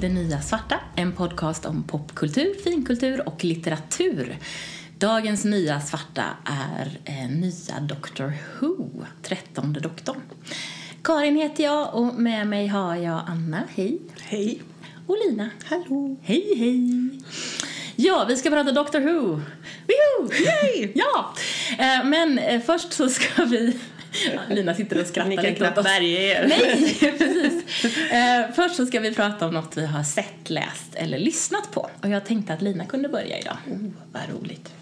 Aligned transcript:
till 0.00 0.14
Det 0.14 0.20
nya 0.20 0.40
svarta, 0.40 0.80
en 0.96 1.12
podcast 1.12 1.64
om 1.64 1.82
popkultur, 1.82 2.54
finkultur 2.64 3.28
och 3.28 3.44
litteratur. 3.44 4.38
Dagens 4.98 5.44
nya 5.44 5.80
svarta 5.80 6.24
är 6.44 6.98
eh, 7.04 7.30
nya 7.30 7.80
Doctor 7.80 8.32
Who, 8.60 9.04
trettonde 9.22 9.80
doktorn. 9.80 10.20
Karin 11.02 11.36
heter 11.36 11.64
jag 11.64 11.94
och 11.94 12.14
med 12.14 12.46
mig 12.46 12.66
har 12.66 12.96
jag 12.96 13.22
Anna, 13.26 13.62
hej. 13.74 13.98
Hej. 14.20 14.62
Och 15.06 15.16
Lina. 15.26 15.50
Hallå. 15.64 16.16
Hej, 16.22 16.54
hej. 16.56 17.10
Ja, 17.96 18.24
vi 18.28 18.36
ska 18.36 18.50
prata 18.50 18.72
Doctor 18.72 19.00
Who. 19.00 19.40
Woohoo! 19.86 20.32
Yay! 20.32 20.92
Ja, 20.94 21.34
eh, 21.78 22.04
men 22.04 22.38
eh, 22.38 22.60
först 22.60 22.92
så 22.92 23.08
ska 23.08 23.44
vi... 23.44 23.78
Lina 24.50 24.74
sitter 24.74 25.00
och 25.00 25.06
skrattar 25.06 25.28
Ni 25.30 25.36
kan 25.36 25.54
knappt 25.54 25.84
värja 25.84 26.20
er. 26.20 26.46
Nej, 26.48 26.94
precis. 27.18 27.96
Eh, 28.12 28.44
först 28.54 28.74
så 28.76 28.86
ska 28.86 29.00
vi 29.00 29.14
prata 29.14 29.46
om 29.46 29.54
något 29.54 29.76
vi 29.76 29.86
har 29.86 30.02
sett, 30.02 30.50
läst 30.50 30.94
eller 30.94 31.18
lyssnat 31.18 31.72
på. 31.72 31.90
Och 32.02 32.08
jag 32.08 32.24
tänkte 32.26 32.52
att 32.52 32.62
Lina 32.62 32.84
kunde 32.84 33.08
börja 33.08 33.38
idag. 33.38 33.56
Oh, 33.70 33.78
vad 34.12 34.22
roligt. 34.40 34.72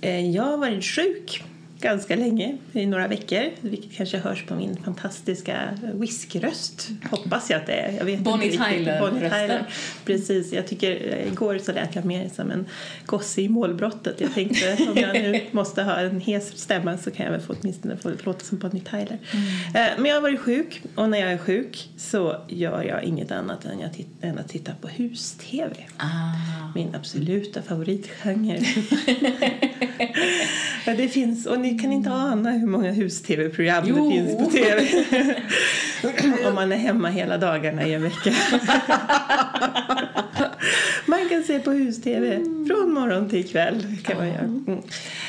Eh, 0.00 0.30
Jag 0.30 0.42
har 0.42 0.56
varit 0.56 0.84
sjuk 0.84 1.42
ganska 1.80 2.16
länge, 2.16 2.56
i 2.72 2.86
några 2.86 3.08
veckor, 3.08 3.42
vilket 3.60 3.92
kanske 3.92 4.18
hörs 4.18 4.44
på 4.46 4.54
min 4.54 4.76
fantastiska 4.84 5.78
whiskröst. 5.94 6.88
Hoppas 7.10 7.50
jag 7.50 7.60
att 7.60 7.66
det 7.66 7.72
är. 7.72 7.92
Jag 7.98 8.04
vet 8.04 8.20
Bonnie. 8.20 8.50
Tyler-rösten. 8.50 9.00
Bonnie 9.00 9.20
Tyler. 9.30 9.66
Precis. 10.04 10.52
Jag 10.52 10.66
tycker, 10.66 10.90
eh, 10.90 11.32
igår 11.32 11.58
så 11.58 11.72
lät 11.72 11.94
jag 11.94 12.04
mer 12.04 12.28
som 12.36 12.50
en 12.50 12.66
gosse 13.06 13.40
i 13.42 13.48
målbrottet. 13.48 14.20
Jag 14.20 14.34
tänkte 14.34 14.76
om 14.90 14.96
jag 14.96 15.12
nu 15.14 15.40
måste 15.50 15.82
ha 15.82 15.96
en 15.96 16.20
hes 16.20 16.58
stämma 16.58 16.98
så 16.98 17.10
kan 17.10 17.24
jag 17.26 17.32
väl 17.32 17.40
få 17.40 17.54
åtminstone 17.60 17.96
få 17.96 18.10
låta 18.24 18.44
som 18.44 18.58
Bonnie 18.58 18.80
Tyler. 18.90 19.18
Eh, 19.74 19.86
Men 19.98 20.04
jag 20.04 20.14
har 20.14 20.20
varit 20.22 20.40
sjuk 20.40 20.82
och 20.94 21.10
när 21.10 21.18
jag 21.18 21.32
är 21.32 21.38
sjuk 21.38 21.88
så 21.96 22.36
gör 22.48 22.82
jag 22.82 23.04
inget 23.04 23.30
annat 23.30 23.64
än, 23.64 23.80
jag 23.80 23.92
titt- 23.94 24.22
än 24.24 24.38
att 24.38 24.48
titta 24.48 24.72
på 24.80 24.88
hus-tv. 24.88 25.74
Ah. 25.96 26.06
Min 26.74 26.94
absoluta 26.94 27.62
favoritgenre. 27.62 28.58
det 30.96 31.08
finns, 31.08 31.46
och 31.46 31.60
ni 31.66 31.78
kan 31.78 31.92
inte 31.92 32.10
ana 32.10 32.50
hur 32.50 32.66
många 32.66 32.92
hus-tv-program 32.92 33.84
det 33.86 33.94
finns 33.94 34.38
på 34.38 34.50
tv. 34.50 34.88
Om 36.48 36.54
man 36.54 36.72
är 36.72 36.76
hemma 36.76 37.08
hela 37.08 37.38
dagarna 37.38 37.86
i 37.86 37.94
en 37.94 38.02
vecka. 38.02 38.32
man 41.06 41.28
kan 41.28 41.44
se 41.44 41.58
på 41.58 41.70
hus-tv 41.70 42.36
från 42.66 42.92
morgon 42.92 43.28
till 43.28 43.48
kväll. 43.48 43.86
Kan 44.04 44.16
man 44.16 44.26
göra. 44.28 44.38
Mm. 44.38 44.82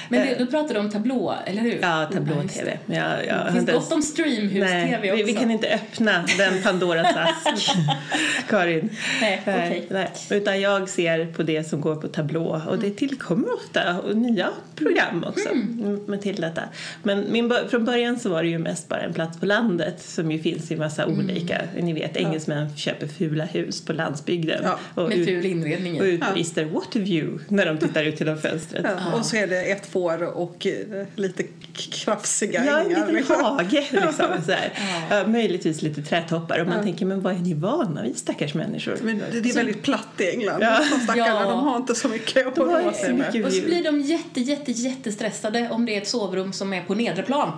Men 0.10 0.28
det, 0.28 0.36
du 0.38 0.46
pratade 0.46 0.80
om 0.80 0.90
tablå, 0.90 1.36
eller 1.46 1.62
hur? 1.62 1.80
Ja, 1.82 2.10
tablå-tv. 2.14 2.80
jag, 2.86 3.26
jag, 3.28 3.46
Det 3.46 3.52
finns 3.52 3.72
gott 3.72 3.92
om 3.92 4.02
streamhus-tv 4.02 5.12
också. 5.12 5.26
vi, 5.26 5.34
vi 5.34 5.40
kan 5.40 5.52
inte 5.52 5.68
öppna 5.68 6.26
den 6.38 6.64
Pandoras 6.64 7.16
ask, 7.16 7.76
Karin. 8.50 8.90
Nej, 9.22 9.42
okej. 9.42 9.88
nej. 9.90 10.12
Utan 10.30 10.62
jag 10.62 10.90
ser 10.90 11.26
på 11.26 11.44
det 11.44 11.64
som 11.64 11.82
går 11.82 11.96
på 11.96 12.08
tablå 12.08 12.62
och 12.68 12.80
det 12.80 12.92
tillkommer 12.92 13.48
ofta 13.54 14.02
nya 14.14 14.50
program 14.76 15.24
också 15.28 15.50
mm. 15.50 16.00
med 16.08 16.22
till 16.22 16.42
detta. 16.42 16.62
Men 17.04 17.26
min, 17.32 17.54
från 17.70 17.86
början 17.86 18.20
så 18.20 18.30
var 18.30 18.44
det 18.44 18.50
ju 18.50 18.58
mest 18.58 18.90
bara 18.90 19.02
en 19.02 19.14
plats 19.14 19.40
på 19.40 19.46
landet 19.46 20.02
som 20.02 20.32
ju 20.32 20.40
finns 20.40 20.72
i 20.72 20.76
massa 20.76 21.06
olika, 21.06 21.62
ni 21.80 21.94
vet 21.94 22.18
engelsmän 22.18 22.78
köper 22.78 23.08
fula 23.08 23.46
hus 23.46 23.86
på 23.86 23.94
landsbygden 23.94 24.62
Ja, 24.64 24.80
och, 24.94 25.12
ful 25.28 25.46
inredning 25.46 26.00
och 26.02 26.06
utbrister 26.06 26.66
what 26.66 26.96
a 26.96 27.00
view 27.00 27.44
när 27.48 27.66
de 27.66 27.78
tittar 27.78 28.04
ut 28.04 28.20
genom 28.20 28.38
fönstret. 28.42 28.86
Ja, 28.86 29.18
och 29.18 29.26
så 29.26 29.36
är 29.36 29.48
det 29.48 29.64
ett 29.64 29.86
får 29.86 30.24
och 30.24 30.68
eh, 30.68 31.06
lite 31.16 31.44
krafsiga 31.92 32.66
Ja, 32.66 32.80
en 32.80 32.90
liten 32.90 33.14
liksom. 33.14 33.44
hage 33.44 33.88
liksom. 33.92 34.26
Så 34.46 34.52
här. 34.52 34.74
Ja, 35.10 35.28
möjligtvis 35.28 35.82
lite 35.82 36.02
trädtoppar 36.02 36.60
och 36.60 36.68
man 36.68 36.84
tänker 36.84 37.06
men 37.06 37.22
vad 37.22 37.34
är 37.34 37.40
ni 37.40 37.54
vana 37.54 38.04
vid 38.04 38.18
stackars 38.18 38.54
människor? 38.54 38.98
Men 39.04 39.22
det, 39.32 39.42
det 39.42 39.50
är 39.50 39.54
väldigt 39.54 39.82
platt 39.82 40.08
i 40.18 40.30
England. 40.30 40.62
Ja. 40.62 40.80
Stackarna 41.04 41.28
Ja. 41.28 41.50
de 41.50 41.60
har 41.60 41.78
inte 41.78 41.96
så 41.96 42.08
mycket 42.08 42.48
att 42.48 42.58
roa 42.58 42.94
sig 42.94 43.14
med. 43.14 43.46
Och 43.46 43.54
så 43.54 43.62
blir 43.62 43.84
de 43.84 44.02
jätte, 44.02 44.42
jätte, 44.42 44.72
jättestressade 44.72 45.70
om 45.72 45.86
det 45.86 45.96
är 45.96 46.02
ett 46.02 46.08
sovrum 46.08 46.54
som 46.54 46.74
är 46.74 46.82
på 46.82 46.96
nedre 46.96 47.24
plan. 47.24 47.52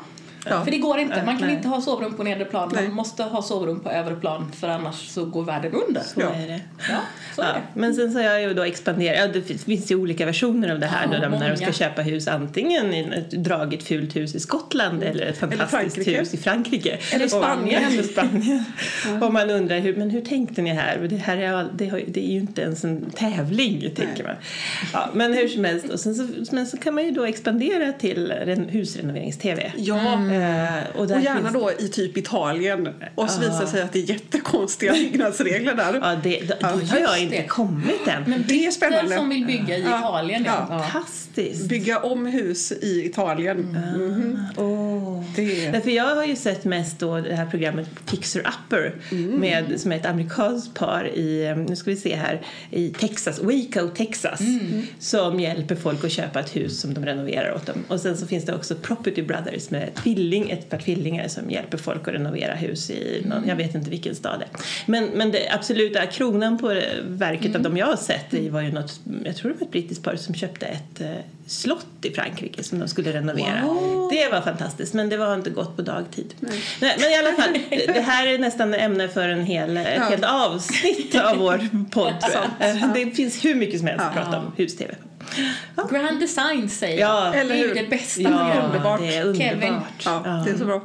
Ja. 0.46 0.64
För 0.64 0.72
det 0.72 0.78
går 0.78 0.98
inte. 1.00 1.24
Man 1.26 1.38
kan 1.38 1.48
Nej. 1.48 1.56
inte 1.56 1.68
ha 1.68 1.82
sovrum 1.82 2.14
på 2.14 2.24
nedre 2.24 2.46
plan. 2.46 2.70
Man 2.74 2.84
Nej. 2.84 2.92
måste 2.94 3.24
ha 3.24 3.42
sovrum 3.42 3.80
på 3.80 3.90
övre 3.90 4.16
plan 4.16 4.52
för 4.60 4.68
annars 4.68 5.08
så 5.10 5.26
går 5.26 5.44
världen 5.44 5.72
under. 5.88 6.02
Så 6.02 6.22
Ja. 6.22 6.30
är 6.30 6.48
det. 6.48 6.62
Ja, 6.90 6.96
så 7.36 7.42
är 7.42 7.46
Ja, 7.48 7.54
det. 7.54 7.80
men 7.80 7.96
sen 7.96 8.12
så 8.12 8.18
har 8.20 8.26
jag 8.26 8.42
ju 8.42 8.54
då 8.54 8.64
expanderat. 8.64 9.18
Ja, 9.20 9.28
det 9.28 9.42
finns, 9.42 9.92
ju 9.92 9.96
olika 9.96 10.26
versioner 10.26 10.70
av 10.72 10.80
det 10.80 10.86
här 10.86 11.08
Ja, 11.12 11.20
då, 11.30 11.38
när 11.38 11.50
de 11.50 11.58
ska 11.58 11.72
köpa 11.74 12.02
hus 12.02 12.28
antingen 12.28 12.94
i 12.94 13.00
ett 13.18 13.32
dragigt 13.32 13.84
fult 13.84 14.16
hus 14.16 14.36
i 14.36 14.40
Skottland 14.40 15.04
eller 15.04 15.26
ett 15.26 15.38
fantastiskt 15.38 15.96
Frankrike. 15.96 16.20
hus 16.20 16.34
i 16.34 16.38
Frankrike. 16.38 16.98
Eller 17.14 17.26
Och- 17.26 17.32
Spanien. 17.32 17.84
Eller 17.84 18.04
Spanien. 18.04 18.64
Och 19.22 19.34
man 19.34 19.50
undrar 19.50 19.80
hur, 19.80 19.96
men 19.96 20.10
hur 20.10 20.22
tänkte 20.22 20.62
ni 20.62 20.70
här? 20.74 20.98
Det 21.10 21.16
här 21.16 21.38
är, 21.38 21.68
det, 21.76 21.88
har, 21.88 22.02
det 22.08 22.26
är 22.28 22.32
ju 22.34 22.40
inte 22.40 22.62
ens 22.62 22.84
en 22.84 23.10
tävling, 23.16 23.92
tänker 23.96 24.24
man. 24.24 24.36
Ja, 24.94 25.10
men 25.14 25.34
hur 25.34 25.48
som 25.48 25.64
helst, 25.66 25.90
och 25.90 26.00
sen 26.00 26.16
så, 26.16 26.56
men 26.56 26.68
så 26.68 26.78
kan 26.78 26.94
man 26.96 27.04
ju 27.06 27.12
då 27.12 27.24
expandera 27.26 27.92
till 27.92 28.32
ren, 28.32 28.70
husrenoverings-tv. 28.70 29.72
Ja, 29.78 30.00
Eh, 30.30 30.39
och, 30.96 31.08
där 31.08 31.16
och 31.18 31.22
gärna 31.22 31.42
finns- 31.42 31.54
då 31.54 31.72
i 31.80 31.88
typ 31.90 32.18
Italien. 32.18 32.88
Och 33.16 33.30
så 33.30 33.40
visar 33.42 33.62
det 33.62 33.68
sig 33.68 33.82
att 33.82 33.94
det 33.94 34.00
är 34.00 34.04
jättekonstiga 34.10 34.92
byggnadsregler 34.94 35.76
där. 35.76 36.00
Ja, 36.02 36.16
det, 36.24 36.30
det, 36.30 36.40
dit 36.80 36.90
har 36.92 37.00
jag 37.00 37.20
inte 37.22 37.36
det. 37.36 37.44
kommit 37.48 38.08
än. 38.08 38.24
Men 38.28 38.44
Det 38.48 38.66
är 38.66 38.72
spännande. 38.72 39.16
som 39.16 39.30
vill 39.30 39.46
bygga 39.46 39.78
i 39.78 39.82
Ja. 39.82 40.00
Italien. 40.00 40.44
Ja. 40.46 40.68
Ja. 40.70 40.80
Fantastiskt. 40.80 41.66
Bygga 41.70 42.00
om 42.00 42.26
hus 42.26 42.72
i 42.72 43.06
Italien. 43.06 43.58
Mhm. 43.60 44.40
Åh. 44.58 45.24
Det 45.36 45.66
är... 45.66 45.72
Därför 45.72 45.90
jag 45.92 46.16
har 46.16 46.26
ju 46.26 46.36
sett 46.36 46.66
mest 46.66 47.00
då 47.00 47.18
det 47.22 47.36
här 47.36 47.46
programmet 47.46 47.88
Fixer 48.06 48.40
Upper 48.40 48.96
med, 49.40 49.80
som 49.82 49.92
är 49.92 49.96
ett 49.96 50.06
amerikanskt 50.06 50.74
par 50.74 51.08
i, 51.14 51.46
eh, 51.48 51.58
nu 51.58 51.76
ska 51.76 51.90
vi 51.92 51.98
se 51.98 52.16
här, 52.16 52.42
i 52.72 52.90
Texas, 52.90 53.40
Waco, 53.40 53.88
Texas 53.96 54.40
som 55.00 55.40
hjälper 55.40 55.76
folk 55.76 56.04
att 56.04 56.12
köpa 56.12 56.40
ett 56.40 56.56
hus 56.56 56.80
som 56.82 56.94
de 56.94 57.06
renoverar 57.06 57.56
åt 57.56 57.66
dem. 57.66 57.84
Och 57.88 58.00
sen 58.00 58.18
så 58.18 58.28
finns 58.28 58.46
det 58.46 58.56
också 58.56 58.76
Property 58.76 59.22
Brothers 59.22 59.70
med 59.70 59.90
tvilling, 60.20 60.50
ett 60.52 60.70
par 60.70 60.78
tvillingar 60.78 61.28
som 61.28 61.50
hjälper 61.52 61.78
folk 61.78 62.08
att 62.08 62.14
renovera 62.14 62.54
hus 62.56 62.90
i 62.90 63.22
någon, 63.26 63.48
jag 63.48 63.56
vet 63.56 63.76
inte 63.76 63.90
vilken 63.90 64.16
stad 64.16 64.40
det 64.40 64.46
är. 64.46 64.62
Men, 64.86 65.06
men 65.06 65.32
det 65.32 65.50
absoluta 65.52 66.06
kronan 66.06 66.58
på 66.58 66.82
verket 67.08 67.56
av 67.56 67.62
de 67.62 67.78
jag 67.78 67.86
har 67.86 67.96
sett 67.96 68.26
det 68.32 68.50
var 68.50 68.62
ju 68.62 68.72
något, 68.72 69.00
jag 69.26 69.36
tror 69.36 69.52
det 69.52 69.58
var 69.60 69.66
ett 69.66 69.72
brittiskt 69.72 70.04
par 70.04 70.16
som 70.16 70.36
köpte 70.36 70.66
ett 70.66 71.02
eh, 71.02 71.08
slott 71.48 71.86
i 72.02 72.10
Frankrike 72.12 72.64
som 72.64 72.80
de 72.80 72.88
skulle 72.88 73.14
renovera. 73.14 73.62
Det 74.12 74.30
var 74.32 74.42
fantastiskt 74.42 74.94
men 74.94 75.10
det 75.10 75.18
var 75.18 75.34
inte 75.34 75.50
gått 75.50 75.76
på 75.76 75.82
dagtid. 75.82 76.34
Nej. 76.40 76.62
men 76.80 77.12
i 77.12 77.16
alla 77.18 77.32
fall, 77.44 77.54
det- 77.94 78.02
här 78.02 78.28
är 78.28 78.38
nästan 78.40 78.74
ämne 78.74 79.08
för 79.08 79.30
en 79.30 79.46
hel, 79.46 79.78
ett 79.78 79.88
Ja. 79.96 80.04
helt 80.04 80.24
avsnitt 80.26 81.16
av 81.16 81.38
vår 81.38 81.68
podd. 81.92 82.14
Eh, 82.60 82.94
Det 82.94 83.12
finns 83.16 83.46
hur 83.46 83.56
mycket 83.56 83.80
som 83.80 83.88
helst 83.88 84.06
att 84.06 84.12
Ja. 84.16 84.22
prata 84.24 84.38
om 84.40 84.52
hus-tv. 84.58 84.94
Grand 85.92 86.20
Design 86.20 86.70
säger 86.70 87.00
Ja. 87.00 87.24
jag. 87.26 87.34
Det 87.34 87.40
Eller 87.40 87.56
är 87.56 87.60
ju 87.60 87.74
det 87.74 87.90
bästa 87.90 88.22
Ja, 88.22 88.30
programmet. 88.30 88.66
underbart. 88.66 89.00
det 89.00 89.16
är 89.16 89.26
underbart. 89.26 89.42
Kevin. 89.50 89.74
Ja, 90.06 90.42
det 90.46 90.52
är 90.52 90.58
så 90.58 90.66
bra. 90.66 90.82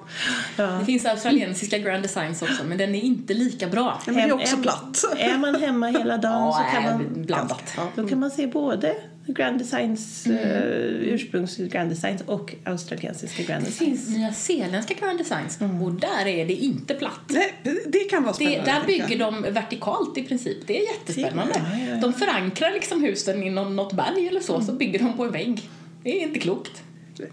Ja. 0.56 0.64
Det 0.64 0.84
finns 0.84 1.06
australiensiska 1.06 1.78
Grand 1.78 2.02
Designs 2.02 2.42
också, 2.42 2.64
men 2.64 2.78
den 2.78 2.94
är 2.94 3.00
inte 3.00 3.34
lika 3.34 3.66
bra. 3.66 4.00
Ja, 4.06 4.12
men 4.12 4.14
det 4.14 4.20
är 4.22 4.32
också 4.32 4.56
platt. 4.56 5.04
Är 5.18 5.38
man 5.38 5.54
hemma 5.54 5.86
hela 5.86 6.16
dagen 6.16 6.32
Ja, 6.32 6.52
så 6.70 6.76
kan 6.76 6.84
man, 6.84 7.24
blandat. 7.24 7.72
Ja, 7.76 7.88
då 7.94 8.08
kan 8.08 8.20
man 8.20 8.30
se 8.30 8.46
både 8.46 8.94
Grand 9.26 9.58
Designs, 9.58 10.26
Mm. 10.26 10.38
eh, 10.38 11.14
ursprungs 11.14 11.56
Grand 11.56 11.90
Designs 11.90 12.22
och 12.26 12.54
australiensiska 12.64 13.42
Grand 13.42 13.64
Det 13.64 13.68
Designs. 13.70 13.90
finns 14.06 14.16
nya 14.16 14.32
zeeländska 14.32 14.94
Grand 14.94 15.18
Designs 15.18 15.58
och 15.82 15.92
där 15.92 16.26
är 16.26 16.46
det 16.46 16.52
inte 16.54 16.94
platt. 16.94 17.20
Nej, 17.30 17.54
det 17.86 17.98
kan 17.98 18.22
vara 18.22 18.32
Det, 18.32 18.44
spännande. 18.44 18.64
där 18.72 18.80
tänker 18.80 18.98
jag. 18.98 19.08
bygger 19.08 19.24
de 19.24 19.52
vertikalt 19.54 20.18
i 20.18 20.22
princip. 20.22 20.58
Det 20.66 20.78
är 20.78 20.92
jättespännande. 20.92 21.54
Ja, 21.72 21.78
ja, 21.78 21.90
ja. 21.94 21.96
De 22.00 22.12
förankrar 22.12 22.72
liksom 22.72 23.02
husen 23.02 23.42
i 23.42 23.50
någon, 23.50 23.76
något 23.76 23.92
berg 23.92 24.28
eller 24.28 24.40
så, 24.40 24.60
så 24.60 24.72
bygger 24.72 24.98
de 24.98 25.16
på 25.16 25.24
en 25.24 25.32
vägg. 25.32 25.68
Det 26.02 26.18
är 26.22 26.26
inte 26.26 26.38
klokt. 26.38 26.82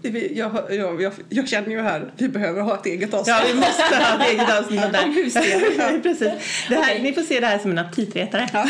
Jag, 0.02 0.32
jag, 0.70 1.02
jag, 1.02 1.12
jag 1.28 1.48
känner 1.48 1.70
ju 1.70 1.80
här, 1.80 2.12
vi 2.16 2.28
behöver 2.28 2.60
ha 2.60 2.74
ett 2.74 2.86
eget 2.86 3.14
avsnitt. 3.14 3.36
Ja, 3.38 3.42
vi 3.46 3.54
måste 3.54 3.82
ha 3.82 4.24
ett 4.24 4.30
eget 4.32 4.58
avsnitt 4.58 4.84
om 4.84 4.92
det 4.92 4.98
här. 4.98 6.00
Precis. 6.02 6.28
Det 6.68 6.74
här, 6.74 6.82
Okej. 6.82 7.02
Ni 7.02 7.12
får 7.12 7.22
se 7.22 7.40
det 7.40 7.46
här 7.46 7.58
som 7.58 7.70
en 7.70 7.78
aptitretare. 7.78 8.48
Ja, 8.52 8.68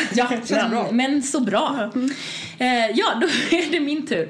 Ja, 0.49 0.69
men, 0.71 0.97
men 0.97 1.23
så 1.23 1.41
bra. 1.41 1.91
Eh, 2.59 2.67
ja, 2.95 3.07
då 3.21 3.27
är 3.57 3.71
det 3.73 3.81
min 3.81 4.07
tur. 4.07 4.29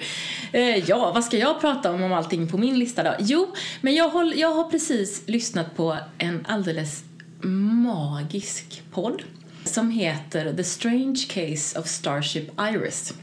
Eh, 0.52 0.78
ja, 0.88 1.12
vad 1.14 1.24
ska 1.24 1.38
jag 1.38 1.60
prata 1.60 1.92
om 1.92 2.02
om 2.02 2.12
allting 2.12 2.48
på 2.48 2.58
min 2.58 2.78
lista 2.78 3.02
då? 3.02 3.14
Jo, 3.18 3.54
men 3.80 3.94
jag, 3.94 4.08
håll, 4.08 4.32
jag 4.36 4.54
har 4.54 4.64
precis 4.70 5.22
lyssnat 5.26 5.76
på 5.76 5.96
en 6.18 6.46
alldeles 6.48 7.02
magisk 7.42 8.82
podd 8.92 9.22
som 9.64 9.90
heter 9.90 10.52
The 10.56 10.64
Strange 10.64 11.26
Case 11.28 11.78
of 11.78 11.86
Starship 11.86 12.60
Iris. 12.60 13.14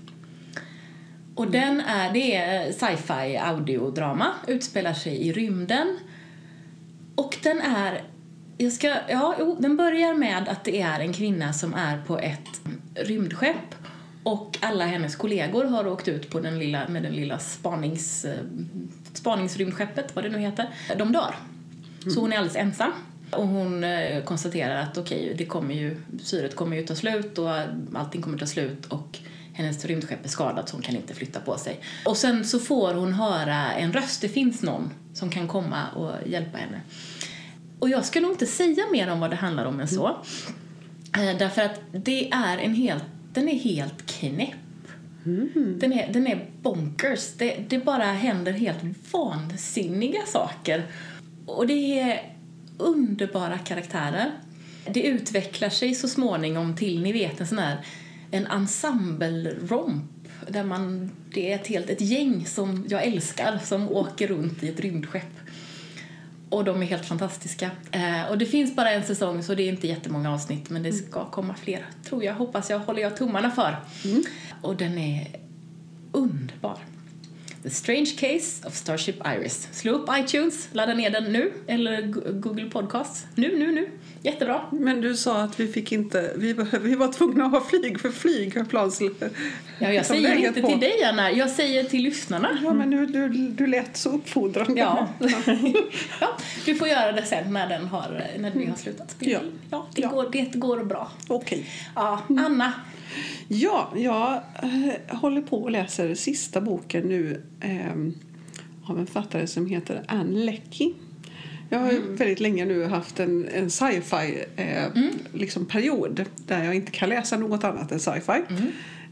Och 1.40 1.52
den 1.52 1.82
är, 1.82 2.14
det 2.14 2.36
är 2.36 2.72
sci-fi 2.72 3.38
audiodrama, 3.38 4.34
utspelar 4.48 4.94
sig 4.94 5.28
i 5.28 5.34
rymden. 5.34 6.00
Och 7.16 7.38
den 7.44 7.62
är, 7.62 8.02
jag 8.58 8.72
ska, 8.72 8.96
ja, 9.10 9.36
jo, 9.40 9.58
den 9.60 9.78
börjar 9.78 10.14
med 10.14 10.48
att 10.50 10.64
det 10.64 10.82
är 10.82 11.00
en 11.00 11.14
kvinna 11.14 11.54
som 11.54 11.74
är 11.74 12.02
på 12.02 12.20
ett 12.20 12.62
rymdskepp 12.96 13.76
och 14.24 14.58
alla 14.62 14.86
hennes 14.86 15.16
kollegor 15.16 15.66
har 15.66 15.88
åkt 15.88 16.08
ut 16.08 16.30
på 16.30 16.40
den 16.40 16.60
lilla, 16.60 16.88
med 16.88 17.04
den 17.04 17.14
lilla 17.14 17.40
spanings, 17.40 18.26
eh, 18.26 18.40
spaningsrymdskeppet, 19.14 20.16
vad 20.16 20.26
det 20.26 20.30
nu 20.30 20.40
heter. 20.40 20.70
De 20.98 21.12
dör. 21.12 21.36
Så 22.14 22.20
hon 22.20 22.34
är 22.34 22.38
alldeles 22.38 22.56
ensam. 22.56 22.92
Och 23.32 23.48
hon 23.48 23.84
eh, 23.84 24.24
konstaterar 24.24 24.82
att 24.82 24.98
okej, 24.98 25.36
det 25.38 25.46
kommer 25.46 25.74
ju, 25.74 26.02
syret 26.24 26.56
kommer 26.56 26.78
ju 26.78 26.84
ta 26.86 26.96
slut 26.96 27.38
och 27.38 27.50
allting 27.94 28.22
kommer 28.22 28.38
ta 28.38 28.46
slut 28.46 28.86
och 28.86 29.20
hennes 29.60 29.86
rymdskepp 29.86 30.26
är 30.26 30.30
skadat 30.30 30.70
så 30.70 30.76
hon 30.76 30.84
kan 30.84 30.96
inte 30.96 31.14
flytta 31.14 31.40
på 31.40 31.58
sig. 31.58 31.80
Och 32.06 32.18
sen 32.18 32.46
så 32.46 32.60
får 32.60 32.94
hon 32.94 33.14
höra 33.14 33.74
en 33.74 33.94
röst, 33.94 34.22
det 34.22 34.30
finns 34.30 34.62
någon 34.62 34.90
som 35.14 35.30
kan 35.30 35.48
komma 35.48 35.90
och 35.96 36.28
hjälpa 36.28 36.58
henne. 36.58 36.82
Och 37.80 37.90
jag 37.90 38.06
ska 38.06 38.20
nog 38.20 38.32
inte 38.32 38.46
säga 38.46 38.84
mer 38.92 39.12
om 39.12 39.20
vad 39.20 39.30
det 39.30 39.36
handlar 39.36 39.66
om 39.66 39.80
än 39.80 39.88
så. 39.88 40.08
Eh, 41.18 41.38
Därför 41.40 41.62
att 41.62 41.82
det 41.92 42.32
är 42.32 42.58
en 42.58 42.74
helt, 42.74 43.04
den 43.34 43.50
är 43.50 43.60
helt 43.60 44.06
knäpp. 44.06 44.56
Den, 45.80 45.94
är, 45.94 46.14
den 46.14 46.28
är 46.28 46.50
bonkers. 46.62 47.34
Det, 47.38 47.56
det 47.70 47.80
bara 47.80 48.06
händer 48.06 48.52
helt 48.52 48.84
vansinniga 49.12 50.26
saker. 50.26 50.84
Och 51.46 51.68
det 51.68 52.00
är 52.00 52.34
underbara 52.78 53.58
karaktärer. 53.58 54.32
Det 54.94 55.02
utvecklar 55.02 55.70
sig 55.70 55.96
så 55.96 56.08
småningom 56.08 56.76
till, 56.76 57.02
ni 57.02 57.12
vet, 57.12 57.42
en 57.42 57.48
sån 57.48 57.58
här 57.58 57.86
en 58.32 58.48
ensemble-romp 58.48 60.04
där 60.48 60.64
man, 60.64 61.12
det 61.34 61.52
är 61.52 61.56
ett 61.56 61.68
helt 61.68 61.90
ett 61.90 62.02
gäng 62.02 62.46
som 62.46 62.86
jag 62.90 63.04
älskar 63.04 63.60
som 63.64 63.90
åker 63.90 64.28
runt 64.28 64.64
i 64.64 64.70
ett 64.70 64.80
rymdskepp. 64.80 65.24
Och 66.50 66.64
de 66.64 66.82
är 66.82 66.86
helt 66.86 67.06
fantastiska. 67.06 67.72
Eh, 67.92 68.26
och 68.30 68.38
det 68.38 68.46
finns 68.46 68.76
bara 68.76 68.92
en 68.92 69.04
säsong 69.04 69.44
så 69.44 69.56
det 69.56 69.64
är 69.64 69.70
inte 69.70 69.88
jättemånga 69.88 70.34
avsnitt 70.34 70.70
men 70.70 70.84
det 70.84 70.92
ska 70.94 71.26
komma 71.26 71.56
fler, 71.64 71.86
tror 72.04 72.24
jag, 72.24 72.34
hoppas 72.34 72.70
jag, 72.70 72.80
håller 72.80 73.02
jag 73.02 73.18
tummarna 73.18 73.52
för. 73.52 73.76
Och 74.62 74.76
den 74.76 74.98
är 74.98 75.28
underbar. 76.12 76.78
The 77.64 77.70
Strange 77.70 78.06
Case 78.18 78.68
of 78.68 78.76
Starship 78.76 79.16
Iris. 79.28 79.68
Slå 79.72 79.92
upp 79.92 80.10
iTunes, 80.20 80.70
ladda 80.72 80.94
ner 80.94 81.10
den 81.10 81.24
nu, 81.34 81.52
eller 81.68 82.02
Go- 82.02 82.22
Google 82.34 82.70
Podcasts. 82.70 83.26
Nu, 83.36 83.60
nu, 83.60 83.72
nu. 83.72 83.90
Jättebra. 84.24 84.62
Men 84.72 85.02
du 85.02 85.16
sa 85.16 85.42
att 85.42 85.60
vi 85.60 85.68
fick 85.68 85.92
inte, 85.92 86.34
vi, 86.36 86.56
vi 86.82 86.96
var 86.96 87.14
tvungna 87.14 87.46
att 87.46 87.52
ha 87.52 87.62
flyg 87.62 88.00
för 88.00 88.10
flygplans... 88.10 89.02
Ja, 89.80 89.94
jag 89.94 90.06
som 90.06 90.16
säger 90.16 90.48
inte 90.48 90.62
på. 90.62 90.68
till 90.68 90.80
dig, 90.80 91.04
Anna. 91.04 91.32
Jag 91.32 91.50
säger 91.50 91.84
till 91.84 92.04
lyssnarna. 92.04 92.60
Ja, 92.64 92.74
men 92.74 92.90
du, 92.90 93.06
du, 93.06 93.30
du 93.30 93.68
lät 93.68 93.98
så 93.98 94.10
uppfordrande. 94.10 94.80
Ja. 94.80 95.08
ja, 96.22 96.38
du 96.66 96.76
får 96.76 96.88
göra 96.88 97.12
det 97.12 97.26
sen 97.26 97.54
när, 97.54 97.70
den 97.70 97.88
har, 97.88 98.28
när 98.40 98.52
vi 98.52 98.66
har 98.66 98.76
slutat 98.76 99.12
spela 99.12 99.32
Ja. 99.32 99.40
Ja, 99.70 99.88
det, 99.96 100.02
Ja. 100.02 100.10
Går, 100.10 100.30
det 100.32 100.56
går 100.56 100.84
bra. 100.84 101.12
Okej. 101.28 101.66
Ja, 101.96 102.22
Anna. 102.28 102.74
Ja, 103.48 103.94
jag 103.96 104.34
eh, 104.64 105.18
håller 105.18 105.42
på 105.42 105.64
och 105.64 105.72
läser 105.72 106.16
sista 106.16 106.62
boken 106.62 107.04
nu 107.08 107.44
eh, 107.62 108.90
av 108.90 109.00
en 109.00 109.08
författare 109.08 109.48
som 109.48 109.66
heter 109.66 110.04
Anne 110.08 110.40
Leckie. 110.40 110.94
Jag 111.70 111.80
har 111.80 111.92
ju 111.92 112.00
väldigt 112.00 112.40
länge 112.40 112.66
nu 112.66 112.84
haft 112.84 113.20
en, 113.20 113.48
en 113.48 113.70
sci-fi 113.70 114.46
eh, 114.56 114.88
liksom 115.34 115.66
period 115.66 116.26
där 116.48 116.64
jag 116.64 116.76
inte 116.76 116.92
kan 116.92 117.10
läsa 117.10 117.38
något 117.38 117.64
annat 117.64 117.92
än 117.92 118.00
sci-fi. 118.00 118.42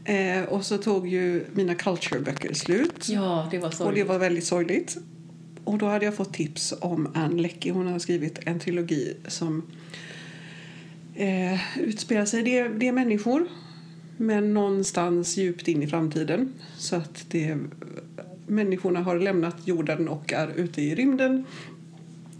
Eh, 0.04 0.42
och 0.42 0.64
så 0.64 0.78
tog 0.78 1.08
ju 1.08 1.44
mina 1.52 1.74
culture-böcker 1.74 2.54
slut. 2.54 3.08
Ja, 3.08 3.48
det 3.50 3.58
var 3.58 3.70
så. 3.70 3.84
Och 3.84 3.94
det 3.94 4.04
var 4.04 4.18
väldigt 4.18 4.44
sorgligt. 4.44 4.96
Och 5.64 5.78
då 5.78 5.86
hade 5.86 6.04
jag 6.04 6.14
fått 6.14 6.34
tips 6.34 6.74
om 6.80 7.12
Anne 7.14 7.42
Leckie. 7.42 7.72
Hon 7.72 7.86
har 7.86 7.98
skrivit 7.98 8.38
en 8.44 8.58
trilogi 8.58 9.16
som 9.28 9.62
eh, 11.14 11.78
utspelar 11.78 12.24
sig. 12.24 12.42
Det 12.42 12.58
är, 12.58 12.68
det 12.68 12.88
är 12.88 12.92
människor, 12.92 13.48
men 14.16 14.54
någonstans 14.54 15.36
djupt 15.36 15.68
in 15.68 15.82
i 15.82 15.86
framtiden. 15.86 16.52
Så 16.76 16.96
att 16.96 17.24
det, 17.28 17.56
människorna 18.46 19.00
har 19.00 19.18
lämnat 19.18 19.56
jorden 19.64 20.08
och 20.08 20.32
är 20.32 20.48
ute 20.56 20.82
i 20.82 20.94
rymden 20.94 21.44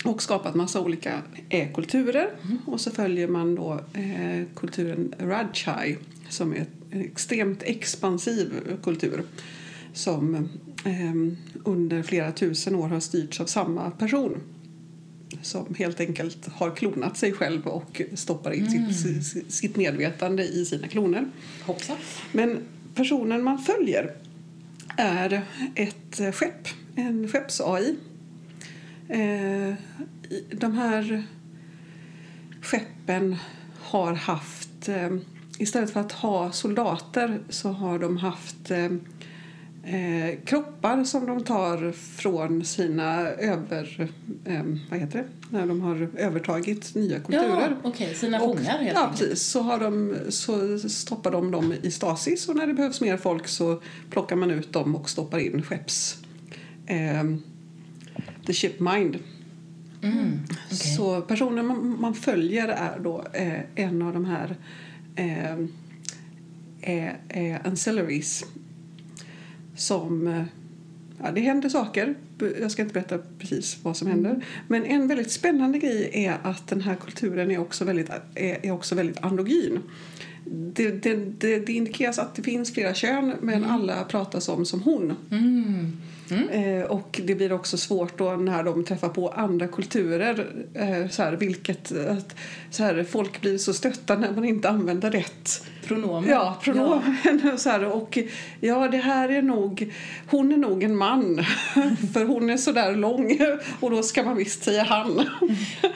och 0.04 0.22
skapat 0.22 0.54
massa 0.54 0.80
olika 0.80 1.22
e-kulturer. 1.48 2.30
Och 2.66 2.80
så 2.80 2.90
följer 2.90 3.28
man 3.28 3.54
då 3.54 3.80
eh, 3.92 4.46
kulturen 4.56 5.14
Rajchai 5.18 5.96
som 6.28 6.52
är 6.52 6.66
en 6.90 7.00
extremt 7.00 7.62
expansiv 7.62 8.52
kultur 8.82 9.22
som 9.92 10.34
eh, 10.84 11.62
under 11.64 12.02
flera 12.02 12.32
tusen 12.32 12.74
år 12.74 12.88
har 12.88 13.00
styrts 13.00 13.40
av 13.40 13.46
samma 13.46 13.90
person 13.90 14.40
som 15.42 15.74
helt 15.74 16.00
enkelt 16.00 16.48
har 16.48 16.76
klonat 16.76 17.16
sig 17.16 17.32
själv 17.32 17.66
och 17.66 18.02
stoppar 18.14 18.52
in 18.52 18.70
sitt, 18.70 19.24
sitt, 19.26 19.52
sitt 19.52 19.76
medvetande 19.76 20.44
i 20.44 20.64
sina 20.64 20.88
kloner. 20.88 21.24
Hoppsan. 21.62 21.96
Men 22.32 22.58
personen 22.94 23.44
man 23.44 23.58
följer 23.58 24.14
är 24.96 25.42
ett 25.74 26.34
skepp, 26.34 26.68
en 26.94 27.28
skepps-AI. 27.28 27.96
Eh, 29.08 29.74
de 30.50 30.72
här 30.72 31.22
skeppen 32.62 33.36
har 33.80 34.12
haft, 34.12 34.88
eh, 34.88 35.16
istället 35.58 35.90
för 35.90 36.00
att 36.00 36.12
ha 36.12 36.52
soldater 36.52 37.40
så 37.48 37.68
har 37.68 37.98
de 37.98 38.16
haft 38.16 38.70
eh, 38.70 38.84
eh, 39.94 40.38
kroppar 40.44 41.04
som 41.04 41.26
de 41.26 41.44
tar 41.44 41.92
från 41.92 42.64
sina 42.64 43.20
över... 43.28 44.10
Eh, 44.44 44.62
vad 44.90 45.00
heter 45.00 45.18
det? 45.18 45.56
När 45.56 45.66
de 45.66 45.80
har 45.80 46.08
övertagit 46.16 46.94
nya 46.94 47.20
kulturer. 47.20 47.76
Ja, 47.82 47.88
okej. 47.88 48.14
Sina 48.14 48.38
fångar 48.38 48.78
helt 48.78 48.98
Ja, 48.98 49.08
precis. 49.10 49.42
Så, 49.42 49.60
har 49.60 49.78
de, 49.80 50.16
så 50.28 50.78
stoppar 50.78 51.30
de 51.30 51.50
dem 51.50 51.74
i 51.82 51.90
stasis 51.90 52.48
och 52.48 52.56
när 52.56 52.66
det 52.66 52.74
behövs 52.74 53.00
mer 53.00 53.16
folk 53.16 53.48
så 53.48 53.82
plockar 54.10 54.36
man 54.36 54.50
ut 54.50 54.72
dem 54.72 54.96
och 54.96 55.10
stoppar 55.10 55.38
in 55.38 55.62
skepps... 55.62 56.16
Eh, 58.48 58.52
the 58.52 58.54
ship 58.54 58.80
mind. 58.80 59.18
Mm, 60.02 60.40
okej. 60.66 60.78
Så 60.78 61.20
personen 61.20 61.66
man, 61.66 62.00
man 62.00 62.14
följer 62.14 62.68
är 62.68 62.98
då 62.98 63.24
eh, 63.32 63.60
en 63.74 64.02
av 64.02 64.12
de 64.12 64.24
här 64.24 64.56
eh, 65.16 65.52
eh, 66.80 67.12
eh, 67.28 67.60
ancillaries 67.64 68.44
som... 69.76 70.26
Eh, 70.26 70.42
ja, 71.22 71.30
det 71.30 71.40
händer 71.40 71.68
saker. 71.68 72.14
Jag 72.60 72.70
ska 72.70 72.82
inte 72.82 72.94
berätta 72.94 73.18
precis 73.38 73.78
vad 73.82 73.96
som 73.96 74.08
händer. 74.08 74.44
Men 74.68 74.84
en 74.84 75.08
väldigt 75.08 75.30
spännande 75.30 75.78
grej 75.78 76.10
är 76.12 76.38
att 76.42 76.68
den 76.68 76.80
här 76.80 76.94
kulturen 76.94 77.50
är 77.50 77.58
också 77.58 77.84
väldigt, 77.84 78.10
är, 78.34 78.66
är 78.66 78.70
också 78.70 78.94
väldigt 78.94 79.24
androgyn. 79.24 79.78
Det, 80.44 80.90
det, 80.90 81.14
det, 81.14 81.58
det 81.58 81.72
indikeras 81.72 82.18
att 82.18 82.34
det 82.34 82.42
finns 82.42 82.74
flera 82.74 82.94
kön 82.94 83.34
men 83.40 83.64
alla 83.64 84.04
pratas 84.04 84.48
om 84.48 84.66
som 84.66 84.82
hon. 84.82 85.16
Mm. 85.30 85.96
Eh, 86.32 86.82
och 86.82 87.20
det 87.24 87.34
blir 87.34 87.52
också 87.52 87.76
svårt 87.76 88.18
då 88.18 88.30
när 88.30 88.62
de 88.62 88.84
träffar 88.84 89.08
på 89.08 89.28
andra 89.28 89.68
kulturer. 89.68 90.46
Eh, 90.74 91.08
så 91.08 91.22
här, 91.22 91.32
vilket, 91.32 91.92
att, 92.08 92.36
så 92.70 92.82
här, 92.82 93.04
folk 93.04 93.40
blir 93.40 93.58
så 93.58 93.72
stötta 93.72 94.18
när 94.18 94.32
man 94.32 94.44
inte 94.44 94.68
använder 94.68 95.10
rätt 95.10 95.62
Pronomen. 95.88 96.30
Ja, 96.30 96.58
pronomen. 96.62 97.58
Så 97.58 97.70
här, 97.70 97.84
och 97.84 98.18
ja, 98.60 98.88
det 98.88 98.96
här 98.96 99.28
är 99.28 99.42
nog... 99.42 99.94
Hon 100.26 100.52
är 100.52 100.56
nog 100.56 100.82
en 100.82 100.96
man, 100.96 101.44
för 102.12 102.24
hon 102.24 102.50
är 102.50 102.56
så 102.56 102.72
där 102.72 102.96
lång 102.96 103.38
och 103.80 103.90
då 103.90 104.02
ska 104.02 104.22
man 104.22 104.36
visst 104.36 104.64
säga 104.64 104.82
han. 104.82 105.28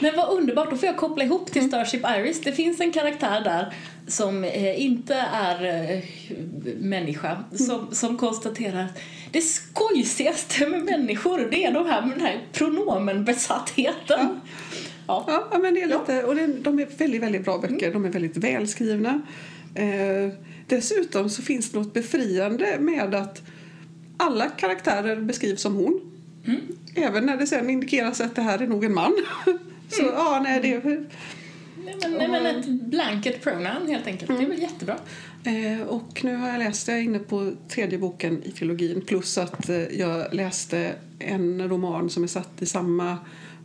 Men 0.00 0.16
vad 0.16 0.28
underbart, 0.28 0.70
då 0.70 0.76
får 0.76 0.86
jag 0.86 0.96
koppla 0.96 1.24
ihop 1.24 1.52
till 1.52 1.68
Starship 1.68 2.02
Iris. 2.18 2.40
Det 2.40 2.52
finns 2.52 2.80
en 2.80 2.92
karaktär 2.92 3.40
där 3.40 3.74
som 4.06 4.44
eh, 4.44 4.82
inte 4.82 5.14
är 5.32 6.02
människa 6.80 7.44
som, 7.54 7.88
som 7.94 8.18
konstaterar 8.18 8.84
att 8.84 8.98
det 9.30 9.42
skojsigaste 10.22 10.66
med 10.66 10.84
människor 10.84 11.48
det 11.50 11.64
är 11.64 11.72
de 11.72 11.86
här 11.86 12.06
med 12.06 12.10
den 12.10 12.26
här 12.26 12.40
pronomenbesattheten. 12.52 14.40
Ja. 15.06 15.24
Ja, 15.26 15.48
ja, 15.52 15.58
men 15.58 15.74
det 15.74 15.82
är 15.82 15.86
lite, 15.86 16.24
och 16.24 16.34
det, 16.34 16.46
de 16.46 16.78
är 16.78 16.86
väldigt, 16.98 17.22
väldigt 17.22 17.44
bra 17.44 17.58
böcker. 17.58 17.92
De 17.92 18.04
är 18.04 18.08
väldigt 18.08 18.36
välskrivna. 18.36 19.20
Eh, 19.74 20.32
dessutom 20.66 21.30
så 21.30 21.42
finns 21.42 21.70
det 21.70 21.78
något 21.78 21.94
befriande 21.94 22.78
med 22.80 23.14
att 23.14 23.42
alla 24.16 24.48
karaktärer 24.48 25.16
beskrivs 25.16 25.62
som 25.62 25.74
hon. 25.74 26.00
Även 26.94 27.26
när 27.26 27.36
det 27.36 27.46
sen 27.46 27.70
indikeras 27.70 28.20
att 28.20 28.36
det 28.36 28.42
här 28.42 28.62
är 28.62 28.66
nog 28.66 28.84
en 28.84 28.94
man. 28.94 29.16
så 29.88 30.02
ja, 30.02 30.40
nej, 30.44 30.60
det 30.62 30.72
är... 30.72 31.06
Nej, 31.84 31.96
men, 32.02 32.12
nej, 32.12 32.28
men 32.28 32.46
ett 32.46 32.66
blanket 32.66 33.42
pronoun 33.42 33.88
helt 33.88 34.06
enkelt. 34.06 34.38
Det 34.38 34.44
är 34.44 34.48
väl 34.48 34.62
jättebra. 34.62 34.96
Eh, 35.44 35.86
och 35.86 36.24
nu 36.24 36.36
har 36.36 36.48
jag 36.48 36.58
läst, 36.58 36.88
jag 36.88 36.96
är 36.96 37.02
inne 37.02 37.18
på 37.18 37.52
tredje 37.68 37.98
boken 37.98 38.42
i 38.42 38.50
trilogin 38.50 39.00
plus 39.00 39.38
att 39.38 39.68
eh, 39.68 39.76
jag 39.76 40.34
läste 40.34 40.92
en 41.18 41.68
roman 41.68 42.10
som 42.10 42.22
är 42.22 42.26
satt 42.26 42.62
i 42.62 42.66
samma 42.66 43.18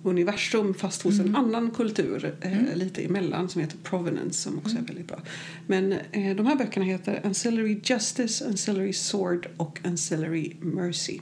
universum 0.04 0.74
fast 0.74 1.02
hos 1.02 1.20
en 1.20 1.36
annan 1.36 1.72
kultur 1.72 2.36
eh, 2.42 2.76
lite 2.76 3.06
emellan 3.06 3.50
som 3.50 3.62
heter 3.62 3.78
Provenance 3.78 4.42
som 4.42 4.58
också 4.58 4.78
är 4.78 4.82
väldigt 4.82 5.08
bra. 5.08 5.20
Men 5.68 5.92
eh, 5.92 6.36
de 6.36 6.46
här 6.46 6.56
böckerna 6.56 6.86
heter 6.86 7.22
Ancillary 7.26 7.80
Justice, 7.84 8.46
Ancillary 8.46 8.94
Sword 8.94 9.48
och 9.58 9.80
Ancillary 9.84 10.56
Mercy. 10.62 11.20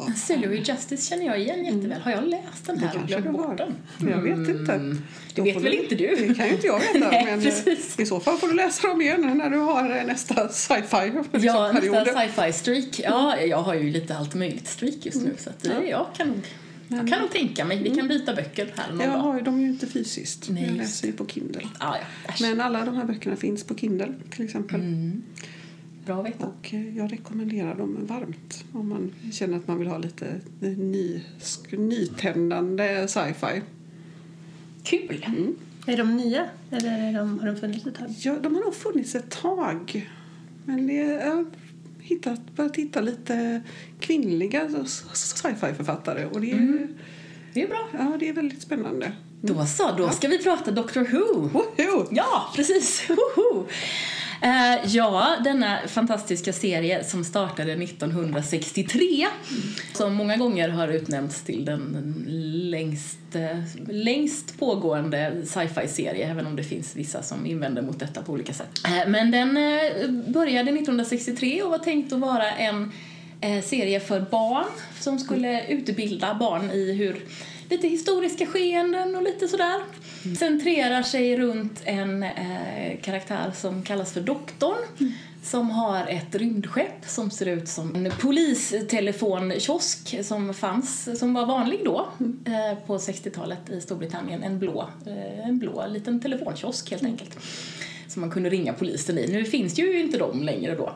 Ja. 0.00 0.06
Ancillary 0.06 0.56
Justice 0.64 1.08
känner 1.08 1.26
jag 1.26 1.40
igen 1.40 1.64
jätteväl. 1.64 2.00
Har 2.00 2.10
jag 2.10 2.24
läst 2.28 2.66
den 2.66 2.78
Det 2.78 2.86
här 2.86 2.88
och 2.88 2.94
kanske 2.94 3.20
glömt 3.20 3.26
du 3.26 3.32
bort 3.32 3.46
har. 3.46 3.56
den? 3.56 4.08
Jag 4.10 4.20
vet 4.22 4.48
inte. 4.48 4.78
Det 4.78 4.96
Då 5.34 5.42
vet 5.42 5.56
väl 5.56 5.74
inte 5.74 5.94
du? 5.94 6.16
Det 6.28 6.34
kan 6.34 6.46
ju 6.46 6.52
inte 6.54 6.66
jag 6.66 6.78
veta. 6.80 6.98
Nej, 7.10 7.24
men 7.24 7.38
eh, 7.38 7.44
precis. 7.44 8.00
I 8.00 8.06
så 8.06 8.20
fall 8.20 8.36
får 8.38 8.48
du 8.48 8.54
läsa 8.54 8.88
dem 8.88 9.00
igen 9.02 9.38
när 9.38 9.50
du 9.50 9.56
har 9.58 9.96
eh, 9.98 10.06
nästa 10.06 10.48
sci-fi 10.48 10.96
liksom, 11.04 11.24
Ja, 11.40 11.70
period. 11.74 11.94
nästa 11.94 12.20
sci-fi 12.20 12.52
streak. 12.52 13.00
Ja, 13.10 13.36
jag 13.40 13.62
har 13.62 13.74
ju 13.74 13.90
lite 13.90 14.16
allt 14.16 14.34
möjligt 14.34 14.68
streak 14.68 14.94
just 15.02 15.22
nu 15.22 15.34
så 15.38 15.50
att, 15.50 15.66
eh, 15.66 15.72
jag 15.90 16.06
kan 16.16 16.42
Jag 16.88 17.08
kan 17.08 17.20
nog 17.20 17.30
tänka 17.30 17.64
mig. 17.64 17.82
Vi 17.82 17.94
kan 17.94 18.08
byta 18.08 18.34
böcker 18.34 18.72
här 18.76 18.90
någon 18.92 19.00
Jag 19.00 19.10
dag. 19.12 19.18
har 19.18 19.34
ju 19.36 19.40
dem 19.42 19.56
är 19.58 19.60
ju 19.62 19.68
inte 19.68 19.86
fysiskt. 19.86 20.46
Nej, 20.48 20.64
jag 20.66 20.76
läser 20.76 21.06
ju 21.06 21.12
på 21.12 21.26
Kindle. 21.26 21.62
Ah, 21.78 21.96
ja. 22.26 22.32
Men 22.40 22.60
alla 22.60 22.84
de 22.84 22.96
här 22.96 23.04
böckerna 23.04 23.36
finns 23.36 23.64
på 23.64 23.74
Kindle 23.74 24.14
till 24.30 24.44
exempel. 24.44 24.80
Mm. 24.80 25.22
Bra 26.10 26.20
att 26.20 26.26
veta. 26.26 26.46
Och 26.46 26.74
eh, 26.74 26.96
jag 26.96 27.12
rekommenderar 27.12 27.74
dem 27.74 27.98
varmt 28.06 28.64
om 28.72 28.88
man 28.88 29.12
känner 29.32 29.56
att 29.56 29.68
man 29.68 29.78
vill 29.78 29.88
ha 29.88 29.98
lite 29.98 30.40
ny, 30.60 31.20
nytändande 31.70 33.08
sci-fi. 33.08 33.62
Kul! 34.82 35.26
Är 35.86 35.96
de 35.96 36.16
nya 36.16 36.46
eller 36.70 37.08
är 37.08 37.12
de, 37.18 37.38
har 37.38 37.46
de 37.46 37.56
funnits 37.56 37.86
ett 37.86 37.94
tag? 37.94 38.14
Ja, 38.18 38.36
de 38.42 38.54
har 38.54 38.62
nog 38.64 38.74
funnits 38.74 39.14
ett 39.14 39.30
tag. 39.30 40.10
Men 40.64 40.86
det, 40.86 40.94
jag 40.94 41.34
har 41.36 41.44
hittat, 42.00 42.40
börjat 42.56 42.76
hitta 42.76 43.00
lite 43.00 43.62
kvinnliga 44.00 44.62
s- 44.84 45.04
sci-fi-författare 45.14 46.24
och 46.26 46.40
det 46.40 46.50
är, 46.52 46.88
Det 47.54 47.62
är 47.62 47.68
bra. 47.68 47.88
ja, 47.92 48.16
det 48.20 48.28
är 48.28 48.32
väldigt 48.32 48.62
spännande. 48.62 49.12
Då 49.42 49.66
så, 49.66 49.94
då 49.98 50.10
ska 50.10 50.28
vi 50.28 50.38
prata 50.42 50.70
Doctor 50.70 51.00
Who. 51.04 51.48
Woho! 51.48 52.06
Ja, 52.10 52.52
precis! 52.56 53.10
Woho! 53.10 53.66
Eh, 54.42 54.86
ja, 54.86 55.36
denna 55.44 55.78
fantastiska 55.86 56.52
serie 56.52 57.04
som 57.04 57.24
startade 57.24 57.72
1963 57.72 59.26
som 59.92 60.14
många 60.14 60.36
gånger 60.36 60.68
har 60.68 60.88
utnämnts 60.88 61.42
till 61.42 61.64
den 61.64 62.24
längst, 62.70 63.34
eh, 63.34 63.58
längst 63.88 64.58
pågående 64.58 65.42
sci-fi-serie 65.46 66.30
även 66.30 66.46
om 66.46 66.56
det 66.56 66.62
finns 66.62 66.96
vissa 66.96 67.22
som 67.22 67.46
invänder 67.46 67.82
mot 67.82 67.98
detta 67.98 68.22
på 68.22 68.32
olika 68.32 68.52
sätt. 68.52 68.70
Eh, 68.86 69.08
men 69.08 69.30
den 69.30 69.56
eh, 69.56 70.10
började 70.32 70.70
1963 70.70 71.62
och 71.62 71.70
var 71.70 71.78
tänkt 71.78 72.12
att 72.12 72.20
vara 72.20 72.50
en 72.50 72.92
eh, 73.40 73.62
serie 73.62 74.00
för 74.00 74.20
barn 74.20 74.66
som 75.00 75.18
skulle 75.18 75.66
utbilda 75.66 76.34
barn 76.34 76.70
i 76.70 76.92
hur 76.92 77.16
lite 77.70 77.88
historiska 77.88 78.46
skeenden 78.46 79.16
och 79.16 79.22
lite 79.22 79.48
sådär. 79.48 79.80
Centrerar 80.38 81.02
sig 81.02 81.36
runt 81.36 81.82
en 81.84 82.22
eh, 82.22 83.00
karaktär 83.02 83.52
som 83.54 83.82
kallas 83.82 84.12
för 84.12 84.20
Doktorn 84.20 84.78
som 85.42 85.70
har 85.70 86.06
ett 86.06 86.34
rymdskepp 86.34 87.04
som 87.06 87.30
ser 87.30 87.46
ut 87.46 87.68
som 87.68 87.94
en 87.94 88.12
polistelefonkiosk 88.20 90.24
som 90.24 90.54
fanns, 90.54 91.18
som 91.18 91.34
var 91.34 91.46
vanlig 91.46 91.80
då 91.84 92.08
eh, 92.46 92.78
på 92.86 92.98
60-talet 92.98 93.70
i 93.70 93.80
Storbritannien. 93.80 94.42
En 94.42 94.58
blå, 94.58 94.88
eh, 95.06 95.48
en 95.48 95.58
blå 95.58 95.86
liten 95.86 96.20
telefonkiosk 96.20 96.90
helt 96.90 97.04
enkelt 97.04 97.38
som 98.08 98.20
man 98.20 98.30
kunde 98.30 98.50
ringa 98.50 98.72
polisen 98.72 99.18
i. 99.18 99.32
Nu 99.32 99.44
finns 99.44 99.78
ju 99.78 100.00
inte 100.00 100.18
de 100.18 100.42
längre 100.42 100.74
då. 100.74 100.92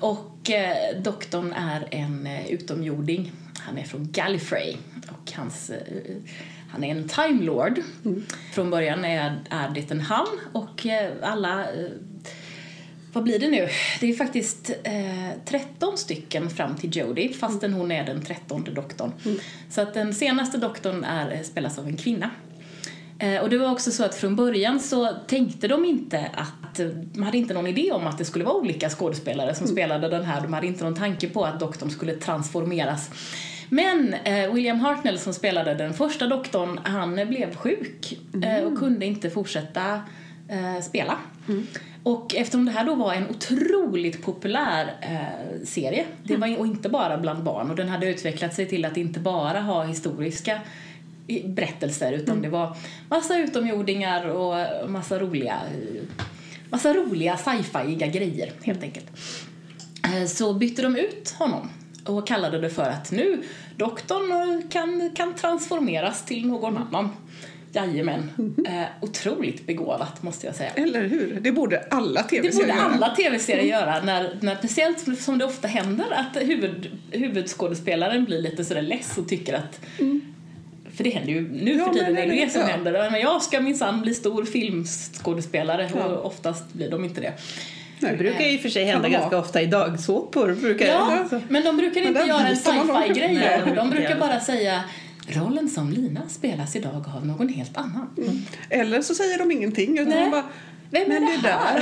Och 0.00 0.50
eh, 0.50 1.02
doktorn 1.02 1.52
är 1.52 1.88
en 1.90 2.26
eh, 2.26 2.46
utomjording. 2.46 3.32
Han 3.66 3.78
är 3.78 3.84
från 3.84 4.08
Gallifrey 4.12 4.76
och 5.08 5.32
hans, 5.32 5.70
eh, 5.70 6.16
han 6.70 6.84
är 6.84 6.90
en 6.90 7.08
Time 7.08 7.42
Lord. 7.42 7.80
Från 8.52 8.70
början 8.70 9.04
är, 9.04 9.38
är 9.50 9.70
det 9.74 9.90
en 9.90 10.00
han 10.00 10.26
och 10.52 10.86
eh, 10.86 11.12
alla 11.22 11.60
eh, 11.60 11.90
vad 13.12 13.24
blir 13.24 13.38
det 13.38 13.48
nu? 13.48 13.68
Det 14.00 14.10
är 14.10 14.14
faktiskt 14.14 14.70
eh, 14.84 15.30
13 15.44 15.98
stycken 15.98 16.50
fram 16.50 16.76
till 16.76 16.96
Jodie 16.96 17.32
fastän 17.32 17.72
hon 17.72 17.92
är 17.92 18.06
den 18.06 18.22
trettonde 18.22 18.70
doktorn. 18.70 19.12
Så 19.70 19.80
att 19.80 19.94
den 19.94 20.14
senaste 20.14 20.58
doktorn 20.58 21.04
är, 21.04 21.42
spelas 21.42 21.78
av 21.78 21.86
en 21.86 21.96
kvinna. 21.96 22.30
Eh, 23.18 23.42
och 23.42 23.50
det 23.50 23.58
var 23.58 23.70
också 23.70 23.90
så 23.90 24.04
att 24.04 24.14
från 24.14 24.36
början 24.36 24.80
så 24.80 25.12
tänkte 25.26 25.68
de 25.68 25.84
inte 25.84 26.30
att, 26.34 26.59
de 27.14 27.22
hade 27.22 27.38
inte 27.38 27.54
någon 27.54 27.66
idé 27.66 27.92
om 27.92 28.06
att 28.06 28.18
det 28.18 28.24
skulle 28.24 28.44
vara 28.44 28.54
olika 28.54 28.88
skådespelare 28.90 29.54
som 29.54 29.66
spelade 29.66 30.08
den 30.08 30.24
här. 30.24 30.40
De 30.40 30.52
hade 30.52 30.66
inte 30.66 30.84
någon 30.84 30.94
tanke 30.94 31.28
på 31.28 31.44
att 31.44 31.60
doktorn 31.60 31.90
skulle 31.90 32.12
transformeras. 32.14 33.10
Men 33.68 34.14
eh, 34.14 34.52
William 34.52 34.80
Hartnell 34.80 35.18
som 35.18 35.32
spelade 35.34 35.74
den 35.74 35.94
första 35.94 36.26
doktorn, 36.26 36.80
han 36.84 37.14
blev 37.28 37.54
sjuk 37.56 38.18
eh, 38.44 38.64
och 38.64 38.78
kunde 38.78 39.06
inte 39.06 39.30
fortsätta 39.30 40.02
eh, 40.48 40.82
spela. 40.82 41.18
Och 42.02 42.34
eftersom 42.34 42.64
det 42.64 42.70
här 42.70 42.84
då 42.84 42.94
var 42.94 43.14
en 43.14 43.30
otroligt 43.30 44.22
populär 44.22 44.92
eh, 45.00 45.64
serie, 45.66 46.04
det 46.24 46.36
var, 46.36 46.58
och 46.58 46.66
inte 46.66 46.88
bara 46.88 47.18
bland 47.18 47.42
barn, 47.44 47.70
och 47.70 47.76
den 47.76 47.88
hade 47.88 48.06
utvecklat 48.10 48.54
sig 48.54 48.66
till 48.68 48.84
att 48.84 48.96
inte 48.96 49.20
bara 49.20 49.60
ha 49.60 49.84
historiska 49.84 50.60
i- 51.26 51.48
berättelser 51.48 52.12
utan 52.12 52.42
det 52.42 52.48
var 52.48 52.76
massa 53.08 53.38
utomjordingar 53.38 54.26
och 54.28 54.90
massa 54.90 55.18
roliga 55.18 55.56
massa 56.70 56.94
roliga 56.94 57.36
sci-fiiga 57.36 58.06
grejer 58.06 58.52
helt 58.62 58.82
enkelt. 58.82 59.06
Eh, 60.04 60.26
Så 60.26 60.54
bytte 60.54 60.82
de 60.82 60.96
ut 60.96 61.30
honom 61.38 61.70
och 62.04 62.26
kallade 62.26 62.58
det 62.60 62.70
för 62.70 62.90
att 62.90 63.10
nu 63.12 63.42
doktorn 63.76 64.62
kan, 64.68 65.10
kan 65.14 65.34
transformeras 65.34 66.24
till 66.24 66.46
någon 66.46 66.76
annan. 66.76 67.08
Jajamän. 67.72 68.30
Eh, 68.68 68.82
otroligt 69.00 69.66
begåvat 69.66 70.22
måste 70.22 70.46
jag 70.46 70.54
säga. 70.56 70.70
Eller 70.70 71.02
hur? 71.08 71.38
Det 71.40 71.52
borde 71.52 71.80
alla 71.90 72.22
Det 72.22 72.28
tv-serier 72.28 72.66
borde 72.66 72.78
göra. 72.78 72.94
alla 72.94 73.14
tv-serier 73.16 73.64
göra, 73.80 74.02
när, 74.02 74.38
när, 74.40 74.56
speciellt 74.56 75.20
som 75.20 75.38
det 75.38 75.44
ofta 75.44 75.68
händer 75.68 76.06
att 76.12 76.36
huvud, 76.42 76.90
huvudskådespelaren 77.10 78.24
blir 78.24 78.42
lite 78.42 78.64
sådär 78.64 78.82
less 78.82 79.18
och 79.18 79.28
tycker 79.28 79.54
att 79.54 79.80
för 80.96 81.04
det 81.04 81.10
händer 81.10 81.32
ju 81.32 81.48
nu 81.52 81.72
Ja, 81.78 81.84
för 81.84 81.92
tiden, 81.92 82.12
men 82.12 82.22
är 82.22 82.26
det 82.26 82.34
det- 82.34 82.44
det 82.44 82.50
som 82.50 82.60
ja. 82.60 82.66
händer. 82.66 83.10
Men 83.10 83.20
jag 83.20 83.42
ska 83.42 83.60
minsann 83.60 84.00
bli 84.02 84.14
stor 84.14 84.44
filmskådespelare 84.44 85.90
Ja. 85.94 86.04
och 86.04 86.26
oftast 86.26 86.72
blir 86.72 86.90
de 86.90 87.04
inte 87.04 87.20
det. 87.20 87.32
Det 88.00 88.16
brukar 88.16 88.44
ju 88.44 88.58
för 88.58 88.68
sig 88.68 88.84
hända 88.84 89.08
det 89.08 89.14
ganska 89.14 89.38
ofta 89.38 89.62
i 89.62 89.66
dagsåpor. 89.66 90.52
Brukar 90.60 90.86
Ja, 90.86 91.24
det. 91.30 91.40
men 91.48 91.64
de 91.64 91.76
brukar 91.76 92.00
inte 92.00 92.20
göra 92.20 92.46
en 92.48 92.56
sci-fi-grej. 92.56 93.62
De, 93.76 93.90
brukar 93.90 94.18
bara 94.20 94.40
säga 94.40 94.84
rollen 95.28 95.68
som 95.68 95.90
Lina 95.92 96.28
spelas 96.28 96.76
idag 96.76 97.04
av 97.16 97.26
någon 97.26 97.48
helt 97.48 97.76
annan. 97.76 98.08
Eller 98.70 99.02
så 99.02 99.14
säger 99.14 99.38
de 99.38 99.50
ingenting. 99.52 99.98
Utan 99.98 100.08
Nej. 100.14 100.24
de 100.24 100.30
bara, 100.30 100.44
Vem 100.90 101.02
är 101.02 101.20
men 101.20 101.42
det 101.42 101.48
här?" 101.48 101.78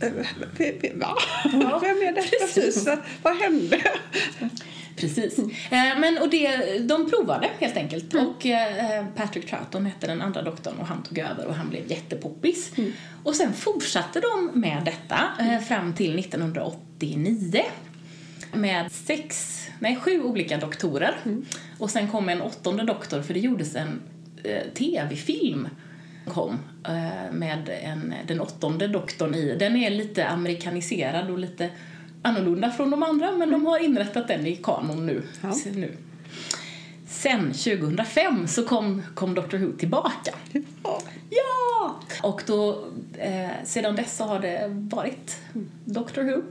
där... 0.00 0.12
Va? 1.00 1.14
Ja, 1.44 1.78
Vem 1.82 1.96
är 1.96 2.12
detta? 2.14 2.28
precis. 2.40 2.54
Precis. 2.84 2.88
Vad 3.22 3.36
hände? 3.36 3.80
Precis. 5.00 5.38
Eh, 5.38 5.98
men, 5.98 6.18
och 6.18 6.30
det, 6.30 6.78
de 6.78 7.10
provade 7.10 7.50
helt 7.58 7.76
enkelt. 7.76 8.14
Och 8.14 8.46
eh, 8.46 9.04
Patrick 9.16 9.50
Troughton 9.50 9.86
hette 9.86 10.06
den 10.06 10.22
andra 10.22 10.42
doktorn 10.42 10.74
och 10.80 10.86
han 10.86 11.02
tog 11.02 11.18
över 11.18 11.46
och 11.46 11.54
han 11.54 11.70
blev 11.70 11.90
jättepoppis. 11.90 12.72
Och 13.24 13.34
sen 13.34 13.52
fortsatte 13.52 14.20
de 14.20 14.60
med 14.60 14.82
detta 14.84 15.18
eh, 15.40 15.60
fram 15.60 15.94
till 15.94 16.18
1989 16.18 17.62
med 18.52 18.92
sex, 18.92 19.56
nej 19.78 19.96
sju 19.96 20.22
olika 20.22 20.56
doktorer. 20.56 21.16
Och 21.78 21.90
sen 21.90 22.08
kom 22.08 22.28
en 22.28 22.40
åttonde 22.40 22.84
doktor 22.84 23.22
för 23.22 23.34
det 23.34 23.40
gjordes 23.40 23.76
en 23.76 24.00
eh, 24.44 24.62
tv-film 24.74 25.68
kom 26.28 26.58
eh, 26.88 27.32
med 27.32 27.68
en, 27.82 28.14
den 28.26 28.40
åttonde 28.40 28.88
doktorn 28.88 29.34
i. 29.34 29.56
Den 29.56 29.76
är 29.76 29.90
lite 29.90 30.28
amerikaniserad 30.28 31.30
och 31.30 31.38
lite 31.38 31.70
annorlunda 32.22 32.70
från 32.70 32.90
de 32.90 33.02
andra 33.02 33.32
men 33.32 33.50
de 33.50 33.66
har 33.66 33.78
inrättat 33.78 34.28
den 34.28 34.46
i 34.46 34.56
kanon 34.56 35.06
nu. 35.06 35.22
Ja. 35.42 35.54
Nu. 35.74 35.96
Sen 37.22 37.52
2005 37.52 38.46
så 38.48 38.64
kom, 38.64 39.02
kom 39.14 39.34
Doctor 39.34 39.58
Who 39.58 39.72
tillbaka. 39.78 40.34
Ja. 40.82 41.02
Ja! 41.30 41.96
Och 42.22 42.42
då, 42.46 42.84
eh, 43.18 43.48
sedan 43.64 43.96
dess 43.96 44.16
så 44.16 44.24
har 44.24 44.40
det 44.40 44.62
varit 44.68 45.36
Doctor 45.84 46.22
Who 46.22 46.42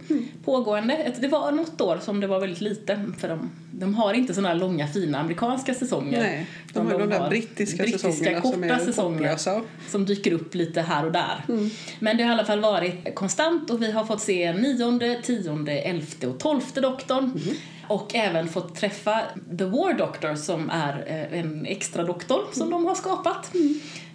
pågående. 0.46 0.94
Ett- 0.94 1.22
Det 1.22 1.28
var 1.28 1.52
något 1.52 1.82
år 1.82 1.98
som 2.02 2.20
det 2.20 2.28
var 2.28 2.40
väldigt 2.40 2.62
lite 2.62 3.06
för 3.18 3.28
de, 3.30 3.50
de 3.72 3.96
har 3.96 4.14
inte 4.14 4.34
sådana 4.34 4.54
långa 4.54 4.88
fina 4.88 5.20
amerikanska 5.20 5.74
säsonger. 5.74 6.20
Nej, 6.22 6.48
de 6.74 6.86
har 6.88 6.94
ju 6.94 7.00
de 7.00 7.10
där 7.10 7.30
brittiska 7.30 7.84
säsongerna 7.88 8.42
som 8.42 8.52
korta 8.52 8.66
är 8.76 8.80
säsonger 8.86 9.18
hopplösa. 9.18 9.62
som 9.90 10.06
dyker 10.06 10.32
upp 10.34 10.56
lite 10.56 10.82
här 10.82 11.06
och 11.06 11.12
där. 11.12 11.46
Mm. 11.50 11.70
Men 12.00 12.18
det 12.18 12.24
har 12.24 12.30
i 12.30 12.34
alla 12.34 12.46
fall 12.46 12.60
varit 12.60 13.16
konstant 13.16 13.70
och 13.70 13.82
vi 13.82 13.92
har 13.92 14.06
fått 14.06 14.22
se 14.22 14.54
nionde, 14.54 15.22
tionde, 15.24 15.72
elfte 15.82 16.28
och 16.28 16.40
tolfte 16.40 16.82
doktorn. 16.82 17.24
Mm. 17.44 17.56
Och 17.90 18.16
även 18.16 18.48
fått 18.48 18.76
träffa 18.76 19.22
The 19.58 19.64
War 19.66 19.94
Doctor 19.94 20.36
som 20.36 20.70
är 20.70 21.04
eh, 21.08 21.40
en 21.40 21.66
extra 21.66 22.04
doktor 22.04 22.42
som 22.54 22.68
Mm. 22.68 22.72
de 22.72 22.86
har 22.88 22.96
skapat. 22.96 23.52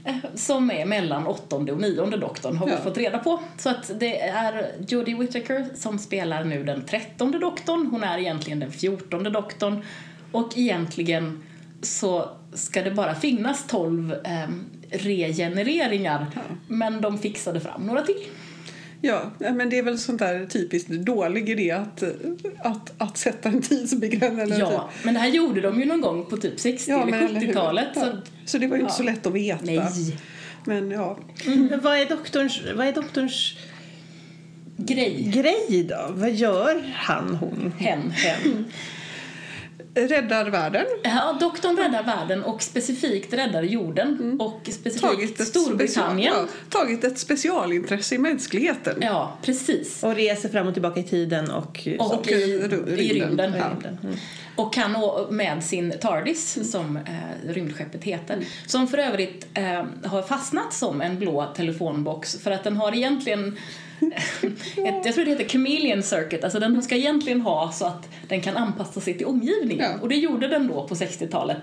Eh, 0.04 0.16
Som 0.34 0.70
är 0.70 0.86
mellan 0.86 1.26
åttonde 1.26 1.72
och 1.72 1.80
nionde 1.80 2.16
doktorn 2.16 2.56
har 2.56 2.66
vi 2.66 2.72
Ja. 2.72 2.78
fått 2.78 2.98
reda 2.98 3.18
på. 3.18 3.40
Så 3.58 3.68
att 3.70 3.90
det 4.00 4.20
är 4.20 4.72
Jodie 4.88 5.14
Whittaker 5.14 5.66
som 5.74 5.98
spelar 5.98 6.44
nu 6.44 6.64
den 6.64 6.84
trettonde 6.84 7.38
doktorn. 7.38 7.86
Hon 7.90 8.04
är 8.04 8.18
egentligen 8.18 8.60
den 8.60 8.72
fjortonde 8.72 9.30
doktorn. 9.30 9.82
Och 10.32 10.58
egentligen 10.58 11.42
så 11.82 12.28
ska 12.54 12.82
det 12.82 12.90
bara 12.90 13.14
finnas 13.14 13.66
12 13.66 14.12
eh, 14.12 14.48
regenereringar. 14.90 16.26
Men 16.68 17.00
de 17.00 17.18
fixade 17.18 17.60
fram 17.60 17.82
några 17.86 18.02
till. 18.02 18.16
Ja, 19.04 19.32
men 19.38 19.70
det 19.70 19.78
är 19.78 19.82
väl 19.82 19.98
sånt 19.98 20.18
där 20.18 20.46
typiskt 20.46 20.90
dålig 20.90 21.48
idé 21.48 21.70
att, 21.70 22.02
att, 22.58 22.92
att 22.98 23.18
sätta 23.18 23.48
en 23.48 23.62
tidsbegränsning. 23.62 24.58
Ja, 24.58 24.90
men 25.02 25.14
det 25.14 25.20
här 25.20 25.28
gjorde 25.28 25.60
de 25.60 25.80
ju 25.80 25.86
någon 25.86 26.00
gång 26.00 26.24
på 26.26 26.36
typ 26.36 26.60
60 26.60 26.90
Ja, 26.90 27.02
eller 27.08 27.18
eller 27.22 27.40
hur? 27.40 27.46
70-talet. 27.48 27.88
Ja. 27.94 28.00
Så, 28.00 28.16
Så 28.44 28.58
det 28.58 28.66
var 28.66 28.76
ju 28.76 28.82
inte 28.82 28.94
så 28.94 29.02
lätt 29.02 29.26
att 29.26 29.32
veta. 29.32 29.64
nej, 29.64 29.80
Men 30.64 30.90
ja, 30.90 31.18
Men 31.44 31.80
Vad 31.82 31.98
är 31.98 32.06
doktorns, 32.06 32.60
vad 32.74 32.86
är 32.86 32.92
doktorns 32.92 33.56
grej. 34.76 35.30
grej 35.34 35.86
då? 35.88 36.06
Vad 36.10 36.32
gör 36.32 36.92
han, 36.94 37.34
hon? 37.34 37.72
Hen. 37.78 38.10
Hen. 38.10 38.64
Räddar 39.94 40.50
världen. 40.50 40.84
Ja, 41.02 41.36
doktorn 41.40 41.76
räddar 41.76 42.02
världen 42.02 42.44
och 42.44 42.62
specifikt 42.62 43.32
räddar 43.32 43.62
jorden 43.62 44.36
och 44.40 44.60
specifikt 44.62 45.00
Tagit 45.00 45.40
ett, 45.40 45.48
special, 45.48 45.64
Storbritannien. 45.64 46.34
ja, 46.36 46.46
tagit 46.70 47.04
ett 47.04 47.18
specialintresse 47.18 48.14
i 48.14 48.18
mänskligheten. 48.18 48.98
Ja, 49.00 49.38
precis. 49.42 50.02
Och 50.04 50.14
reser 50.14 50.48
fram 50.48 50.66
och 50.66 50.72
tillbaka 50.72 51.00
i 51.00 51.04
tiden 51.04 51.50
och... 51.50 51.88
Och, 51.98 52.14
Och 52.14 52.28
i, 52.28 52.34
i 52.98 53.20
rymden. 53.20 53.52
Ja. 53.58 53.88
Mm. 54.02 54.16
Och 54.56 54.74
kan 54.74 54.96
med 55.30 55.64
sin 55.64 55.94
TARDIS, 56.00 56.70
som 56.70 56.96
eh, 56.96 57.52
rymdskeppet 57.52 58.04
heter, 58.04 58.38
som 58.66 58.88
för 58.88 58.98
övrigt 58.98 59.46
eh, 59.54 59.84
har 60.10 60.22
fastnat 60.22 60.72
som 60.72 61.00
en 61.00 61.18
blå 61.18 61.52
telefonbox 61.56 62.38
för 62.38 62.50
att 62.50 62.64
den 62.64 62.76
har 62.76 62.94
egentligen 62.94 63.56
ett, 64.76 65.06
jag 65.06 65.14
tror 65.14 65.24
det 65.24 65.30
heter 65.30 65.48
chameleon 65.48 66.02
circuit, 66.02 66.44
alltså 66.44 66.60
den 66.60 66.82
ska 66.82 66.96
egentligen 66.96 67.40
ha 67.40 67.72
så 67.72 67.86
att 67.86 68.08
den 68.28 68.40
kan 68.40 68.56
anpassa 68.56 69.00
sig 69.00 69.14
till 69.14 69.26
omgivningen. 69.26 69.90
Ja. 69.92 70.00
Och 70.02 70.08
det 70.08 70.16
gjorde 70.16 70.48
den 70.48 70.66
då 70.66 70.88
på 70.88 70.94
60-talet. 70.94 71.58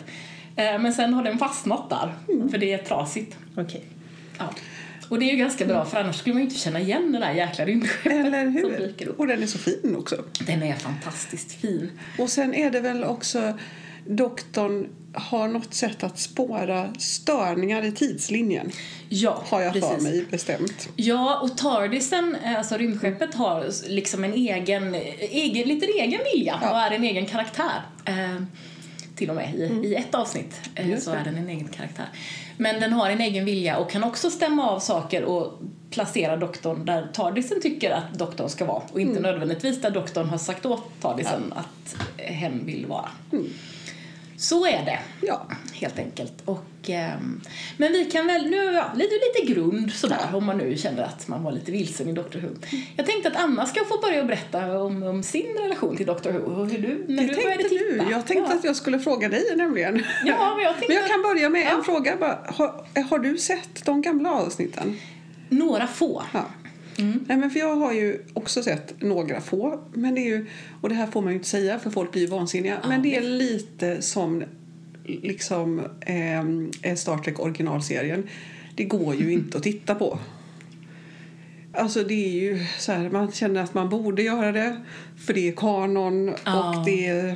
Eh, 0.55 0.79
men 0.79 0.93
sen 0.93 1.13
har 1.13 1.23
den 1.23 1.37
fastnat 1.37 1.89
där, 1.89 2.13
för 2.51 2.57
det 2.57 2.73
är 2.73 2.77
trasigt. 2.77 3.37
Okej. 3.55 3.85
Ja. 4.37 4.49
Och 5.09 5.19
det 5.19 5.25
är 5.25 5.31
ju 5.31 5.37
ganska 5.37 5.65
bra 5.65 5.85
för 5.85 5.99
annars 5.99 6.15
skulle 6.15 6.33
man 6.33 6.41
ju 6.41 6.47
inte 6.47 6.59
känna 6.59 6.79
igen 6.79 7.11
det 7.11 7.19
där 7.19 7.31
jäkla 7.31 7.65
rymdskeppet 7.65 8.25
Eller 8.25 8.49
hur? 8.49 9.15
Och 9.17 9.27
den 9.27 9.43
är 9.43 9.47
så 9.47 9.57
fin 9.57 9.95
också. 9.97 10.23
Den 10.47 10.63
är 10.63 10.75
fantastiskt 10.75 11.51
fin. 11.51 11.91
Och 12.19 12.29
sen 12.29 12.53
är 12.53 12.71
det 12.71 12.79
väl 12.79 13.03
också 13.03 13.53
doktorn 14.05 14.89
har 15.13 15.47
något 15.47 15.73
sätt 15.73 16.03
att 16.03 16.19
spåra 16.19 16.93
störningar 16.97 17.85
i 17.85 17.91
tidslinjen. 17.91 18.71
Ja, 19.09 19.43
Har 19.49 19.61
jag 19.61 19.73
för 19.73 19.79
precis. 19.81 20.03
mig 20.03 20.25
bestämt. 20.31 20.89
Ja, 20.95 21.39
och 21.39 21.57
Tardisen, 21.57 22.35
eh, 22.43 22.57
alltså 22.57 22.77
rymdskeppet, 22.77 23.33
har 23.35 23.65
liksom 23.89 24.23
en 24.23 24.33
egen, 24.33 24.95
egen 25.19 25.67
liten 25.67 25.89
egen 25.99 26.19
vilja 26.33 26.59
Ja. 26.61 26.71
och 26.71 26.77
är 26.77 26.91
en 26.91 27.03
egen 27.03 27.25
karaktär. 27.25 27.81
Eh, 28.05 28.43
till 29.15 29.29
och 29.29 29.35
med 29.35 29.55
i, 29.55 29.87
i 29.87 29.95
ett 29.95 30.15
avsnitt 30.15 30.55
eh, 30.75 30.97
så 30.99 31.11
är 31.11 31.23
den 31.23 31.35
en 31.35 31.49
egen 31.49 31.67
karaktär. 31.67 32.05
Men 32.57 32.79
den 32.81 32.93
har 32.93 33.09
en 33.09 33.21
egen 33.21 33.45
vilja 33.45 33.77
och 33.77 33.91
kan 33.91 34.03
också 34.03 34.29
stämma 34.29 34.69
av 34.69 34.79
saker 34.79 35.23
och 35.23 35.59
placera 35.89 36.37
doktorn 36.37 36.85
där 36.85 37.07
Tardisen 37.13 37.61
tycker 37.61 37.91
att 37.91 38.13
doktorn 38.13 38.49
ska 38.49 38.65
vara 38.65 38.83
och 38.91 39.01
inte 39.01 39.19
nödvändigtvis 39.19 39.81
där 39.81 39.91
doktorn 39.91 40.29
har 40.29 40.37
sagt 40.37 40.65
åt 40.65 41.01
Tardisen 41.01 41.53
att 41.55 41.95
eh, 42.17 42.33
hen 42.33 42.65
vill 42.65 42.85
vara. 42.85 43.09
Så 44.41 44.65
är 44.65 44.85
det 44.85 44.99
Ja. 45.21 45.47
helt 45.73 45.99
enkelt. 45.99 46.33
Och, 46.45 46.63
ehm, 46.87 47.41
men 47.77 47.91
vi 47.91 48.05
kan 48.05 48.27
väl, 48.27 48.49
nu 48.49 48.55
ja, 48.57 48.91
lite, 48.95 49.13
lite 49.15 49.53
grund 49.53 49.91
sådär 49.93 50.29
om 50.33 50.45
man 50.45 50.57
nu 50.57 50.77
känner 50.77 51.03
att 51.03 51.27
man 51.27 51.43
var 51.43 51.51
lite 51.51 51.71
vilsen 51.71 52.09
i 52.09 52.13
Doctor 52.13 52.39
Who. 52.39 52.47
Jag 52.97 53.05
tänkte 53.05 53.29
att 53.29 53.35
Anna 53.35 53.65
ska 53.65 53.85
få 53.85 53.97
börja 54.01 54.23
berätta 54.23 54.81
om, 54.81 55.03
om 55.03 55.23
sin 55.23 55.57
relation 55.61 55.97
till 55.97 56.05
Doctor 56.05 56.31
Who 56.31 56.39
och 56.61 56.67
hur 56.69 56.77
du, 56.77 57.05
när 57.07 57.23
Det 57.23 57.29
du 57.33 57.43
började 57.43 57.63
titta. 57.63 57.83
du. 57.83 58.01
Jag 58.11 58.27
tänkte 58.27 58.51
ja. 58.53 58.57
att 58.57 58.63
jag 58.63 58.75
skulle 58.75 58.99
fråga 58.99 59.29
dig 59.29 59.43
nämligen. 59.55 60.03
Ja, 60.25 60.53
men 60.55 60.65
jag 60.65 60.73
tänkte 60.73 60.93
Men 60.93 60.97
jag 60.97 61.07
kan 61.07 61.21
börja 61.21 61.49
med 61.49 61.61
Ja. 61.61 61.77
en 61.77 61.83
fråga. 61.83 62.15
Bara. 62.19 62.39
Har, 62.47 62.85
har 63.09 63.19
du 63.19 63.37
sett 63.37 63.85
de 63.85 64.01
gamla 64.01 64.31
avsnitten? 64.31 64.97
Några 65.49 65.87
få. 65.87 66.23
Mm. 67.01 67.25
Nej, 67.27 67.37
men 67.37 67.49
för 67.51 67.59
jag 67.59 67.75
har 67.75 67.93
ju 67.93 68.19
också 68.33 68.63
sett 68.63 69.01
några 69.01 69.41
få. 69.41 69.79
Men 69.93 70.15
det 70.15 70.21
är 70.21 70.25
ju, 70.27 70.45
och 70.81 70.89
det 70.89 70.95
här 70.95 71.07
får 71.07 71.21
man 71.21 71.31
ju 71.31 71.37
inte 71.37 71.49
säga 71.49 71.79
för 71.79 71.89
folk 71.89 72.11
blir 72.11 72.21
ju 72.21 72.27
vansinniga. 72.27 72.77
men 72.87 73.01
det 73.01 73.15
är 73.15 73.21
lite 73.21 74.01
som 74.01 74.43
liksom 75.05 75.79
eh, 76.81 76.95
Star 76.95 77.17
Trek 77.17 77.39
originalserien. 77.39 78.27
Det 78.75 78.83
går 78.83 79.15
ju 79.15 79.31
inte 79.33 79.57
att 79.57 79.63
titta 79.63 79.95
på. 79.95 80.19
Alltså 81.73 82.03
det 82.03 82.13
är 82.13 82.41
ju 82.41 82.65
så 82.79 82.91
här, 82.91 83.09
man 83.09 83.31
känner 83.31 83.63
att 83.63 83.73
man 83.73 83.89
borde 83.89 84.23
göra 84.23 84.51
det 84.51 84.81
för 85.25 85.33
det 85.33 85.47
är 85.47 85.51
kanon 85.51 86.33
Ja. 86.45 86.79
och 86.79 86.85
det 86.85 87.07
är 87.07 87.35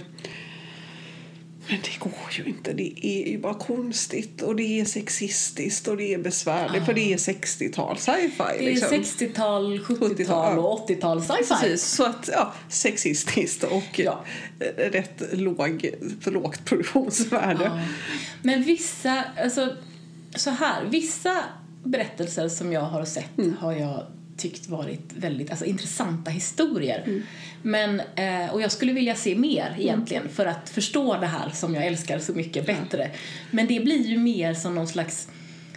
men 1.69 1.77
det 1.83 1.99
går 1.99 2.13
ju 2.31 2.43
inte. 2.43 2.73
Det 2.73 3.05
är 3.05 3.27
ju 3.31 3.37
bara 3.39 3.53
konstigt 3.53 4.41
och 4.41 4.55
det 4.55 4.79
är 4.81 4.85
sexistiskt 4.85 5.87
och 5.87 5.97
det 5.97 6.13
är 6.13 6.17
besvärligt 6.17 6.85
för 6.85 6.93
det 6.93 7.13
är 7.13 7.17
60-tal 7.17 7.97
sci-fi. 7.97 8.43
Det 8.59 8.59
är 8.59 8.61
liksom. 8.61 8.89
60-tal, 9.27 9.79
70-tal 9.79 10.09
70-tal, 10.15 10.59
och 10.59 10.89
80-tal 10.89 11.21
sci-fi. 11.21 11.43
Precis, 11.49 11.83
så 11.83 12.05
att 12.05 12.29
ja, 12.31 12.53
sexistiskt 12.69 13.63
och 13.63 13.99
Ja. 13.99 14.23
rätt 14.77 15.21
låg, 15.31 15.89
för 16.21 16.31
lågt 16.31 16.65
produktionsvärde. 16.65 17.63
Ja. 17.63 17.79
Men 18.43 18.63
vissa, 18.63 19.23
alltså 19.43 19.75
så 20.35 20.49
här, 20.49 20.85
vissa 20.85 21.43
berättelser 21.83 22.49
som 22.49 22.71
jag 22.71 22.81
har 22.81 23.05
sett 23.05 23.37
Mm. 23.37 23.57
har 23.59 23.73
jag 23.73 24.03
tyckt 24.37 24.69
varit 24.69 25.13
väldigt 25.17 25.49
alltså, 25.49 25.65
intressanta 25.65 26.31
historier. 26.31 27.03
Mm. 27.05 27.21
Men, 27.61 27.99
eh, 28.15 28.53
och 28.53 28.61
jag 28.61 28.71
skulle 28.71 28.93
vilja 28.93 29.15
se 29.15 29.35
mer 29.35 29.75
egentligen 29.79 30.29
för 30.29 30.45
att 30.45 30.69
förstå 30.69 31.17
det 31.17 31.27
här 31.27 31.49
som 31.49 31.75
jag 31.75 31.85
älskar 31.85 32.19
så 32.19 32.33
mycket 32.33 32.65
bättre. 32.65 33.11
Men 33.51 33.67
det 33.67 33.79
blir 33.79 34.07
ju 34.07 34.17
mer 34.17 34.53
som 34.53 34.75
någon 34.75 34.87
slags 34.87 35.27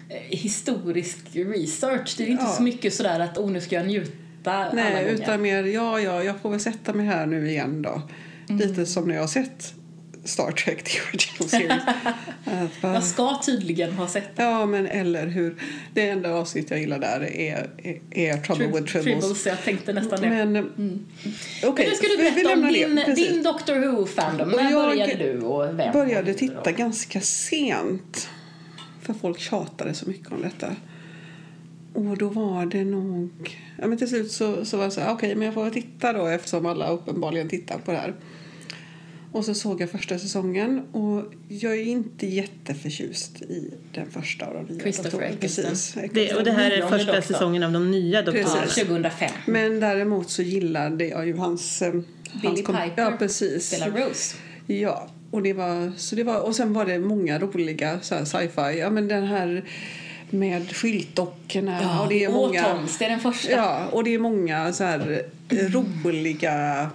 eh, 0.08 0.38
historisk 0.38 1.18
research. 1.32 2.14
Det 2.18 2.24
är 2.24 2.28
inte 2.28 2.44
Ja. 2.44 2.52
så 2.52 2.62
mycket 2.62 2.94
sådär 2.94 3.20
att 3.20 3.38
oh, 3.38 3.50
nu 3.50 3.60
ska 3.60 3.76
jag 3.76 3.86
njuta 3.86 4.68
Nej, 4.72 5.08
utan 5.10 5.42
mer 5.42 5.64
ja, 5.64 6.00
ja, 6.00 6.24
jag 6.24 6.40
får 6.40 6.50
väl 6.50 6.60
sätta 6.60 6.92
mig 6.92 7.06
här 7.06 7.26
nu 7.26 7.50
igen 7.50 7.82
då. 7.82 8.02
Mm. 8.48 8.68
Lite 8.68 8.86
som 8.86 9.08
när 9.08 9.14
jag 9.14 9.22
har 9.22 9.28
sett 9.28 9.74
Star 10.24 10.50
Trek 10.52 10.82
The 10.84 10.98
Original 11.08 11.48
Series. 11.48 11.72
Att 12.44 12.80
bara, 12.82 12.94
Jag 12.94 13.04
ska 13.04 13.40
tydligen 13.46 13.92
ha 13.92 14.08
sett 14.08 14.30
ja, 14.36 14.66
men 14.66 14.86
eller 14.86 15.26
hur. 15.26 15.56
Det 15.94 16.08
enda 16.08 16.32
avsnitt 16.34 16.70
jag 16.70 16.80
gillar 16.80 16.98
där 16.98 17.20
är, 17.20 17.70
är, 17.82 18.00
är 18.10 18.36
Trouble 18.36 18.66
Trib- 18.66 18.72
with 18.80 18.92
Tribbles. 18.92 19.20
Tribbles, 19.24 19.46
jag 19.46 19.64
tänkte 19.64 19.92
nästan 19.92 20.20
det. 20.20 20.28
Men 20.28 20.56
Mm. 20.56 21.06
okej, 21.64 21.84
Men 21.84 21.86
nu 21.90 21.94
ska 21.94 22.06
du 22.08 22.16
vi- 22.16 22.22
vi 22.30 22.30
berätta 22.30 22.52
om 22.52 22.60
lämnar 22.72 23.06
det. 23.06 23.14
din, 23.14 23.32
din 23.32 23.42
Doctor 23.42 23.74
Who-fandom. 23.74 24.50
Och 24.52 24.62
När 24.62 24.70
jag 24.70 24.88
började 24.88 25.14
du 25.14 25.40
och 25.40 25.78
vem? 25.78 25.92
började 25.92 26.34
titta 26.34 26.72
ganska 26.72 27.20
sent. 27.20 28.28
För 29.02 29.14
folk 29.14 29.38
tjatade 29.40 29.94
så 29.94 30.08
mycket 30.08 30.32
om 30.32 30.42
detta. 30.42 30.76
Och 31.94 32.16
då 32.18 32.28
var 32.28 32.66
det 32.66 32.84
nog... 32.84 33.58
Ja, 33.80 33.86
men 33.86 33.98
till 33.98 34.08
slut 34.08 34.32
så, 34.32 34.64
så 34.64 34.76
var 34.76 34.84
jag 34.84 34.92
så 34.92 35.00
här, 35.00 35.12
okej, 35.12 35.34
men 35.34 35.44
jag 35.44 35.54
får 35.54 35.70
titta 35.70 36.12
då 36.12 36.26
eftersom 36.26 36.66
alla 36.66 36.88
uppenbarligen 36.90 37.48
tittar 37.48 37.78
på 37.78 37.90
det 37.92 37.98
här. 37.98 38.14
Och 39.32 39.44
så 39.44 39.54
såg 39.54 39.80
jag 39.80 39.90
första 39.90 40.18
säsongen 40.18 40.82
och 40.92 41.24
jag 41.48 41.72
är 41.72 41.82
inte 41.84 42.26
jätteförtjust 42.26 43.42
i 43.42 43.74
den 43.94 44.10
första 44.10 44.46
av 44.46 44.54
de 44.54 44.62
nya 44.74 44.80
Christopher 44.82 45.10
doktorerna. 45.10 45.36
Precis. 45.40 45.96
Det, 46.12 46.34
och 46.34 46.44
det 46.44 46.52
här 46.52 46.70
är 46.70 46.82
första 46.82 47.12
doktorn. 47.12 47.22
säsongen 47.22 47.62
av 47.62 47.72
de 47.72 47.90
nya 47.90 48.18
Ja, 48.18 48.22
doktorerna. 48.22 48.60
Precis. 48.62 48.84
2005. 48.84 49.30
Men 49.46 49.80
däremot 49.80 50.30
så 50.30 50.42
gillade 50.42 51.06
jag 51.06 51.26
ju 51.26 51.36
hans... 51.36 51.82
eh, 51.82 51.92
Billy 52.42 52.62
hans 52.66 52.80
Piper 52.84 53.02
Ja, 53.02 53.12
precis. 53.18 53.66
spelar 53.66 53.90
Rose. 53.90 54.36
Ja, 54.66 55.08
och, 55.30 55.42
det 55.42 55.52
var, 55.52 55.92
så 55.96 56.16
det 56.16 56.22
var, 56.24 56.40
och 56.40 56.56
sen 56.56 56.72
var 56.72 56.86
det 56.86 56.98
många 56.98 57.38
roliga 57.38 58.00
sci-fi. 58.00 58.78
Ja, 58.78 58.90
men 58.90 59.08
den 59.08 59.24
här 59.26 59.64
med 60.30 60.76
skyltdockorna. 60.76 61.78
Ja, 61.82 62.02
och 62.02 62.08
det 62.08 62.24
är 62.24 62.28
många, 62.28 62.64
Autons, 62.64 62.98
det 62.98 63.04
är 63.04 63.08
den 63.10 63.20
första. 63.20 63.50
Ja, 63.52 63.86
och 63.92 64.04
det 64.04 64.14
är 64.14 64.18
många 64.18 64.72
så 64.72 64.84
här 64.84 65.22
eh, 65.48 65.56
roliga 65.68 66.90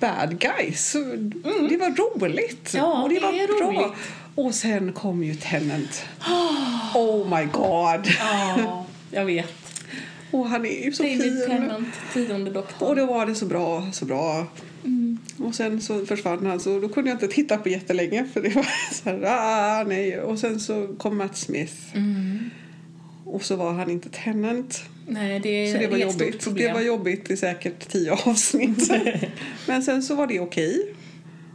bad 0.00 0.38
guys. 0.40 0.90
Så 0.90 0.98
Det 1.68 1.76
var 1.76 1.96
roligt. 2.20 2.74
Mm. 2.74 2.86
Ja, 2.86 3.02
och 3.02 3.08
det, 3.08 3.14
det 3.14 3.20
var 3.20 3.58
bra. 3.72 3.82
roligt. 3.82 3.92
Och 4.34 4.54
sen 4.54 4.92
kom 4.92 5.24
ju 5.24 5.34
Tennant. 5.34 6.04
Oh 6.94 7.38
my 7.38 7.44
god. 7.52 8.06
Ja, 8.18 8.86
jag 9.10 9.24
vet. 9.24 9.52
Och 10.30 10.48
han 10.48 10.66
är 10.66 10.84
ju 10.84 10.92
så 10.92 11.02
David 11.02 11.22
fin. 11.22 11.44
Tennant, 11.48 11.88
tionde 12.12 12.50
doktorn. 12.50 12.88
Och 12.88 12.96
då 12.96 13.06
var 13.06 13.26
det 13.26 13.34
så 13.34 13.46
bra, 13.46 13.88
så 13.92 14.04
bra. 14.04 14.46
Och 15.38 15.54
sen 15.54 15.80
så 15.80 16.06
försvann 16.06 16.46
han 16.46 16.60
så 16.60 16.80
då 16.80 16.88
kunde 16.88 17.10
jag 17.10 17.14
inte 17.16 17.28
titta 17.28 17.56
på 17.56 17.68
jättelänge 17.68 18.24
för 18.32 18.42
det 18.42 18.48
var 18.48 18.66
så 18.92 19.10
här, 19.10 19.22
ah, 19.26 19.84
nej. 19.84 20.20
Och 20.20 20.38
sen 20.38 20.60
så 20.60 20.86
kom 20.98 21.16
Matt 21.18 21.36
Smith. 21.36 21.74
Och 23.24 23.42
så 23.44 23.56
var 23.56 23.72
han 23.72 23.90
inte 23.90 24.08
Tennant. 24.08 24.82
Nej, 25.06 25.40
det 25.40 25.48
är, 25.48 25.72
Så 25.72 25.78
det 25.78 25.86
var 25.86 25.96
jobbigt. 25.98 26.54
Det 26.56 26.72
var 26.72 26.80
jobbigt 26.80 27.30
i 27.30 27.36
säkert 27.36 27.88
tio 27.88 28.12
avsnitt. 28.26 28.90
men 29.68 29.82
sen 29.82 30.02
så 30.02 30.14
var 30.14 30.26
det 30.26 30.40
okej. 30.40 30.94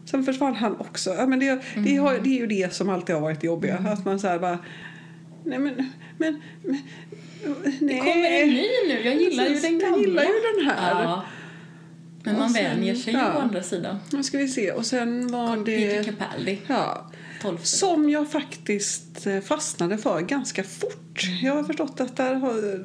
Sen 0.06 0.24
försvann 0.24 0.56
han 0.56 0.76
också. 0.80 1.14
Ja, 1.14 1.26
men 1.26 1.40
det, 1.40 1.62
det, 1.76 1.96
har, 1.96 2.20
det 2.20 2.30
är 2.30 2.40
ju 2.40 2.48
det 2.48 2.74
som 2.74 2.90
alltid 2.90 3.16
har 3.16 3.22
varit 3.22 3.44
jobbiga. 3.44 3.78
Att 3.78 4.06
man 4.06 4.20
så 4.20 4.28
här 4.28 4.40
bara, 4.40 4.60
nej 5.44 5.60
men, 5.60 5.92
men, 6.18 6.42
men 6.64 6.82
nej. 7.44 7.78
Det 7.80 7.98
kommer 7.98 8.42
en 8.42 8.50
ny 8.50 8.68
nu. 8.88 9.02
Jag 9.04 9.16
gillar 9.22 9.46
ju 9.48 9.56
den 9.60 9.80
gamla. 9.80 9.98
Jag 9.98 10.00
gillar 10.00 10.24
ju 10.24 10.30
den 10.58 10.66
här. 10.70 11.04
Ja. 11.04 11.24
Men 12.24 12.38
man 12.40 12.50
sen- 12.50 12.64
vänjer 12.64 12.96
sig 12.96 13.14
ju 13.14 13.20
ja. 13.20 13.36
å 13.36 13.40
andra 13.40 13.64
sidan. 13.64 13.98
Nu 14.14 14.24
ska 14.24 14.38
vi 14.38 14.48
se. 14.48 14.72
Och 14.72 14.86
sen 14.86 15.28
var 15.32 15.58
Peter 15.66 15.98
det... 15.98 16.04
Capaldi, 16.04 16.62
Ja. 16.68 17.09
Tolfte. 17.42 17.68
Som 17.68 18.10
jag 18.10 18.32
faktiskt 18.32 19.28
eh, 19.28 19.40
fastnade 19.40 19.98
för 19.98 20.22
ganska 20.22 20.64
fort. 20.64 21.22
Jag 21.42 21.54
har 21.56 21.64
förstått 21.64 22.02
att 22.02 22.16
där 22.18 22.36
har 22.36 22.80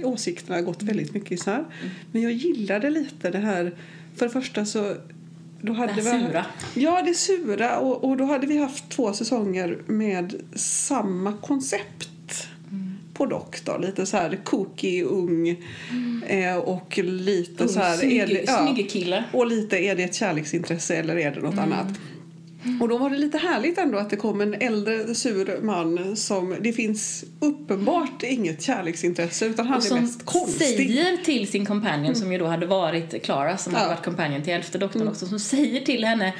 eh, 0.00 0.08
åsikterna 0.08 0.60
gått 0.62 0.82
väldigt 0.82 1.14
mycket 1.14 1.30
isär. 1.32 1.64
Men 2.12 2.22
jag 2.22 2.32
gillade 2.32 2.90
lite 2.90 3.30
det 3.30 3.38
här. 3.38 3.74
För 4.16 4.26
det 4.26 4.32
första 4.32 4.64
så... 4.64 4.94
Då 5.62 5.72
hade 5.72 5.92
Det 5.92 6.02
här 6.02 6.18
vi- 6.18 6.24
sura. 6.26 6.46
Ja, 6.74 7.02
det 7.02 7.14
sura. 7.14 7.78
Och, 7.78 8.04
och 8.04 8.16
då 8.16 8.24
hade 8.24 8.46
vi 8.46 8.58
haft 8.58 8.88
två 8.90 9.12
säsonger 9.12 9.78
med 9.86 10.34
samma 10.54 11.32
koncept. 11.32 12.08
på 13.14 13.26
doktor. 13.26 13.78
Lite 13.78 14.06
så 14.06 14.16
här 14.16 14.40
kooky, 14.44 15.02
ung 15.02 15.48
eh, 16.26 16.56
och 16.56 16.98
lite 16.98 17.68
så 17.68 17.80
här... 17.80 18.04
är 18.04 18.26
det- 18.26 18.44
ja. 18.46 18.66
Snygg 18.72 18.90
kille. 18.90 19.24
Och 19.32 19.46
lite, 19.46 19.76
är 19.78 19.96
det 19.96 20.02
ett 20.02 20.14
kärleksintresse 20.14 20.96
eller 20.96 21.16
är 21.16 21.30
det 21.30 21.40
något 21.40 21.58
annat? 21.58 21.86
Och 22.80 22.88
då 22.88 22.98
var 22.98 23.10
det 23.10 23.16
lite 23.16 23.38
härligt 23.38 23.78
ändå 23.78 23.98
att 23.98 24.10
det 24.10 24.16
kom 24.16 24.40
en 24.40 24.54
äldre 24.54 25.14
sur 25.14 25.60
man 25.62 26.16
som 26.16 26.56
det 26.60 26.72
finns 26.72 27.24
uppenbart 27.40 28.22
inget 28.22 28.62
kärleksintresse 28.62 29.46
utan 29.46 29.66
han 29.66 29.78
Och 29.78 29.86
är 29.96 30.00
mest 30.00 30.24
konstig. 30.26 30.66
säger 30.66 31.16
till 31.16 31.48
sin 31.48 31.66
companion, 31.66 32.14
som 32.14 32.32
ju 32.32 32.38
då 32.38 32.46
hade 32.46 32.66
varit 32.66 33.22
Clara, 33.24 33.56
som 33.56 33.74
hade 33.74 33.86
Ja. 33.86 33.90
varit 33.94 34.04
companion 34.04 34.42
till 34.42 34.52
elfte 34.52 34.78
doktorn 34.78 35.08
också, 35.08 35.26
som 35.26 35.38
säger 35.40 35.80
till 35.80 36.04
henne 36.04 36.34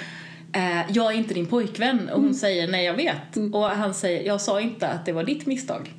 eh, 0.53 0.81
jag 0.93 1.13
är 1.15 1.17
inte 1.19 1.35
din 1.35 1.47
pojkvän. 1.47 2.09
Och 2.09 2.21
hon 2.23 2.35
säger 2.35 2.69
nej 2.69 2.85
jag 2.85 2.95
vet. 2.95 3.37
Och 3.53 3.65
han 3.65 3.95
säger 3.95 4.27
jag 4.27 4.41
sa 4.41 4.61
inte 4.61 4.89
att 4.89 5.07
det 5.07 5.13
var 5.13 5.25
ditt 5.25 5.47
misstag 5.47 5.91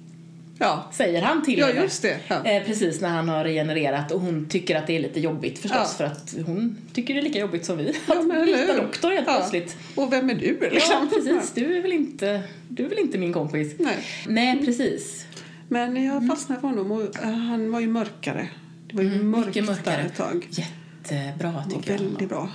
Ja, 0.61 0.89
säger 0.93 1.21
han 1.21 1.43
till 1.43 1.59
ja 1.59 1.67
henne. 1.67 1.81
just 1.81 2.01
det. 2.01 2.17
Ja. 2.27 2.45
Eh, 2.45 2.63
precis 2.63 3.01
när 3.01 3.09
han 3.09 3.29
har 3.29 3.43
regenererat 3.43 4.11
och 4.11 4.19
hon 4.21 4.45
tycker 4.49 4.75
att 4.75 4.87
det 4.87 4.95
är 4.95 4.99
lite 4.99 5.19
jobbigt 5.19 5.59
förstås 5.59 5.77
Ja. 5.79 5.85
för 5.97 6.03
att 6.03 6.35
hon 6.45 6.77
tycker 6.93 7.13
det 7.13 7.19
är 7.19 7.23
lika 7.23 7.39
jobbigt 7.39 7.65
som 7.65 7.77
vi 7.77 7.95
Ja, 8.07 8.19
att 8.19 8.45
byta 8.45 8.81
doktor 8.81 9.11
helt 9.11 9.27
Ja. 9.27 9.35
plötsligt. 9.37 9.77
Och 9.95 10.13
vem 10.13 10.29
är 10.29 10.35
du 10.35 10.57
Ja, 10.61 10.67
liksom? 10.71 11.09
precis. 11.09 11.51
Du 11.55 11.77
är 11.77 11.81
väl 11.81 11.91
inte, 11.93 12.41
du 12.69 12.85
är 12.85 12.89
väl 12.89 12.99
inte 12.99 13.17
min 13.17 13.33
kompis? 13.33 13.73
Nej. 13.79 13.97
Nej, 14.27 14.65
precis. 14.65 15.25
Men 15.67 16.05
jag 16.05 16.27
fastnade 16.27 16.61
för 16.61 16.67
honom 16.67 16.91
och 16.91 17.01
eh, 17.23 17.29
han 17.31 17.71
var 17.71 17.79
ju 17.79 17.87
mörkare. 17.87 18.47
Det 18.87 18.95
var 18.95 19.03
ju 19.03 19.09
mörkt 19.23 19.55
Mm, 19.55 19.69
mycket 19.69 19.85
där 19.85 19.91
mörkare. 19.91 20.01
ett 20.05 20.15
tag. 20.17 20.47
Jättebra 20.51 21.63
tycker 21.63 21.91
jag. 21.91 21.99
väldigt 21.99 22.29
bra. 22.29 22.49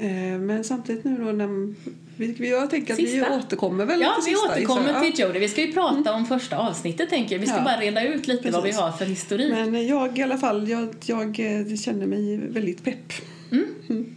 Eh, 0.00 0.10
Men 0.38 0.64
samtidigt 0.64 1.04
nu 1.04 1.16
då 1.16 1.24
när 1.32 1.74
vi, 2.20 2.32
vi- 2.38 2.50
jag 2.50 2.70
tänker 2.70 2.92
att 2.92 2.98
vi 2.98 3.06
Sista. 3.06 3.36
återkommer 3.38 3.84
väl 3.86 4.00
Ja, 4.00 4.14
vi 4.18 4.22
sista, 4.32 4.48
återkommer 4.52 5.00
till 5.10 5.20
Jodie. 5.20 5.38
Vi 5.40 5.48
ska 5.48 5.60
ju 5.60 5.72
prata 5.72 6.12
om 6.14 6.26
första 6.26 6.56
avsnittet 6.58 7.10
tänker 7.10 7.34
jag. 7.34 7.40
Vi 7.40 7.46
ska 7.46 7.56
Ja. 7.56 7.62
bara 7.64 7.76
reda 7.80 8.04
ut 8.04 8.26
lite 8.26 8.50
vad 8.50 8.62
vi 8.62 8.68
Precis. 8.68 8.80
har 8.82 8.92
för 8.92 9.04
historik. 9.04 9.52
Men 9.52 9.86
jag 9.86 10.18
i 10.18 10.22
alla 10.22 10.38
fall, 10.38 10.68
jag, 10.68 10.94
jag 11.04 11.28
eh, 11.40 11.76
känner 11.76 12.06
mig 12.06 12.36
väldigt 12.36 12.84
pepp. 12.84 13.12
Mm, 13.52 14.16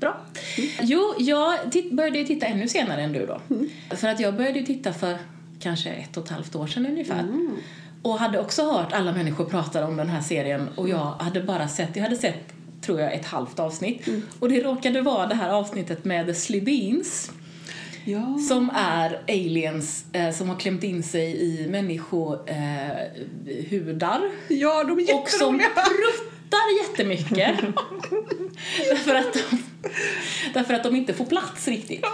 bra. 0.00 0.20
Jo, 0.82 1.14
jag 1.18 1.58
började 1.92 2.18
ju 2.18 2.24
titta 2.24 2.46
ännu 2.46 2.68
senare 2.68 3.02
än 3.02 3.12
du 3.12 3.26
då. 3.26 3.40
För 3.96 4.08
att 4.08 4.20
jag 4.20 4.34
började 4.36 4.58
ju 4.58 4.64
titta 4.66 4.92
för 4.92 5.18
kanske 5.60 5.90
ett 5.90 6.16
och 6.16 6.24
ett 6.24 6.30
halvt 6.30 6.54
år 6.56 6.66
sedan 6.66 6.86
ungefär. 6.86 7.24
Och 8.02 8.18
hade 8.18 8.40
också 8.40 8.70
hört 8.72 8.92
alla 8.92 9.12
människor 9.12 9.44
prata 9.44 9.86
om 9.86 9.96
den 9.96 10.08
här 10.08 10.20
serien 10.20 10.68
och 10.76 10.88
jag 10.88 10.96
hade 11.20 11.40
bara 11.42 11.68
sett, 11.68 11.96
jag 11.96 12.02
hade 12.02 12.16
sett 12.16 12.52
tror 12.80 13.00
jag 13.00 13.14
ett 13.14 13.26
halvt 13.26 13.58
avsnitt. 13.58 14.08
Och 14.38 14.48
det 14.48 14.62
råkade 14.62 15.02
vara 15.02 15.26
det 15.26 15.34
här 15.34 15.50
avsnittet 15.50 16.04
med 16.04 16.26
The 16.26 16.34
Slibeens. 16.34 17.30
Ja. 18.04 18.38
Som 18.48 18.70
är 18.74 19.22
aliens 19.28 20.04
eh, 20.12 20.30
som 20.30 20.48
har 20.48 20.56
klämt 20.56 20.84
in 20.84 21.02
sig 21.02 21.36
i 21.36 21.66
människohudar. 21.68 24.20
Eh, 24.48 24.56
ja, 24.56 24.84
de 24.84 24.98
är 24.98 25.14
och 25.14 25.28
som 25.28 25.60
jätteroliga! 25.60 26.28
pruttar 26.48 26.82
jättemycket. 26.82 27.60
därför, 28.90 29.14
att 29.14 29.32
de, 29.32 29.40
därför 30.54 30.74
att 30.74 30.82
de 30.82 30.96
inte 30.96 31.14
får 31.14 31.24
plats 31.24 31.68
riktigt. 31.68 32.04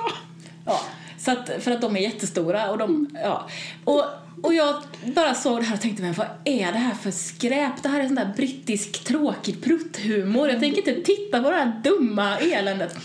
Ja, 0.65 0.81
så 1.25 1.31
att, 1.31 1.51
för 1.61 1.71
att 1.71 1.81
de 1.81 1.97
är 1.97 2.01
jättestora 2.01 2.71
och 2.71 2.79
de, 2.79 3.09
ja. 3.23 3.49
Och, 3.85 4.05
och 4.43 4.55
jag 4.55 4.75
bara 5.15 5.35
såg 5.35 5.59
det 5.61 5.65
här 5.65 5.75
och 5.75 5.81
tänkte, 5.81 6.03
men 6.03 6.13
vad 6.13 6.27
är 6.45 6.73
det 6.73 6.79
här 6.79 6.95
för 6.95 7.11
skräp? 7.11 7.83
Det 7.83 7.89
här 7.89 8.01
är 8.01 8.07
sån 8.07 8.15
där 8.15 8.33
brittisk 8.37 9.05
tråkig 9.05 9.63
prutthumor. 9.65 10.49
Jag 10.49 10.61
tänker 10.61 10.79
inte 10.79 11.03
titta 11.03 11.43
på 11.43 11.51
det 11.51 11.57
här 11.57 11.81
dumma 11.85 12.39
eländet. 12.39 12.97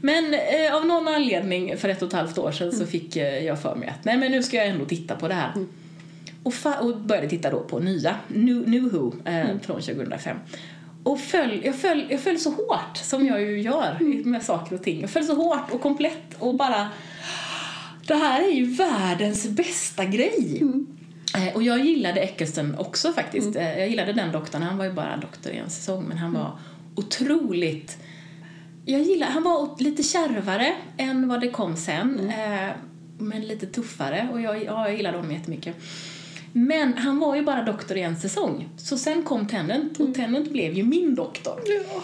Men 0.00 0.34
eh, 0.34 0.74
av 0.74 0.86
någon 0.86 1.08
anledning 1.08 1.76
för 1.78 1.88
ett 1.88 2.02
och 2.02 2.08
ett 2.08 2.14
halvt 2.14 2.38
år 2.38 2.52
sedan 2.52 2.72
så 2.72 2.86
fick 2.86 3.16
eh, 3.16 3.44
jag 3.44 3.62
för 3.62 3.74
mig 3.74 3.88
att 3.88 4.04
nej 4.04 4.16
men 4.16 4.32
nu 4.32 4.42
ska 4.42 4.56
jag 4.56 4.66
ändå 4.66 4.84
titta 4.84 5.14
på 5.16 5.28
det 5.28 5.34
här. 5.34 5.52
Och, 6.42 6.52
fa- 6.52 6.78
och 6.78 6.96
började 6.96 7.28
titta 7.28 7.50
då 7.50 7.60
på 7.60 7.78
nya, 7.78 8.16
New, 8.28 8.68
New 8.68 8.82
Who, 8.82 9.12
eh, 9.24 9.46
från 9.62 9.80
2005. 9.80 10.36
Och 11.02 11.20
föll, 11.20 11.60
jag, 11.64 11.74
föll, 11.76 12.06
jag 12.10 12.20
föll 12.20 12.38
så 12.38 12.50
hårt, 12.50 12.96
som 12.96 13.26
jag 13.26 13.40
ju 13.40 13.60
gör 13.60 13.96
med 14.24 14.42
saker 14.42 14.74
och 14.76 14.82
ting. 14.82 15.00
Jag 15.00 15.10
föll 15.10 15.24
så 15.24 15.34
hårt 15.34 15.70
och 15.70 15.80
komplett 15.80 16.34
och 16.38 16.54
bara... 16.54 16.88
Det 18.06 18.14
här 18.14 18.42
är 18.42 18.52
ju 18.52 18.64
världens 18.64 19.48
bästa 19.48 20.04
grej! 20.04 20.62
Eh, 21.36 21.54
och 21.54 21.62
jag 21.62 21.84
gillade 21.84 22.20
Eccleston 22.20 22.74
också 22.78 23.12
faktiskt. 23.12 23.56
Eh, 23.56 23.78
jag 23.78 23.88
gillade 23.88 24.12
den 24.12 24.32
doktorn. 24.32 24.62
Han 24.62 24.78
var 24.78 24.84
ju 24.84 24.92
bara 24.92 25.16
doktor 25.16 25.52
i 25.52 25.56
en 25.56 25.70
säsong, 25.70 26.04
men 26.04 26.18
han 26.18 26.32
var 26.32 26.58
otroligt... 26.94 27.98
Jag 28.86 29.02
gillar, 29.02 29.26
han 29.26 29.42
var 29.42 29.82
lite 29.82 30.02
kärvare 30.02 30.74
än 30.96 31.28
vad 31.28 31.40
det 31.40 31.50
kom 31.50 31.76
sen. 31.76 32.30
Eh, 32.30 32.70
men 33.18 33.46
lite 33.46 33.66
tuffare 33.66 34.28
och 34.32 34.40
jag, 34.40 34.64
ja, 34.64 34.88
jag 34.88 34.96
gillade 34.96 35.16
honom 35.16 35.32
jättemycket. 35.32 35.76
Men 36.52 36.98
han 36.98 37.18
var 37.18 37.36
ju 37.36 37.42
bara 37.42 37.62
doktor 37.62 37.96
i 37.96 38.02
en 38.02 38.16
säsong. 38.16 38.68
Så 38.76 38.98
sen 38.98 39.22
kom 39.22 39.48
Tennant 39.48 40.00
och 40.00 40.14
Tennant 40.14 40.50
blev 40.50 40.72
ju 40.72 40.82
min 40.82 41.14
doktor. 41.14 41.60
Ja. 41.66 42.02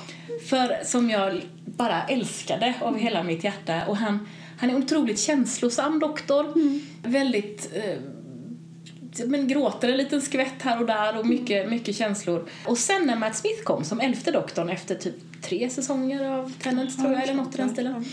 För 0.49 0.85
som 0.85 1.11
jag 1.11 1.43
bara 1.65 2.03
älskade 2.03 2.75
av 2.81 2.99
hela 2.99 3.23
mitt 3.23 3.45
hjärta. 3.45 3.83
Och 3.87 3.97
han, 3.97 4.29
han 4.61 4.71
är 4.71 4.75
en 4.75 4.83
otroligt 4.83 5.19
känslosam 5.19 5.99
doktor. 5.99 6.55
Väldigt... 7.03 7.71
Eh, 7.75 9.27
men 9.27 9.49
gråter 9.49 9.89
en 9.89 9.97
liten 9.97 10.21
skvätt 10.21 10.63
här 10.63 10.81
och 10.81 10.87
där 10.87 11.19
och 11.19 11.27
mycket, 11.27 11.71
mycket 11.71 11.97
känslor. 11.97 12.49
Och 12.67 12.79
sen 12.79 13.07
när 13.07 13.17
Matt 13.17 13.37
Smith 13.37 13.63
kom 13.63 13.85
som 13.85 14.01
elfte 14.01 14.31
doktorn 14.31 14.69
efter 14.69 14.95
typ 14.95 15.43
tre 15.43 15.71
säsonger 15.71 16.25
av 16.25 16.53
Tennant 16.63 16.99
tror 16.99 17.13
jag, 17.13 17.23
eller 17.23 17.35
något 17.35 17.55
i 17.55 17.57
den 17.57 17.71
stilen. 17.71 18.05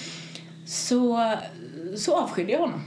Så, 0.66 1.34
så 1.96 2.16
avskydde 2.16 2.52
jag 2.52 2.60
honom. 2.60 2.82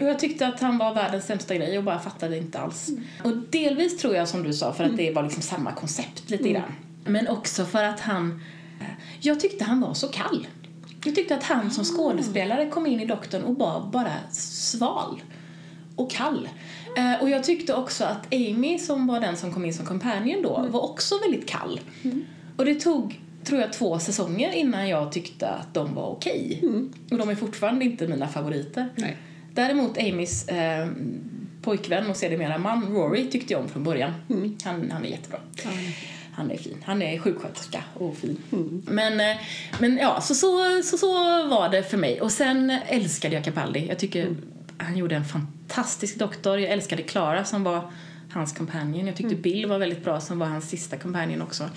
Och 0.00 0.06
jag 0.06 0.18
tyckte 0.18 0.46
att 0.46 0.60
han 0.60 0.78
var 0.78 0.94
världens 0.94 1.24
sämsta 1.24 1.54
grej 1.54 1.78
och 1.78 1.84
bara 1.84 1.98
fattade 1.98 2.36
inte 2.38 2.58
alls. 2.58 2.90
Och 3.24 3.36
delvis 3.36 3.98
tror 3.98 4.14
jag 4.14 4.28
som 4.28 4.42
du 4.42 4.52
sa 4.52 4.72
för 4.72 4.84
att 4.84 4.96
det 4.96 5.10
var 5.10 5.22
liksom 5.22 5.42
samma 5.42 5.72
koncept 5.72 6.30
lite 6.30 6.48
grann. 6.48 6.72
Men 7.04 7.28
också 7.28 7.64
för 7.64 7.84
att 7.84 8.00
han... 8.00 8.42
Jag 9.20 9.40
tyckte 9.40 9.64
han 9.64 9.80
var 9.80 9.94
så 9.94 10.08
kall. 10.08 10.46
Jag 11.04 11.14
tyckte 11.14 11.34
att 11.34 11.42
han 11.42 11.70
som 11.70 11.84
skådespelare 11.84 12.68
kom 12.68 12.86
in 12.86 13.00
i 13.00 13.06
Doktorn 13.06 13.42
och 13.42 13.58
var 13.58 13.86
bara 13.92 14.12
sval 14.32 15.22
och 15.96 16.10
kall. 16.10 16.48
Eh, 16.96 17.22
och 17.22 17.30
jag 17.30 17.44
tyckte 17.44 17.74
också 17.74 18.04
att 18.04 18.34
Amy 18.34 18.78
som 18.78 19.06
var 19.06 19.20
den 19.20 19.36
som 19.36 19.52
kom 19.52 19.64
in 19.64 19.74
som 19.74 19.86
companion 19.86 20.42
då 20.42 20.66
var 20.70 20.80
också 20.84 21.14
väldigt 21.18 21.48
kall. 21.48 21.80
Och 22.56 22.64
det 22.64 22.74
tog, 22.74 23.20
tror 23.44 23.60
jag, 23.60 23.72
två 23.72 23.98
säsonger 23.98 24.52
innan 24.52 24.88
jag 24.88 25.12
tyckte 25.12 25.48
att 25.48 25.74
de 25.74 25.94
var 25.94 26.06
okej. 26.08 26.60
Och 27.10 27.18
de 27.18 27.28
är 27.28 27.34
fortfarande 27.34 27.84
inte 27.84 28.08
mina 28.08 28.28
favoriter. 28.28 28.88
Nej. 28.96 29.16
Däremot 29.54 29.98
Amys 29.98 30.48
eh, 30.48 30.88
pojkvän 31.62 32.10
och 32.10 32.16
sedermera 32.16 32.58
man 32.58 32.86
Rory 32.92 33.30
tyckte 33.30 33.52
jag 33.52 33.62
om 33.62 33.68
från 33.68 33.84
början. 33.84 34.12
Han, 34.64 34.90
han 34.90 35.04
är 35.04 35.08
jättebra. 35.08 35.38
Han 36.34 36.50
är 36.50 36.56
fin. 36.56 36.82
Han 36.86 37.02
är 37.02 37.18
sjuksköterska 37.18 37.82
och 37.94 38.16
fin. 38.16 38.38
Men, 38.86 39.20
eh, 39.20 39.36
men 39.78 39.96
ja, 39.96 40.20
så, 40.20 40.34
så, 40.34 40.82
så, 40.84 40.98
så 40.98 41.12
var 41.48 41.68
det 41.68 41.82
för 41.82 41.96
mig. 41.96 42.20
Och 42.20 42.32
sen 42.32 42.70
älskade 42.88 43.34
jag 43.34 43.44
Capaldi. 43.44 43.86
Jag 43.88 43.98
tycker 43.98 44.36
han 44.78 44.96
gjorde 44.96 45.14
en 45.16 45.24
fantastisk 45.24 46.18
doktor. 46.18 46.58
Jag 46.58 46.70
älskade 46.70 47.02
Clara 47.02 47.44
som 47.44 47.64
var 47.64 47.90
hans 48.34 48.52
companion. 48.52 49.06
Jag 49.06 49.16
tyckte 49.16 49.34
Bill 49.34 49.66
var 49.66 49.78
väldigt 49.78 50.04
bra 50.04 50.20
som 50.20 50.38
var 50.38 50.46
hans 50.46 50.68
sista 50.68 50.96
companion 50.96 51.42
också. 51.42 51.70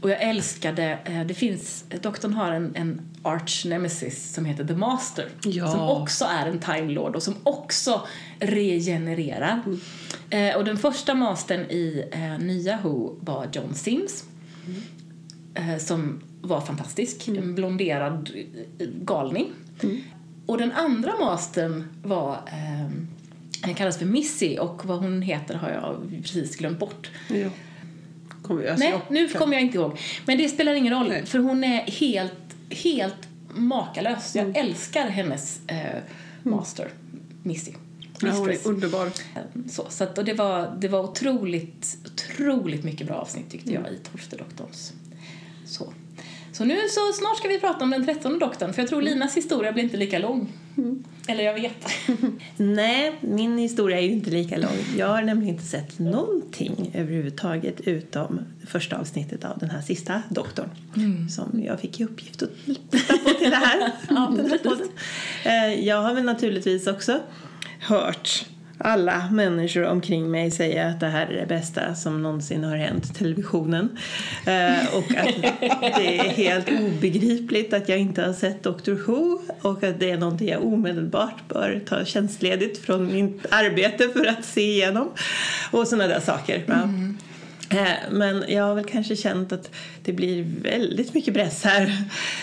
Och 0.00 0.10
jag 0.10 0.22
älskade, 0.22 0.98
eh, 1.04 1.24
det 1.26 1.34
finns, 1.34 1.84
doktorn 2.02 2.32
har 2.32 2.52
en, 2.52 2.76
en 2.76 3.00
arch 3.22 3.66
nemesis 3.66 4.34
som 4.34 4.44
heter 4.44 4.64
The 4.64 4.74
Master. 4.74 5.28
Ja. 5.44 5.70
Som 5.70 5.80
också 5.80 6.24
är 6.24 6.46
en 6.46 6.58
Time 6.58 6.92
Lord 6.92 7.16
och 7.16 7.22
som 7.22 7.34
också 7.42 8.06
regenererar. 8.40 9.62
Eh, 10.30 10.56
och 10.56 10.64
den 10.64 10.76
första 10.76 11.14
mastern 11.14 11.60
i 11.60 12.08
eh, 12.12 12.38
nya 12.38 12.78
Who 12.82 13.16
var 13.20 13.48
John 13.52 13.74
Sims. 13.74 14.24
Eh, 15.54 15.78
som 15.78 16.22
var 16.40 16.60
fantastisk. 16.60 17.28
En 17.28 17.54
blonderad 17.54 18.30
eh, 18.78 18.88
galning. 18.88 19.52
Och 20.46 20.58
den 20.58 20.72
andra 20.72 21.12
mastern 21.20 21.84
var 22.02 22.34
eh, 22.34 22.90
den 22.92 23.21
kallas 23.62 23.98
för 23.98 24.06
Missy 24.06 24.58
och 24.58 24.84
vad 24.86 24.98
hon 24.98 25.22
heter 25.22 25.54
har 25.54 25.70
jag 25.70 26.22
precis 26.22 26.56
glömt 26.56 26.78
bort. 26.78 27.10
Ja. 27.28 27.50
Kommer, 28.42 28.66
alltså, 28.66 28.84
Nej, 28.88 28.98
nu 29.10 29.28
kommer 29.28 29.52
jag 29.52 29.62
inte 29.62 29.78
ihåg. 29.78 29.98
Men 30.26 30.38
det 30.38 30.48
spelar 30.48 30.74
ingen 30.74 30.92
roll, 30.94 31.08
Nej. 31.08 31.26
för 31.26 31.38
hon 31.38 31.64
är 31.64 31.80
helt, 31.82 32.32
helt 32.70 33.28
makalös. 33.54 34.36
Mm. 34.36 34.52
Jag 34.52 34.56
älskar 34.64 35.08
hennes 35.08 35.60
eh, 35.66 36.00
master, 36.42 36.88
Missy. 37.42 37.72
Ja, 38.20 38.30
hon 38.30 38.50
är 38.50 38.68
underbar. 38.68 39.10
Så, 39.68 39.86
så 39.90 40.04
att, 40.04 40.18
och 40.18 40.24
det 40.24 40.34
var, 40.34 40.76
det 40.80 40.88
var 40.88 41.00
otroligt, 41.00 41.96
otroligt 42.04 42.84
mycket 42.84 43.06
bra 43.06 43.16
avsnitt 43.16 43.50
tyckte 43.50 43.70
Mm. 43.70 43.82
jag 43.82 43.92
i 43.92 43.98
Tolfte 43.98 44.36
doktorns. 44.36 44.92
Så. 45.66 45.92
Så 46.52 46.64
nu 46.64 46.76
så 46.88 47.12
snart 47.12 47.36
ska 47.36 47.48
vi 47.48 47.60
prata 47.60 47.84
om 47.84 47.90
den 47.90 48.04
trettonde 48.04 48.38
doktorn 48.38 48.72
för 48.72 48.82
jag 48.82 48.88
tror 48.88 49.02
Linas 49.02 49.36
historia 49.36 49.72
blir 49.72 49.84
inte 49.84 49.96
lika 49.96 50.18
lång. 50.18 50.52
Mm. 50.76 51.04
Eller 51.26 51.44
jag 51.44 51.54
vet. 51.54 51.86
Nej, 52.56 53.18
min 53.20 53.58
historia 53.58 53.98
är 53.98 54.02
ju 54.02 54.10
inte 54.12 54.30
lika 54.30 54.56
lång. 54.56 54.76
Jag 54.98 55.06
har 55.06 55.22
nämligen 55.22 55.54
inte 55.54 55.66
sett 55.66 55.98
någonting 55.98 56.90
överhuvudtaget 56.94 57.80
utom 57.80 58.40
första 58.66 58.96
avsnittet 58.96 59.44
av 59.44 59.58
den 59.58 59.70
här 59.70 59.80
sista 59.80 60.22
doktorn 60.28 60.68
som 61.30 61.62
jag 61.64 61.80
fick 61.80 62.00
i 62.00 62.04
uppgift 62.04 62.42
att 62.42 62.50
titta 62.90 63.18
på 63.18 63.30
till 63.30 63.50
det 63.50 63.56
här. 63.56 63.92
podden. 64.62 64.88
Eh, 65.44 65.86
Jag 65.86 66.02
har 66.02 66.14
väl 66.14 66.24
naturligtvis 66.24 66.86
också 66.86 67.20
hört 67.80 68.46
alla 68.84 69.28
människor 69.30 69.84
omkring 69.84 70.30
mig 70.30 70.50
säga 70.50 70.86
att 70.86 71.00
det 71.00 71.06
här 71.06 71.26
är 71.26 71.40
det 71.40 71.46
bästa 71.46 71.94
som 71.94 72.22
någonsin 72.22 72.64
har 72.64 72.76
hänt 72.76 73.14
televisionen. 73.14 73.98
Eh, 74.46 74.96
och 74.96 75.14
att 75.16 75.42
det 75.96 76.18
är 76.18 76.28
helt 76.28 76.68
obegripligt 76.68 77.72
att 77.72 77.88
jag 77.88 77.98
inte 77.98 78.22
har 78.22 78.32
sett 78.32 78.62
Doctor 78.62 78.94
Who 78.94 79.38
och 79.60 79.82
att 79.82 80.00
det 80.00 80.10
är 80.10 80.18
någonting 80.18 80.48
jag 80.48 80.64
omedelbart 80.64 81.48
bör 81.48 81.80
ta 81.86 82.04
tjänstledigt 82.04 82.78
från 82.78 83.12
mitt 83.12 83.46
arbete 83.50 84.08
för 84.08 84.26
att 84.26 84.44
se 84.44 84.60
igenom. 84.60 85.08
Och 85.70 85.88
sådana 85.88 86.06
där 86.06 86.20
saker. 86.20 86.62
Mm. 86.66 87.11
Men 88.10 88.44
jag 88.48 88.64
har 88.64 88.74
väl 88.74 88.84
kanske 88.84 89.16
känt 89.16 89.52
att 89.52 89.70
det 90.02 90.12
blir 90.12 90.46
väldigt 90.62 91.14
mycket 91.14 91.34
press 91.34 91.64
här. 91.64 91.82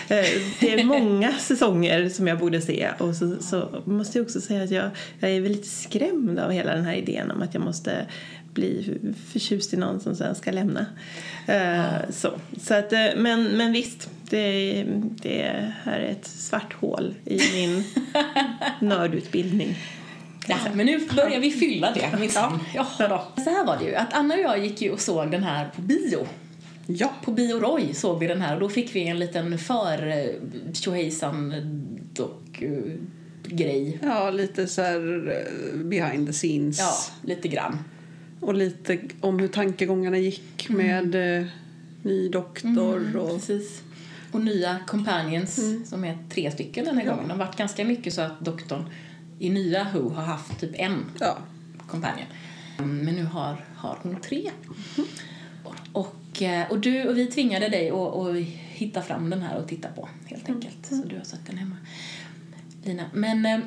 Eh, 0.08 0.26
det 0.60 0.72
är 0.80 0.84
många 0.84 1.32
säsonger 1.38 2.08
som 2.08 2.26
jag 2.26 2.38
borde 2.38 2.60
se 2.60 2.88
och 2.98 3.14
så, 3.14 3.36
så 3.40 3.82
måste 3.84 4.18
jag 4.18 4.24
också 4.24 4.40
säga 4.40 4.62
att 4.62 4.70
jag, 4.70 4.90
jag 5.20 5.30
är 5.30 5.40
väldigt 5.40 5.66
skrämd 5.66 6.38
av 6.38 6.50
hela 6.50 6.74
den 6.74 6.84
här 6.84 6.94
idén 6.94 7.30
om 7.30 7.42
att 7.42 7.54
jag 7.54 7.62
måste 7.62 8.06
bli 8.54 8.98
förtjust 9.32 9.74
i 9.74 9.76
någon 9.76 10.00
som 10.00 10.16
sen 10.16 10.34
ska 10.34 10.50
lämna. 10.50 10.86
Ja. 11.46 11.84
Så, 12.10 12.32
så 12.60 12.74
att, 12.74 12.92
men, 13.16 13.44
men 13.44 13.72
visst, 13.72 14.10
det, 14.30 14.84
det 15.22 15.72
här 15.82 16.00
är 16.00 16.10
ett 16.10 16.26
svart 16.26 16.72
hål 16.72 17.14
i 17.24 17.40
min 17.54 17.84
nördutbildning. 18.88 19.76
Ja, 20.50 20.70
men 20.74 20.86
nu 20.86 21.08
börjar 21.16 21.40
vi 21.40 21.50
fylla 21.50 21.92
det 21.92 22.18
minsann. 22.20 22.60
Ja. 22.74 22.86
Så 23.36 23.50
här 23.50 23.66
var 23.66 23.78
det 23.78 23.84
ju, 23.84 23.94
att 23.94 24.12
Anna 24.12 24.34
och 24.34 24.40
jag 24.40 24.58
gick 24.64 24.82
ju 24.82 24.90
och 24.90 25.00
såg 25.00 25.30
den 25.30 25.42
här 25.42 25.70
på 25.76 25.82
bio. 25.82 26.26
Ja. 26.86 27.12
På 27.24 27.32
Bio 27.32 27.60
Roy 27.60 27.94
såg 27.94 28.18
vi 28.18 28.26
den 28.26 28.40
här 28.40 28.54
och 28.54 28.60
då 28.60 28.68
fick 28.68 28.94
vi 28.94 29.08
en 29.08 29.18
liten 29.18 29.58
för 29.58 30.06
eh, 30.06 30.72
tjohejsan 30.72 31.54
dock 32.12 32.62
grej. 33.44 33.98
Ja, 34.02 34.30
lite 34.30 34.66
så 34.66 34.82
här 34.82 35.28
eh, 35.28 35.78
behind 35.78 36.26
the 36.26 36.32
scenes. 36.32 36.78
Ja, 36.78 36.92
lite 37.22 37.48
grann. 37.48 37.78
Och 38.40 38.54
lite 38.54 38.98
om 39.20 39.38
hur 39.38 39.48
tankegångarna 39.48 40.18
gick 40.18 40.70
mm. 40.70 40.86
med 40.86 41.38
eh, 41.40 41.46
ny 42.02 42.28
doktor 42.28 42.96
mm, 42.96 43.16
och... 43.16 43.30
Precis. 43.30 43.82
Och 44.32 44.40
nya 44.40 44.76
companions 44.86 45.58
mm. 45.58 45.84
som 45.84 46.04
är 46.04 46.18
tre 46.30 46.50
stycken 46.50 46.84
den 46.84 46.98
här 46.98 47.04
ja. 47.04 47.10
gången. 47.10 47.28
Det 47.28 47.34
har 47.34 47.38
varit 47.38 47.56
ganska 47.56 47.84
mycket 47.84 48.14
så 48.14 48.20
att 48.20 48.40
doktorn 48.40 48.84
i 49.40 49.50
nya 49.50 49.86
Who 49.94 50.08
har 50.08 50.22
haft 50.22 50.60
typ 50.60 50.70
en 50.74 51.04
ja. 51.20 51.38
companion. 51.86 52.26
Men 52.76 53.14
nu 53.14 53.24
har, 53.24 53.64
har 53.76 53.98
hon 54.02 54.20
tre. 54.20 54.50
Mm. 54.98 55.08
Och, 55.92 56.42
eh, 56.42 56.70
och, 56.70 56.78
du, 56.78 57.08
och 57.08 57.18
vi 57.18 57.26
tvingade 57.26 57.68
dig 57.68 57.90
att, 57.90 58.16
att 58.16 58.36
hitta 58.70 59.02
fram 59.02 59.30
den 59.30 59.42
här 59.42 59.58
och 59.58 59.68
titta 59.68 59.88
på 59.88 60.08
helt 60.26 60.48
mm. 60.48 60.60
enkelt. 60.60 60.90
Mm. 60.90 61.02
Så 61.02 61.08
du 61.08 61.16
har 61.16 61.24
sett 61.24 61.46
den 61.46 61.58
hemma. 61.58 61.76
Lina. 62.84 63.04
Men, 63.12 63.46
eh, 63.46 63.60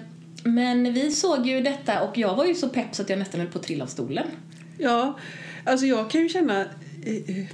men 0.44 0.94
vi 0.94 1.12
såg 1.12 1.48
ju 1.48 1.62
detta 1.62 2.04
och 2.04 2.18
jag 2.18 2.36
var 2.36 2.46
ju 2.46 2.56
så 2.56 2.70
pepp 2.70 2.96
så 2.96 3.02
att 3.02 3.10
jag 3.10 3.20
nästan 3.20 3.40
höll 3.40 3.50
på 3.50 3.60
att 3.60 3.66
trilla 3.66 3.84
av 3.84 3.88
stolen. 3.88 4.28
Ja, 4.78 5.20
alltså 5.64 5.86
jag 5.86 6.10
kan 6.10 6.22
ju 6.22 6.30
känna 6.30 6.62
eh, 7.06 7.46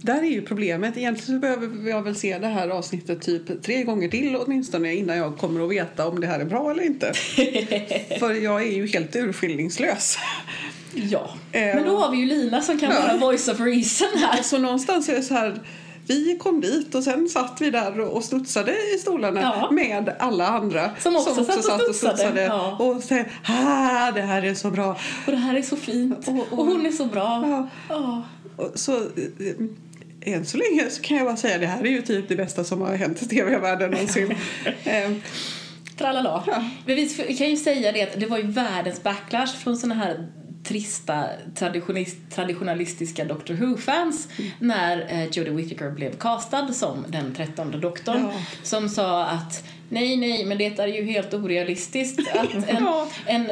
där 0.00 0.22
är 0.22 0.30
ju 0.30 0.42
problemet. 0.42 0.96
Egentligen 0.96 1.40
så 1.40 1.40
behöver 1.40 1.90
jag 1.90 2.02
väl 2.02 2.16
se 2.16 2.38
det 2.38 2.46
här 2.46 2.68
avsnittet 2.68 3.22
typ 3.22 3.62
tre 3.62 3.82
gånger 3.82 4.08
till 4.08 4.36
åtminstone 4.36 4.94
innan 4.94 5.16
jag 5.16 5.38
kommer 5.38 5.64
att 5.64 5.70
veta 5.70 6.08
om 6.08 6.20
det 6.20 6.26
här 6.26 6.40
är 6.40 6.44
bra 6.44 6.70
eller 6.70 6.82
inte. 6.82 7.12
För 8.18 8.34
jag 8.34 8.62
är 8.62 8.72
ju 8.72 8.86
helt 8.86 9.16
urskillningslös. 9.16 10.18
Ja, 10.94 11.30
men 11.52 11.84
då 11.84 11.96
har 11.96 12.10
vi 12.10 12.16
ju 12.16 12.26
Lina 12.26 12.62
som 12.62 12.78
kan 12.78 12.90
ja. 12.90 13.00
vara 13.00 13.16
voice 13.16 13.48
of 13.48 13.60
reason 13.60 14.08
här. 14.14 14.42
Så 14.42 14.58
någonstans 14.58 15.08
är 15.08 15.14
det 15.14 15.22
så 15.22 15.34
här 15.34 15.60
vi 16.06 16.36
kom 16.38 16.60
dit 16.60 16.94
och 16.94 17.04
sen 17.04 17.28
satt 17.28 17.60
vi 17.60 17.70
där 17.70 18.00
och 18.00 18.24
studsade 18.24 18.72
i 18.94 18.98
stolarna 18.98 19.40
ja. 19.40 19.70
med 19.70 20.12
alla 20.18 20.48
andra 20.48 20.90
som 20.98 21.16
också, 21.16 21.34
som 21.34 21.44
också 21.44 21.62
satt 21.62 21.88
och 21.88 21.94
studsade. 21.94 22.16
studsade. 22.16 22.42
Ja. 22.42 22.76
Och 22.76 23.02
sa 23.02 23.24
ah, 23.44 24.12
det 24.12 24.22
här 24.22 24.42
är 24.42 24.54
så 24.54 24.70
bra. 24.70 24.96
Och 25.26 25.32
det 25.32 25.36
här 25.36 25.54
är 25.54 25.62
så 25.62 25.76
fint. 25.76 26.28
Och, 26.28 26.34
och, 26.34 26.58
och 26.58 26.66
hon 26.66 26.86
är 26.86 26.90
så 26.90 27.06
bra. 27.06 27.44
Ja. 27.48 27.68
ja. 27.88 28.22
Så 28.74 29.02
än 30.32 30.46
så 30.46 30.56
länge 30.56 30.90
så 30.90 31.02
kan 31.02 31.16
jag 31.16 31.26
bara 31.26 31.36
säga 31.36 31.58
det 31.58 31.66
här 31.66 31.80
är 31.84 31.90
ju 31.90 32.02
typ 32.02 32.28
det 32.28 32.36
bästa 32.36 32.64
som 32.64 32.80
har 32.80 32.96
hänt 32.96 33.22
i 33.22 33.26
tv-världen 33.26 33.90
någonsin. 33.90 34.34
Ehm. 34.84 35.22
Tralala. 35.96 36.44
Ja. 36.46 36.64
Men 36.86 36.96
vi 36.96 37.36
kan 37.38 37.50
ju 37.50 37.56
säga 37.56 37.92
det 37.92 38.02
att 38.02 38.20
det 38.20 38.26
var 38.26 38.38
ju 38.38 38.46
världens 38.46 39.02
backlash 39.02 39.56
från 39.56 39.76
såna 39.76 39.94
här 39.94 40.26
trista 40.64 41.24
traditionalistiska 42.34 43.24
Doctor 43.24 43.54
Who-fans 43.54 44.28
mm. 44.38 44.50
när 44.58 45.06
eh, 45.08 45.24
Jodie 45.24 45.52
Whittaker 45.52 45.90
blev 45.90 46.16
castad 46.16 46.72
som 46.72 47.04
den 47.08 47.34
trettonde 47.34 47.78
doktorn 47.78 48.28
ja. 48.32 48.40
som 48.62 48.88
sa 48.88 49.24
att 49.24 49.64
nej, 49.88 50.16
nej, 50.16 50.44
men 50.44 50.58
det 50.58 50.78
är 50.78 50.86
ju 50.86 51.04
helt 51.04 51.34
orealistiskt 51.34 52.20
att 52.34 52.54
en, 52.68 52.84
en 53.26 53.50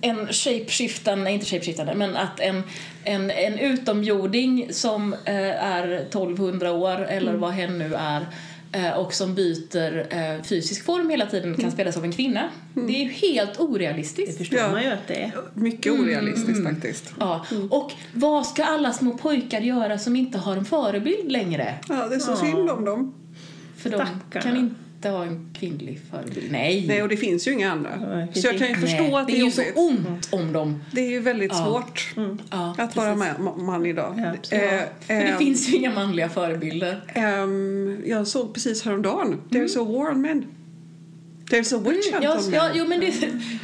en 0.00 0.26
shapeshiftande, 0.32 1.30
inte 1.30 1.46
shapeshiftande, 1.46 1.94
men 1.94 2.16
att 2.16 2.40
en, 2.40 2.62
en, 3.04 3.30
en 3.30 3.58
utomjording 3.58 4.68
som 4.70 5.12
eh, 5.12 5.64
är 5.64 5.88
1200 5.88 6.72
år 6.72 7.04
eller 7.04 7.28
mm. 7.28 7.40
vad 7.40 7.50
hen 7.50 7.78
nu 7.78 7.94
är 7.94 8.26
eh, 8.72 8.90
och 8.90 9.14
som 9.14 9.34
byter 9.34 10.06
eh, 10.10 10.42
fysisk 10.42 10.84
form 10.84 11.10
hela 11.10 11.26
tiden 11.26 11.54
kan 11.54 11.60
mm. 11.60 11.72
spelas 11.72 11.96
av 11.96 12.04
en 12.04 12.12
kvinna. 12.12 12.48
Mm. 12.76 12.86
Det 12.86 12.92
är 12.92 13.04
ju 13.04 13.10
helt 13.10 13.60
orealistiskt. 13.60 14.32
Det 14.32 14.38
förstår 14.38 14.58
ja. 14.58 14.70
man 14.70 14.82
ju 14.82 14.88
att 14.88 15.08
det 15.08 15.22
är. 15.22 15.32
Mycket 15.54 15.92
orealistiskt 15.92 16.58
mm. 16.58 16.74
faktiskt. 16.74 17.14
Ja. 17.20 17.46
Mm. 17.50 17.72
Och 17.72 17.92
vad 18.12 18.46
ska 18.46 18.64
alla 18.64 18.92
små 18.92 19.18
pojkar 19.18 19.60
göra 19.60 19.98
som 19.98 20.16
inte 20.16 20.38
har 20.38 20.56
en 20.56 20.64
förebild 20.64 21.32
längre? 21.32 21.74
Ja, 21.88 22.08
det 22.08 22.14
är 22.14 22.18
så 22.18 22.30
ja. 22.30 22.36
synd 22.36 22.70
om 22.70 22.84
dem. 22.84 23.14
För 23.76 23.90
de 23.90 24.06
kan 24.40 24.56
inte 24.56 24.74
inte 25.02 25.16
ha 25.16 25.24
en 25.24 25.50
kvinnlig 25.54 26.00
förebild. 26.10 26.52
Nej! 26.52 26.84
Nej, 26.88 27.02
och 27.02 27.08
det 27.08 27.16
finns 27.16 27.48
ju 27.48 27.52
inga 27.52 27.72
andra. 27.72 27.90
så 28.34 28.46
jag 28.46 28.58
kan 28.58 28.68
ju 28.68 28.74
förstå 28.74 29.02
Nej. 29.02 29.14
att 29.14 29.26
det, 29.26 29.40
är 29.40 29.44
ju 29.44 29.50
så 29.50 29.62
ont 29.74 30.28
om 30.32 30.52
dem. 30.52 30.84
Det 30.92 31.00
är 31.00 31.10
ju 31.10 31.20
väldigt 31.20 31.52
ja. 31.52 31.64
svårt 31.64 32.12
mm. 32.16 32.38
ja, 32.50 32.70
att 32.70 32.76
precis. 32.76 32.96
vara 32.96 33.14
med, 33.14 33.40
man 33.56 33.86
idag. 33.86 34.14
Ja, 34.18 34.56
eh, 34.56 34.80
För 35.00 35.14
det 35.14 35.22
eh, 35.22 35.38
finns 35.38 35.68
ju 35.68 35.76
inga 35.76 35.94
manliga 35.94 36.28
förebilder. 36.28 37.00
Eh, 37.14 38.10
jag 38.10 38.26
såg 38.26 38.54
precis 38.54 38.84
häromdagen, 38.84 39.26
mm. 39.26 39.40
There's 39.50 39.80
a 39.80 39.84
war 39.84 40.10
on 40.10 40.20
men. 40.20 40.46
There's 41.50 41.76
a 41.76 41.80
witch 41.88 42.08
mm, 42.08 42.22
jag, 42.22 42.40
ja, 42.52 42.70
jo, 42.74 42.84
men 42.88 43.00
det, 43.00 43.14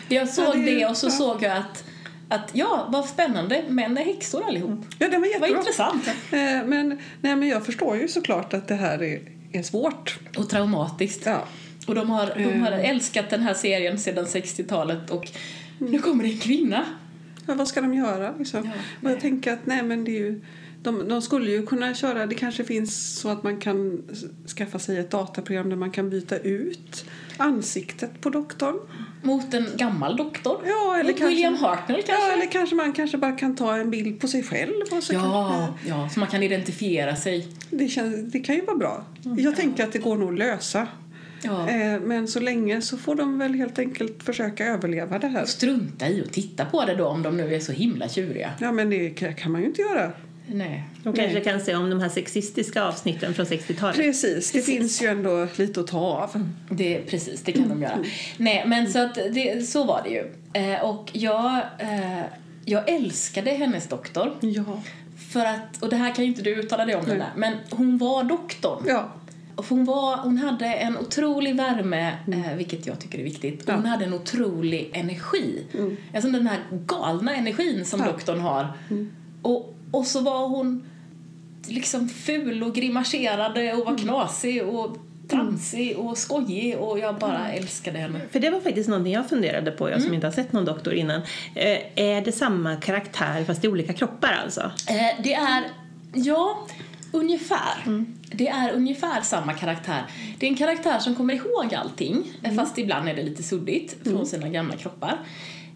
Jag 0.09 0.29
såg 0.29 0.57
det, 0.57 0.74
det, 0.74 0.87
och 0.87 0.96
så 0.96 1.11
såg 1.11 1.42
jag 1.42 1.57
att 1.57 1.85
att 2.31 2.51
ja, 2.53 2.88
vad 2.88 3.05
spännande, 3.05 3.64
män 3.68 3.98
är 3.98 4.05
häxor 4.05 4.44
allihop. 4.46 4.85
Ja, 4.98 5.09
det 5.09 5.18
var 5.18 5.27
jättebra. 5.27 5.48
Vad 5.48 5.59
intressant. 5.59 6.07
Eh, 6.07 6.66
men, 6.66 6.88
nej, 7.20 7.37
men 7.37 7.48
jag 7.48 7.66
förstår 7.66 7.96
ju 7.96 8.09
såklart 8.09 8.55
att 8.55 8.68
det 8.68 8.74
här 8.74 9.03
är 9.03 9.38
är 9.53 9.63
svårt. 9.63 10.19
Och 10.37 10.49
traumatiskt. 10.49 11.27
Ja. 11.27 11.45
Och 11.87 11.95
de 11.95 12.11
har, 12.11 12.27
de 12.37 12.61
har 12.61 12.73
mm. 12.73 12.91
älskat 12.91 13.31
den 13.31 13.41
här 13.41 13.55
serien 13.55 13.99
sedan 13.99 14.25
60-talet 14.25 15.11
och 15.11 15.31
nu 15.79 15.99
kommer 15.99 16.25
det 16.25 16.31
en 16.31 16.39
kvinna. 16.39 16.85
Ja, 17.47 17.55
vad 17.55 17.69
ska 17.69 17.81
de 17.81 17.95
göra 17.95 18.35
liksom? 18.39 18.65
Ja, 18.65 18.73
och 19.03 19.11
jag 19.11 19.21
tänker 19.21 19.53
att 19.53 19.67
nej 19.67 19.83
men 19.83 20.05
det 20.05 20.11
är 20.11 20.21
ju 20.21 20.41
de, 20.83 21.09
de, 21.09 21.23
skulle 21.23 21.51
ju 21.51 21.67
kunna 21.67 21.95
köra, 21.95 22.27
det 22.27 22.35
kanske 22.35 22.64
finns 22.64 23.19
så 23.19 23.29
att 23.29 23.43
man 23.43 23.61
kan 23.61 24.03
skaffa 24.57 24.79
sig 24.79 24.99
ett 24.99 25.11
dataprogram 25.11 25.69
där 25.69 25.77
man 25.77 25.91
kan 25.91 26.11
byta 26.11 26.38
ut 26.38 27.05
ansiktet 27.37 28.21
på 28.21 28.31
doktorn. 28.31 28.79
Mot 29.23 29.55
en 29.55 29.67
gammal 29.77 30.17
doktor? 30.17 30.61
Ja, 30.67 30.95
eller 30.95 31.11
Mot 31.11 31.19
kanske, 31.19 31.35
William 31.35 31.55
Hartnell 31.55 32.03
kanske? 32.03 32.27
Ja, 32.27 32.33
eller 32.33 32.53
kanske 32.53 32.77
man 32.77 32.93
kanske 32.93 33.19
bara 33.19 33.33
kan 33.33 33.57
ta 33.57 33.77
en 33.77 33.91
bild 33.91 34.21
på 34.21 34.29
sig 34.29 34.43
själv. 34.43 34.83
Och 34.91 35.03
så 35.03 35.14
ja, 35.14 35.67
kan, 35.81 35.88
ja, 35.88 36.09
så 36.09 36.21
man 36.21 36.29
kan 36.29 36.43
identifiera 36.43 37.17
sig. 37.17 37.49
Det, 37.71 37.88
känns, 37.88 38.33
det 38.33 38.41
kan 38.41 38.55
ju 38.55 38.64
vara 38.64 38.77
bra. 38.77 39.05
Mm, 39.25 39.38
Jag 39.38 39.53
ja. 39.53 39.57
tänker 39.57 39.85
att 39.85 39.93
det 39.93 39.99
går 39.99 40.17
nog 40.17 40.33
att 40.33 40.38
lösa. 40.38 40.88
Ja. 41.43 41.69
Eh, 41.69 42.01
men 42.01 42.29
så 42.29 42.41
länge 42.41 42.83
så 42.83 42.99
får 42.99 43.14
de 43.14 43.38
väl 43.38 43.55
helt 43.55 43.79
enkelt 43.79 44.23
försöka 44.23 44.67
överleva 44.67 45.19
det 45.19 45.29
här. 45.29 45.45
Strunta 45.45 46.09
i 46.09 46.23
att 46.23 46.33
titta 46.33 46.64
på 46.64 46.85
det 46.85 46.95
då 46.95 47.07
om 47.07 47.23
de 47.23 47.37
nu 47.37 47.55
är 47.55 47.61
så 47.61 47.73
himla 47.73 48.09
tjuriga. 48.09 48.53
Ja 48.61 48.73
men 48.73 48.91
det 48.91 49.11
kan 49.11 49.53
man 49.53 49.61
ju 49.61 49.67
inte 49.67 49.83
göra. 49.83 50.12
Nej. 50.53 50.85
De 51.03 51.13
kanske 51.15 51.35
Nej. 51.35 51.45
kan 51.45 51.61
se 51.61 51.75
om 51.75 51.91
de 51.91 52.01
här 52.01 52.09
sexistiska 52.09 52.83
avsnitten 52.85 53.35
från 53.35 53.47
60-talet. 53.47 53.97
Precis, 53.97 54.53
det 54.53 54.63
finns 54.63 55.03
ju 55.03 55.07
ändå 55.07 55.47
lite 55.57 55.81
att 55.81 55.87
ta 55.87 55.99
av. 55.99 56.49
Det, 56.71 56.99
precis, 57.07 57.43
det 57.43 57.53
kan 57.53 57.69
de 57.69 57.83
göra. 57.83 57.93
Mm. 57.93 58.07
Nej, 58.37 58.65
men 58.67 58.93
så, 58.93 58.99
att 58.99 59.15
det, 59.15 59.69
så 59.69 59.85
var 59.85 60.03
det 60.03 60.11
ju. 60.11 60.35
Eh, 60.53 60.85
och 60.85 61.11
jag, 61.13 61.57
eh, 61.79 62.23
jag 62.65 62.89
älskade 62.89 63.51
hennes 63.51 63.87
doktor. 63.87 64.35
Ja. 64.41 64.83
För 65.33 65.45
att, 65.45 65.83
och 65.83 65.89
det 65.89 65.97
här 65.97 66.15
kan 66.15 66.25
ju 66.25 66.31
inte 66.31 66.43
du 66.43 66.55
uttala 66.55 66.85
dig 66.85 66.97
om, 66.97 67.05
Nej. 67.09 67.17
Där, 67.17 67.31
men 67.37 67.55
hon 67.71 67.99
var 67.99 68.25
doktorn. 68.25 68.85
Ja. 68.87 69.13
hon, 69.57 69.85
var, 69.85 70.17
hon 70.17 70.39
hade 70.39 70.67
en 70.67 70.99
otrolig 70.99 71.57
värme, 71.57 72.17
mm. 72.27 72.45
eh, 72.45 72.57
vilket 72.57 72.87
jag 72.87 72.99
tycker 72.99 73.19
är 73.19 73.25
viktigt. 73.25 73.63
Ja. 73.67 73.75
Hon 73.75 73.87
hade 73.87 74.05
en 74.05 74.15
otrolig 74.15 74.91
energi. 74.93 75.65
Mm. 75.75 75.97
Alltså 76.15 76.31
den 76.31 76.47
här 76.47 76.59
galna 76.71 77.35
energin 77.35 77.85
som 77.85 78.01
ja. 78.01 78.07
doktorn 78.07 78.41
har. 78.41 78.69
Mm. 78.91 79.11
Och 79.43 79.78
och 79.90 80.07
så 80.07 80.20
var 80.20 80.48
hon 80.48 80.85
liksom 81.66 82.09
ful 82.09 82.62
och 82.62 82.74
grimaserade 82.74 83.72
och 83.72 83.79
var 83.79 83.92
mm. 83.92 83.98
knasig 83.98 84.62
och 84.62 84.96
tramsig 85.29 85.98
och 85.98 86.18
skojig 86.18 86.79
och 86.79 86.98
jag 86.98 87.18
bara 87.18 87.38
mm. 87.38 87.62
älskade 87.62 87.98
henne. 87.98 88.20
För 88.31 88.40
det 88.40 88.51
var 88.51 88.61
faktiskt 88.61 88.88
någonting 88.88 89.12
jag 89.12 89.29
funderade 89.29 89.70
på, 89.70 89.90
jag 89.90 89.98
som 89.98 90.07
mm. 90.07 90.14
inte 90.14 90.27
har 90.27 90.33
sett 90.33 90.53
någon 90.53 90.64
doktor 90.64 90.94
innan. 90.94 91.22
Eh, 91.55 91.79
är 91.94 92.20
det 92.20 92.33
samma 92.33 92.77
karaktär 92.77 93.44
fast 93.44 93.64
i 93.64 93.68
olika 93.68 93.92
kroppar 93.92 94.38
alltså? 94.44 94.61
Eh, 94.88 95.22
det 95.22 95.35
är, 95.35 95.64
ja, 96.14 96.66
ungefär. 97.12 97.83
Mm. 97.87 98.14
Det 98.33 98.48
är 98.48 98.72
ungefär 98.72 99.20
samma 99.20 99.53
karaktär. 99.53 100.03
Det 100.38 100.46
är 100.46 100.51
en 100.51 100.57
karaktär 100.57 100.98
som 100.98 101.14
kommer 101.14 101.35
ihåg 101.35 101.74
allting, 101.74 102.24
mm. 102.42 102.57
fast 102.57 102.79
ibland 102.79 103.09
är 103.09 103.14
det 103.14 103.22
lite 103.22 103.42
suddigt 103.42 103.96
från 104.05 104.27
sina 104.27 104.48
gamla 104.48 104.77
kroppar. 104.77 105.18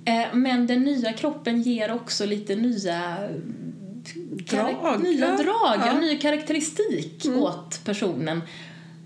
Eh, 0.05 0.25
men 0.33 0.66
den 0.66 0.81
nya 0.81 1.12
kroppen 1.12 1.62
ger 1.62 1.92
också 1.92 2.27
lite 2.27 2.55
nya 2.55 3.18
Drag, 4.51 5.03
nya 5.03 5.27
ja. 5.27 5.37
drag, 5.37 5.79
ja. 5.79 5.87
Ja. 5.87 6.01
ny 6.01 6.19
karaktäristik 6.19 7.27
åt 7.37 7.81
personen. 7.85 8.41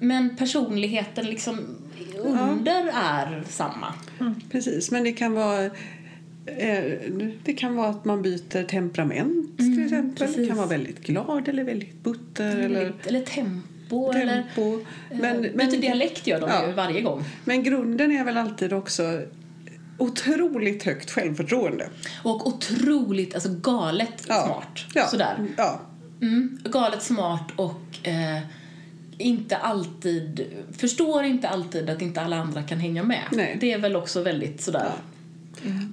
Men 0.00 0.36
personligheten 0.36 1.26
liksom 1.26 1.58
under 2.16 2.90
är 2.94 3.44
samma. 3.48 3.94
Precis, 4.50 4.90
men 4.90 5.04
det 5.04 5.12
kan 5.12 5.32
vara 5.32 5.64
eh, 6.46 6.84
det 7.44 7.52
kan 7.52 7.76
vara 7.76 7.88
att 7.88 8.04
man 8.04 8.22
byter 8.22 8.64
temperament 8.64 9.58
till 9.58 9.84
exempel. 9.84 10.14
Det 10.18 10.26
precis. 10.26 10.48
kan 10.48 10.56
vara 10.56 10.66
väldigt 10.66 11.00
glad 11.06 11.48
eller 11.48 11.64
väldigt 11.64 12.02
butter. 12.02 12.56
Eller 12.56 12.64
Eller, 12.64 12.92
eller 13.04 13.20
tempo, 13.20 14.12
eller 14.12 14.42
tempo. 14.42 14.80
Men, 15.10 15.46
men, 15.54 15.70
dialekt 15.70 16.26
gör 16.26 16.40
de 16.40 16.50
Ja. 16.50 16.66
ju 16.66 16.72
varje 16.72 17.00
gång. 17.00 17.24
men 17.44 17.62
grunden 17.62 18.12
är 18.12 18.24
väl 18.24 18.36
alltid 18.36 18.72
också 18.72 19.22
otroligt 19.98 20.82
högt 20.82 21.10
självförtroende. 21.10 21.88
Och 22.22 22.46
otroligt, 22.46 23.34
alltså 23.34 23.50
galet 23.52 24.24
Ja. 24.28 24.44
smart. 24.46 24.84
Ja. 24.94 25.06
Sådär. 25.06 25.46
Ja. 25.56 25.80
Mm, 26.22 26.58
galet 26.64 27.02
smart 27.02 27.48
och 27.56 27.80
eh, 28.08 28.38
inte 29.18 29.56
alltid, 29.56 30.46
förstår 30.78 31.24
inte 31.24 31.48
alltid 31.48 31.90
att 31.90 32.02
inte 32.02 32.20
alla 32.20 32.36
andra 32.36 32.62
kan 32.62 32.78
hänga 32.78 33.02
med. 33.02 33.22
Nej. 33.32 33.56
Det 33.60 33.72
är 33.72 33.78
väl 33.78 33.96
också 33.96 34.22
väldigt 34.22 34.60
sådär. 34.62 34.90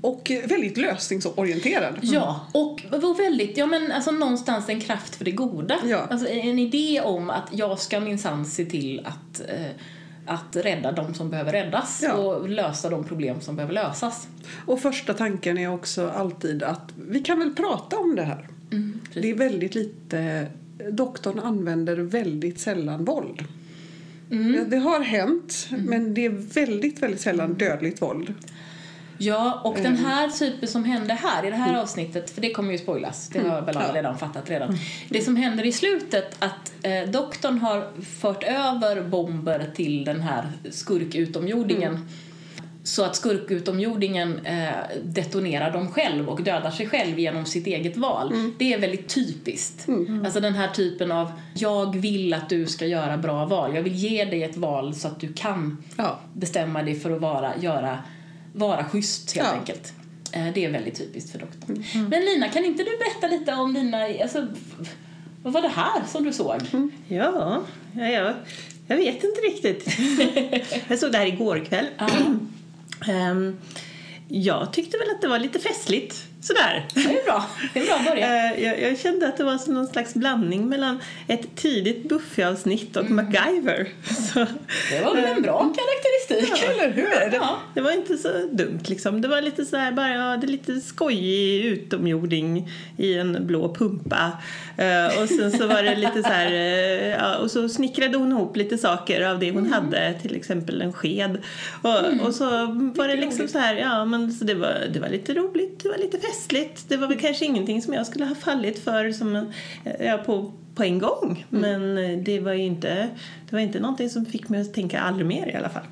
Och 0.02 0.32
eh, 0.32 0.48
väldigt 0.48 0.78
lösningsorienterad. 0.78 2.00
Ja, 2.02 2.48
och 2.52 2.82
var 2.92 3.18
väldigt, 3.18 3.58
ja 3.58 3.66
men 3.66 3.92
alltså 3.92 4.12
någonstans 4.12 4.70
en 4.70 4.82
kraft 4.82 5.16
för 5.16 5.26
det 5.26 5.32
goda. 5.32 5.80
Ja. 5.86 6.08
Alltså 6.12 6.28
en 6.28 6.60
idé 6.60 7.02
om 7.02 7.30
att 7.30 7.50
jag 7.52 7.80
ska 7.80 8.00
minsann 8.00 8.46
se 8.46 8.66
till 8.66 9.06
att, 9.06 9.50
eh, 9.50 9.66
att 10.26 10.56
rädda 10.56 10.92
de 10.92 11.14
som 11.14 11.30
behöver 11.30 11.52
räddas 11.52 12.02
Ja. 12.04 12.14
och 12.14 12.50
lösa 12.50 12.90
de 12.90 13.04
problem 13.04 13.42
som 13.42 13.56
behöver 13.56 13.74
lösas. 13.74 14.28
Och 14.66 14.80
första 14.80 15.14
tanken 15.14 15.58
är 15.58 15.68
också 15.74 16.10
alltid 16.10 16.64
att 16.64 16.92
vi 17.10 17.20
kan 17.20 17.40
väl 17.40 17.56
prata 17.56 17.98
om 17.98 18.16
det 18.16 18.24
här. 18.24 18.48
Mm, 18.72 19.00
Det 19.14 19.30
är 19.32 19.36
väldigt 19.36 19.76
lite, 19.76 20.48
doktorn 20.92 21.40
använder 21.40 21.98
väldigt 21.98 22.60
sällan 22.60 23.06
våld. 23.06 23.44
Mm. 24.32 24.70
Det 24.70 24.78
har 24.78 25.00
hänt, 25.02 25.68
men 25.70 26.14
det 26.14 26.26
är 26.26 26.30
väldigt, 26.30 27.04
väldigt 27.04 27.22
sällan 27.22 27.54
dödligt 27.54 28.02
våld. 28.02 28.34
Ja, 29.18 29.62
och 29.64 29.80
Mm. 29.80 29.94
den 29.94 30.06
här 30.06 30.30
typen 30.30 30.70
som 30.70 30.84
händer 30.84 31.16
här 31.16 31.46
i 31.46 31.50
det 31.50 31.56
här 31.56 31.82
avsnittet, 31.82 32.30
för 32.30 32.42
det 32.42 32.52
kommer 32.52 32.72
ju 32.72 32.78
spoilas, 32.78 33.30
det 33.30 33.40
har 33.40 33.62
väl 33.62 33.78
alla 33.78 33.80
Mm. 33.84 33.96
Ja. 33.96 34.02
redan 34.02 34.18
fattat 34.18 34.50
redan. 34.50 34.78
Det 35.10 35.22
som 35.22 35.36
händer 35.36 35.66
i 35.66 35.72
slutet, 35.72 36.36
att 36.40 36.74
eh, 36.84 37.10
doktorn 37.12 37.58
har 37.60 37.88
fört 38.22 38.44
över 38.44 39.02
bomber 39.02 39.72
till 39.76 40.04
den 40.06 40.22
här 40.22 40.48
skurkutomjordingen 40.72 41.94
Mm. 41.96 42.08
så 42.84 43.04
att 43.04 43.16
skurkutomjordingen 43.16 44.40
eh, 44.46 44.70
detonerar 45.04 45.72
dem 45.72 45.88
själv 45.92 46.30
och 46.30 46.44
dödar 46.44 46.72
sig 46.72 46.88
själv 46.90 47.20
genom 47.20 47.46
sitt 47.46 47.68
eget 47.68 47.98
val. 47.98 48.32
Mm. 48.34 48.54
Det 48.60 48.74
är 48.74 48.80
väldigt 48.80 49.10
typiskt. 49.10 49.88
Alltså 50.26 50.40
den 50.40 50.54
här 50.54 50.68
typen 50.68 51.12
av, 51.12 51.32
jag 51.54 51.96
vill 51.96 52.34
att 52.34 52.50
du 52.50 52.66
ska 52.66 52.86
göra 52.86 53.18
bra 53.18 53.46
val, 53.46 53.76
jag 53.76 53.82
vill 53.84 53.96
ge 53.96 54.26
dig 54.26 54.44
ett 54.44 54.58
val 54.58 54.96
så 54.96 55.08
att 55.08 55.20
du 55.20 55.34
kan 55.34 55.84
Ja. 55.98 56.20
bestämma 56.34 56.84
dig 56.84 57.00
för 57.00 57.12
att 57.12 57.22
vara, 57.22 57.52
göra, 57.58 57.98
vara 58.54 58.86
schysst 58.90 59.36
helt 59.36 59.48
Ja. 59.48 59.54
enkelt. 59.54 59.94
Eh, 60.32 60.48
Det 60.54 60.66
är 60.66 60.72
väldigt 60.72 60.96
typiskt 60.98 61.32
för 61.32 61.40
doktorn. 61.40 61.84
Men 62.10 62.26
Lina, 62.26 62.48
kan 62.50 62.66
inte 62.66 62.84
du 62.84 62.98
berätta 62.98 63.28
lite 63.28 63.54
om 63.54 63.74
dina, 63.74 63.98
alltså, 64.24 64.48
vad 65.44 65.54
var 65.54 65.62
det 65.62 65.68
här 65.68 66.04
som 66.12 66.24
du 66.24 66.34
såg? 66.34 66.62
Ja, 67.08 67.64
ja, 67.96 68.08
ja. 68.10 68.34
jag 68.88 68.98
vet 68.98 69.24
inte 69.24 69.42
riktigt. 69.42 69.98
jag 70.90 71.00
såg 71.00 71.12
det 71.12 71.18
här 71.18 71.26
igår 71.26 71.66
kväll. 71.66 71.86
Ehm, 73.08 73.58
jag 74.28 74.74
tyckte 74.74 74.98
väl 74.98 75.10
att 75.16 75.22
det 75.22 75.28
var 75.28 75.40
lite 75.40 75.60
festligt. 75.60 76.24
Sådär. 76.44 76.86
Det 76.94 77.00
är 77.02 77.24
bra, 77.26 77.46
det 77.74 77.80
är 77.80 77.86
bra 77.86 78.00
början. 78.10 78.30
Eh, 78.32 78.64
jag, 78.64 78.82
jag 78.82 79.00
kände 79.00 79.28
att 79.28 79.38
det 79.38 79.44
var 79.44 79.58
som 79.58 79.74
någon 79.74 79.88
slags 79.88 80.14
blandning 80.14 80.70
mellan 80.70 81.00
ett 81.28 81.56
tidigt 81.56 82.10
Buffy-avsnitt 82.10 82.98
och 82.98 83.10
MacGyver. 83.10 83.88
Så, 84.34 84.40
Det 84.90 85.04
var 85.06 85.16
väl 85.16 85.26
en 85.26 85.42
bra 85.42 85.60
karaktäristik? 85.60 86.70
Eller 86.70 86.92
hur? 86.92 87.34
Ja. 87.34 87.60
det 87.74 87.82
var 87.82 87.92
inte 87.92 88.18
så 88.18 88.30
dumt 88.52 88.80
liksom. 88.86 89.22
Det 89.22 89.28
var 89.28 89.42
lite 89.42 89.66
så 89.66 89.78
här, 89.78 89.92
bara, 89.92 90.10
ja, 90.10 90.38
det 90.38 90.48
är 90.48 90.52
lite 90.52 90.80
skojig 90.80 91.66
utomjording 91.66 92.70
i 92.98 93.18
en 93.18 93.48
blå 93.48 93.76
pumpa. 93.76 94.32
Eh, 94.78 95.22
och 95.22 95.30
sen 95.30 95.52
så 95.52 95.68
var 95.68 95.84
det 95.84 95.96
lite 95.96 96.24
så 96.24 96.30
här, 96.30 96.52
eh, 96.52 97.08
ja, 97.08 97.38
och 97.38 97.52
så 97.52 97.70
snickrade 97.70 98.18
hon 98.18 98.32
ihop 98.32 98.58
lite 98.58 98.78
saker 98.78 99.22
av 99.22 99.40
det 99.40 99.52
hon 99.52 99.74
hade, 99.74 100.14
till 100.22 100.36
exempel 100.36 100.82
en 100.82 100.94
sked. 100.94 101.38
Och, 101.82 102.28
och 102.28 102.36
så 102.36 102.50
var 102.96 103.08
det 103.08 103.16
liksom 103.16 103.48
så 103.48 103.58
här, 103.58 103.76
ja 103.76 104.06
men 104.06 104.32
så 104.32 104.46
det 104.46 104.56
var, 104.56 104.76
det 104.94 105.00
var 105.00 105.10
lite 105.10 105.34
roligt, 105.34 105.84
det 105.84 105.90
var 105.90 105.98
lite 105.98 106.18
festligt. 106.34 106.90
Det 106.90 106.98
var 106.98 107.08
väl 107.08 107.20
kanske 107.20 107.46
ingenting 107.46 107.82
som 107.82 107.94
jag 107.94 108.08
skulle 108.08 108.26
ha 108.26 108.36
fallit 108.36 108.80
för 108.80 109.12
som 109.12 109.36
en, 109.36 109.54
ja, 110.00 110.18
på 110.18 110.52
på 110.76 110.84
en 110.84 111.00
gång. 111.00 111.46
Men 111.50 111.98
eh, 111.98 112.20
det 112.20 112.40
var 112.40 112.54
ju 112.54 112.64
inte, 112.64 113.10
det 113.50 113.56
var 113.56 113.60
inte 113.60 113.80
någonting 113.80 114.10
som 114.10 114.26
fick 114.26 114.50
mig 114.50 114.62
att 114.62 114.74
tänka 114.74 115.00
aldrig 115.00 115.28
mer 115.28 115.48
i 115.48 115.56
alla 115.56 115.70
fall. 115.70 115.84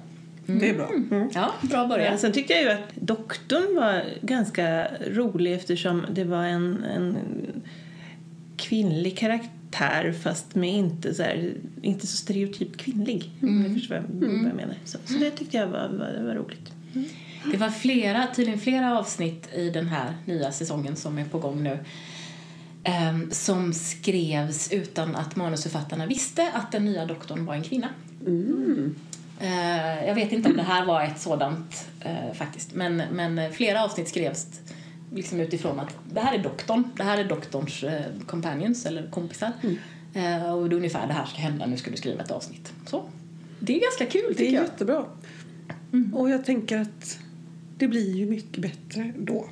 Det 0.46 0.70
är 0.70 0.74
bra. 0.74 0.90
Ja, 1.34 1.52
bra 1.62 1.80
Ja, 1.82 1.88
början. 1.88 2.18
sen 2.18 2.32
tyckte 2.32 2.54
jag 2.54 2.62
ju 2.62 2.70
att 2.70 2.96
doktorn 2.96 3.76
var 3.76 4.04
ganska 4.22 4.88
rolig 5.08 5.54
eftersom 5.54 6.06
det 6.12 6.24
var 6.24 6.44
en, 6.44 6.84
en 6.84 7.18
kvinnlig 8.58 9.18
karaktär 9.18 10.14
fast 10.24 10.56
med 10.56 10.70
inte 10.70 11.14
så, 11.14 11.24
här, 11.24 11.54
inte 11.82 12.08
så 12.08 12.18
stereotypt 12.18 12.78
kvinnlig. 12.78 13.30
Om 13.42 13.64
ni 13.64 13.74
förstår 13.80 13.96
vad 13.96 14.30
jag, 14.30 14.38
vad 14.38 14.50
jag 14.50 14.56
menar. 14.56 14.76
Så, 14.86 14.98
så 15.06 15.14
det 15.14 15.32
tyckte 15.32 15.58
jag 15.58 15.68
var, 15.68 15.88
var, 15.88 16.24
var 16.26 16.36
roligt. 16.36 16.72
Det 17.52 17.58
var 17.58 17.70
flera, 17.70 18.28
tydligen 18.36 18.60
flera 18.60 19.00
avsnitt 19.00 19.50
i 19.56 19.70
den 19.70 19.88
här 19.88 20.14
nya 20.26 20.52
säsongen 20.52 20.96
som 20.96 21.18
är 21.18 21.26
på 21.26 21.40
gång 21.40 21.64
nu 21.64 21.80
ehm, 22.84 23.32
som 23.32 23.74
skrevs 23.74 24.72
utan 24.72 25.16
att 25.16 25.36
manusförfattarna 25.36 26.06
visste 26.06 26.52
att 26.54 26.72
den 26.72 26.86
nya 26.86 27.06
doktorn 27.06 27.46
var 27.46 27.54
en 27.56 27.64
kvinna. 27.64 27.88
Eh, 29.40 30.06
jag 30.08 30.16
vet 30.16 30.32
inte 30.32 30.50
om 30.50 30.58
det 30.58 30.64
här 30.64 30.86
var 30.86 31.04
ett 31.04 31.20
sådant 31.20 31.88
eh, 32.02 32.34
faktiskt, 32.34 32.74
men, 32.74 32.98
men 32.98 33.54
flera 33.54 33.84
avsnitt 33.84 34.08
skrevs 34.10 34.48
liksom 35.14 35.40
utifrån 35.40 35.80
att 35.80 35.96
det 36.14 36.20
här 36.20 36.34
är 36.40 36.44
doktorn, 36.44 36.84
det 36.98 37.04
här 37.04 37.18
är 37.18 37.24
doktorns 37.24 37.84
eh, 37.84 38.02
companions 38.28 38.86
eller 38.86 39.08
kompisar 39.10 39.52
eh, 40.14 40.54
och 40.54 40.70
det 40.70 40.76
är 40.76 40.78
ungefär 40.78 41.08
det 41.08 41.14
här 41.14 41.26
ska 41.26 41.38
hända, 41.38 41.66
nu 41.66 41.78
ska 41.78 41.92
du 41.92 41.98
skriva 41.98 42.24
ett 42.24 42.32
avsnitt. 42.32 42.74
Så. 42.86 43.04
Det 43.60 43.76
är 43.76 43.82
ganska 43.82 44.06
kul 44.06 44.22
Det 44.28 44.34
är 44.34 44.38
tycker 44.38 44.54
jag. 44.54 44.64
jättebra. 44.64 45.06
Och 46.14 46.30
jag 46.30 46.46
tänker 46.46 46.78
att 46.78 47.20
det 47.82 47.88
blir 47.88 48.16
ju 48.18 48.26
mycket 48.26 48.62
bättre 48.62 49.14
då. 49.18 49.50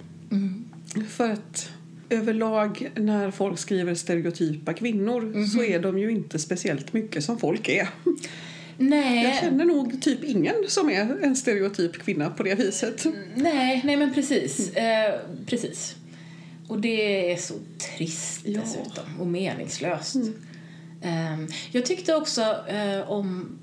För 1.10 1.32
att 1.32 1.70
överlag 2.10 2.92
när 2.96 3.32
folk 3.32 3.60
skriver 3.60 3.96
stereotypa 3.96 4.74
kvinnor 4.74 5.46
så 5.48 5.64
är 5.64 5.80
de 5.80 6.00
ju 6.00 6.12
inte 6.12 6.40
speciellt 6.40 6.94
mycket 6.94 7.24
som 7.24 7.40
folk 7.40 7.70
är. 7.70 7.90
Nej. 8.78 9.24
Jag 9.24 9.36
känner 9.40 9.66
nog 9.66 10.02
typ 10.02 10.24
ingen 10.24 10.56
som 10.68 10.90
är 10.90 11.24
en 11.24 11.36
stereotyp 11.36 11.94
kvinna 11.98 12.30
på 12.30 12.44
det 12.44 12.56
viset. 12.56 13.06
Nej, 13.36 13.82
nej 13.84 13.98
men 13.98 14.14
precis. 14.14 14.74
Eh, 14.76 15.20
precis. 15.46 15.96
Och 16.68 16.80
det 16.82 17.32
är 17.32 17.38
så 17.38 17.54
trist 17.98 18.42
Ja. 18.46 18.60
dessutom 18.62 19.20
och 19.20 19.28
meningslöst. 19.28 20.16
Eh, 21.02 21.40
jag 21.72 21.86
tyckte 21.86 22.16
också 22.16 22.42
eh, 22.68 23.10
om 23.12 23.60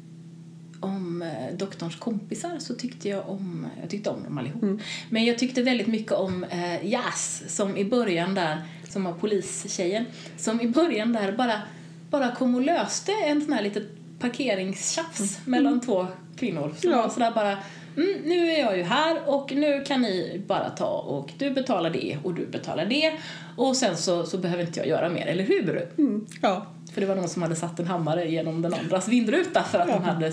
om 0.81 1.23
eh, 1.23 1.57
doktorns 1.57 1.97
kompisar 1.97 2.59
så 2.59 2.75
tyckte 2.75 3.09
jag 3.09 3.29
om, 3.29 3.67
jag 3.81 3.91
tyckte 3.91 4.11
om 4.11 4.23
dem 4.25 4.39
allihop. 4.39 4.81
Men 5.11 5.25
jag 5.25 5.39
tyckte 5.39 5.63
väldigt 5.63 5.87
mycket 5.87 6.13
om 6.13 6.45
eh, 6.45 6.87
Jazz 6.87 7.43
som 7.49 7.77
i 7.77 7.85
början 7.85 8.35
där, 8.35 8.63
som 8.89 9.05
var 9.05 9.13
polistjejen, 9.13 10.05
som 10.37 10.61
i 10.61 10.69
början 10.69 11.13
där 11.13 11.33
bara, 11.33 11.63
bara 12.11 12.33
kom 12.35 12.55
och 12.55 12.63
löste 12.63 13.13
en 13.13 13.41
sån 13.43 13.53
här 13.53 13.63
litet 13.63 13.89
parkeringstjafs 14.19 15.39
mellan 15.47 15.81
två 15.81 16.07
kvinnor. 16.37 16.75
Som 16.81 16.91
Ja. 16.91 17.11
sådär 17.11 17.31
bara, 17.35 17.51
mm, 17.97 18.21
nu 18.25 18.51
är 18.51 18.61
jag 18.61 18.77
ju 18.77 18.83
här 18.83 19.19
och 19.29 19.53
nu 19.53 19.85
kan 19.87 20.03
ni 20.03 20.43
bara 20.47 20.71
ta 20.71 20.87
och 20.99 21.33
du 21.39 21.51
betalar 21.51 21.91
det 21.91 22.19
och 22.23 22.35
du 22.35 22.47
betalar 22.47 22.87
det 22.87 23.13
och 23.57 23.77
sen 23.77 23.97
så, 23.97 24.25
så 24.27 24.39
behöver 24.39 24.65
inte 24.65 24.81
jag 24.81 24.89
göra 24.89 25.09
mer, 25.09 25.27
eller 25.27 25.45
hur? 25.45 25.89
Mm. 25.99 26.27
Ja. 26.43 26.67
För 26.95 27.01
det 27.01 27.07
var 27.07 27.15
någon 27.15 27.29
som 27.29 27.43
hade 27.43 27.57
satt 27.57 27.81
en 27.81 27.87
hammare 27.87 28.31
genom 28.31 28.63
den 28.63 28.75
andras 28.75 29.09
vindruta 29.09 29.63
för 29.63 29.79
att 29.79 29.91
hon 29.91 30.03
hade 30.03 30.33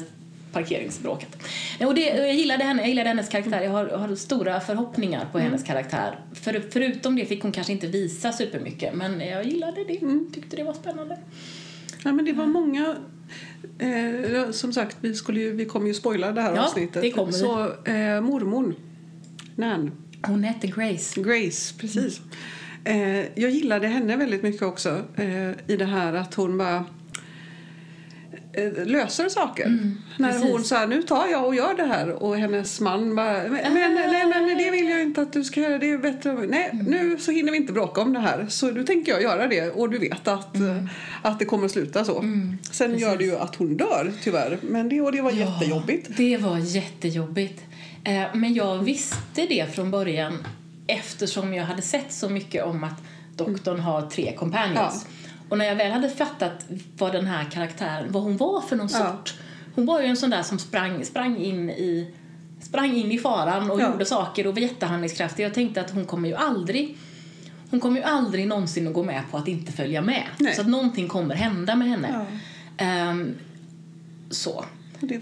parkeringsbråket. 0.54 1.38
Och 1.80 1.96
det, 1.96 2.02
jag, 2.02 2.36
gillade 2.36 2.64
henne, 2.64 2.82
jag 2.82 2.90
gillade 2.90 3.10
hennes 3.10 3.30
karaktär. 3.30 3.62
Jag 3.62 3.72
har, 3.72 3.86
har 3.86 4.16
stora 4.16 4.60
förhoppningar 4.60 5.28
på 5.32 5.40
hennes 5.40 5.64
karaktär. 5.64 6.20
För, 6.34 6.64
förutom 6.72 7.16
det 7.16 7.26
fick 7.26 7.44
hon 7.44 7.52
kanske 7.52 7.74
inte 7.74 7.88
visa 7.88 8.32
supermycket 8.32 8.94
men 8.94 9.20
jag 9.20 9.46
gillade 9.46 9.84
det. 9.84 10.00
Tyckte 10.34 10.56
det 10.56 10.64
var 10.64 10.74
spännande. 10.74 11.18
ja 12.04 12.12
men 12.12 12.26
det 12.26 12.34
var 12.34 12.46
många 12.46 12.96
Eh, 13.80 14.52
som 14.52 14.74
sagt, 14.74 14.98
vi, 15.02 15.16
skulle 15.16 15.40
ju, 15.40 15.52
vi 15.52 15.66
kommer 15.66 15.88
ju 15.88 15.94
spoila 15.94 16.32
det 16.32 16.42
här 16.42 16.56
Ja, 16.56 16.66
avsnittet. 16.66 17.02
det 17.02 17.12
kommer. 17.12 17.32
Så 17.32 17.64
eh, 17.86 18.22
mormor, 18.22 18.76
Nan, 19.56 19.92
Hon 20.28 20.44
hette 20.44 20.68
Grace. 20.68 21.22
Grace, 21.22 21.74
precis. 21.78 22.22
Eh, 22.84 23.40
jag 23.40 23.52
gillade 23.52 23.88
henne 23.88 24.18
väldigt 24.18 24.44
mycket 24.44 24.62
också 24.62 25.02
eh, 25.16 25.50
i 25.68 25.78
det 25.78 25.86
här 25.86 26.14
att 26.14 26.34
hon 26.34 26.58
var... 26.58 26.84
eh, 28.54 28.86
löser 28.86 29.30
saker. 29.30 29.66
När 30.18 30.30
Mm, 30.30 30.42
precis. 30.42 30.52
hon 30.52 30.64
sa 30.64 30.86
nu 30.86 31.04
tar 31.04 31.28
jag 31.28 31.46
och 31.46 31.56
gör 31.56 31.74
det 31.78 31.84
här 31.86 32.10
och 32.24 32.38
hennes 32.38 32.80
man 32.80 33.16
bara 33.16 33.34
men, 33.34 33.74
men, 33.74 33.94
nej, 33.94 34.26
men 34.28 34.58
det 34.58 34.72
vill 34.72 34.90
jag 34.90 35.02
inte 35.02 35.22
att 35.22 35.34
du 35.34 35.44
ska 35.44 35.60
göra, 35.60 35.78
det 35.78 35.92
är 35.92 35.98
bättre. 35.98 36.34
Nej, 36.34 36.70
Mm. 36.74 36.86
nu 36.86 37.18
så 37.20 37.32
hinner 37.32 37.52
vi 37.52 37.58
inte 37.58 37.74
bråka 37.74 38.02
om 38.02 38.14
det 38.14 38.20
här 38.20 38.46
så 38.50 38.72
nu 38.72 38.84
tänker 38.84 39.12
jag 39.12 39.22
göra 39.22 39.48
det 39.48 39.70
och 39.72 39.90
du 39.90 39.98
vet 39.98 40.28
att, 40.28 40.56
Mm. 40.56 40.78
eh, 40.78 40.86
att 41.22 41.40
det 41.40 41.46
kommer 41.46 41.66
att 41.66 41.72
sluta 41.72 42.06
så. 42.06 42.24
Sen 42.72 42.98
gör 42.98 43.18
det 43.18 43.24
ju 43.24 43.36
att 43.38 43.56
hon 43.56 43.78
dör 43.78 44.12
tyvärr 44.24 44.58
men 44.62 44.90
det, 44.90 45.02
och 45.02 45.12
det 45.12 45.22
var 45.22 45.32
jättejobbigt. 45.32 46.10
Det 46.18 46.38
var 46.38 46.58
jättejobbigt. 46.58 47.62
Eh, 48.04 48.24
Men 48.34 48.54
jag 48.54 48.78
visste 48.78 49.46
det 49.50 49.76
från 49.76 49.92
början 49.92 50.38
eftersom 50.88 51.54
jag 51.54 51.66
hade 51.66 51.82
sett 51.82 52.12
så 52.14 52.30
mycket 52.30 52.64
om 52.66 52.84
att 52.84 53.02
doktorn 53.38 53.80
har 53.80 54.02
tre 54.10 54.34
companions. 54.38 55.06
Och 55.54 55.60
när 55.60 55.66
jag 55.66 55.76
väl 55.76 55.92
hade 55.92 56.10
fattat 56.10 56.66
vad 56.98 57.12
den 57.12 57.26
här 57.26 57.44
karaktären, 57.52 58.12
vad 58.12 58.24
hon 58.24 58.38
var 58.38 58.62
för 58.62 58.76
någon 58.76 58.90
Ja. 58.92 58.98
sort. 59.08 59.34
Hon 59.76 59.86
var 59.86 60.02
ju 60.02 60.08
en 60.08 60.18
sån 60.18 60.30
där 60.30 60.44
som 60.44 60.60
sprang, 60.60 61.06
sprang 61.06 61.38
in 61.38 61.70
i 61.70 62.14
sprang 62.62 62.94
in 62.96 63.12
i 63.12 63.18
faran 63.20 63.72
och 63.72 63.82
Ja. 63.82 63.92
gjorde 63.92 64.06
saker 64.06 64.48
och 64.48 64.54
var 64.54 64.62
jättehandlingskraftig. 64.62 65.44
Jag 65.46 65.54
tänkte 65.54 65.82
att 65.82 65.92
hon 65.92 66.06
kommer 66.06 66.30
ju 66.30 66.36
aldrig 66.36 66.98
hon 67.70 67.80
kommer 67.80 67.98
ju 67.98 68.04
aldrig 68.04 68.48
någonsin 68.48 68.88
att 68.88 68.94
gå 68.94 69.04
med 69.04 69.22
på 69.32 69.38
att 69.38 69.48
inte 69.48 69.72
följa 69.72 70.02
med. 70.02 70.24
Nej. 70.38 70.56
Så 70.56 70.62
att 70.62 70.68
någonting 70.68 71.08
kommer 71.08 71.36
hända 71.36 71.76
med 71.76 71.88
henne. 71.90 72.26
Ja. 72.78 72.86
Ehm, 72.86 73.36
så. 74.30 74.66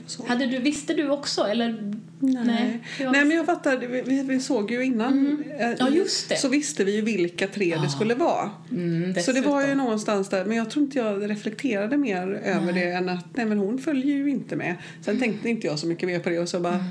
Så. 0.07 0.27
Hade 0.27 0.45
du, 0.45 0.57
visste 0.59 0.93
du 0.93 1.09
också? 1.09 1.41
Eller? 1.47 1.93
Nej. 2.21 2.79
Nej, 2.99 3.25
men 3.25 3.31
jag 3.31 3.45
fattar. 3.45 3.77
Vi, 3.77 4.23
vi, 4.23 4.39
såg 4.39 4.71
ju 4.71 4.83
innan. 4.85 5.43
eh, 5.59 5.69
Ja, 5.79 5.89
just 5.89 6.29
det. 6.29 6.35
Så 6.35 6.47
visste 6.49 6.83
vi 6.83 6.95
ju 6.95 7.01
vilka 7.01 7.47
tre 7.47 7.77
det 7.83 7.89
skulle 7.89 8.15
vara. 8.15 8.49
Mm, 8.71 9.15
Så 9.15 9.31
det 9.31 9.41
var 9.41 9.67
ju 9.67 9.75
någonstans 9.75 10.29
där. 10.29 10.45
Men 10.45 10.57
jag 10.57 10.69
tror 10.69 10.85
inte 10.85 10.97
jag 10.97 11.29
reflekterade 11.29 11.97
mer 11.97 12.27
över 12.27 12.73
det 12.73 12.91
än 12.91 13.09
att 13.09 13.25
nej 13.35 13.45
men 13.45 13.57
hon 13.57 13.77
följer 13.77 14.15
ju 14.15 14.29
inte 14.29 14.55
med. 14.55 14.75
Sen 15.01 15.19
tänkte 15.19 15.49
inte 15.49 15.67
jag 15.67 15.79
så 15.79 15.87
mycket 15.87 16.09
mer 16.09 16.19
på 16.19 16.29
det 16.29 16.39
och 16.39 16.49
så 16.49 16.59
bara 16.59 16.85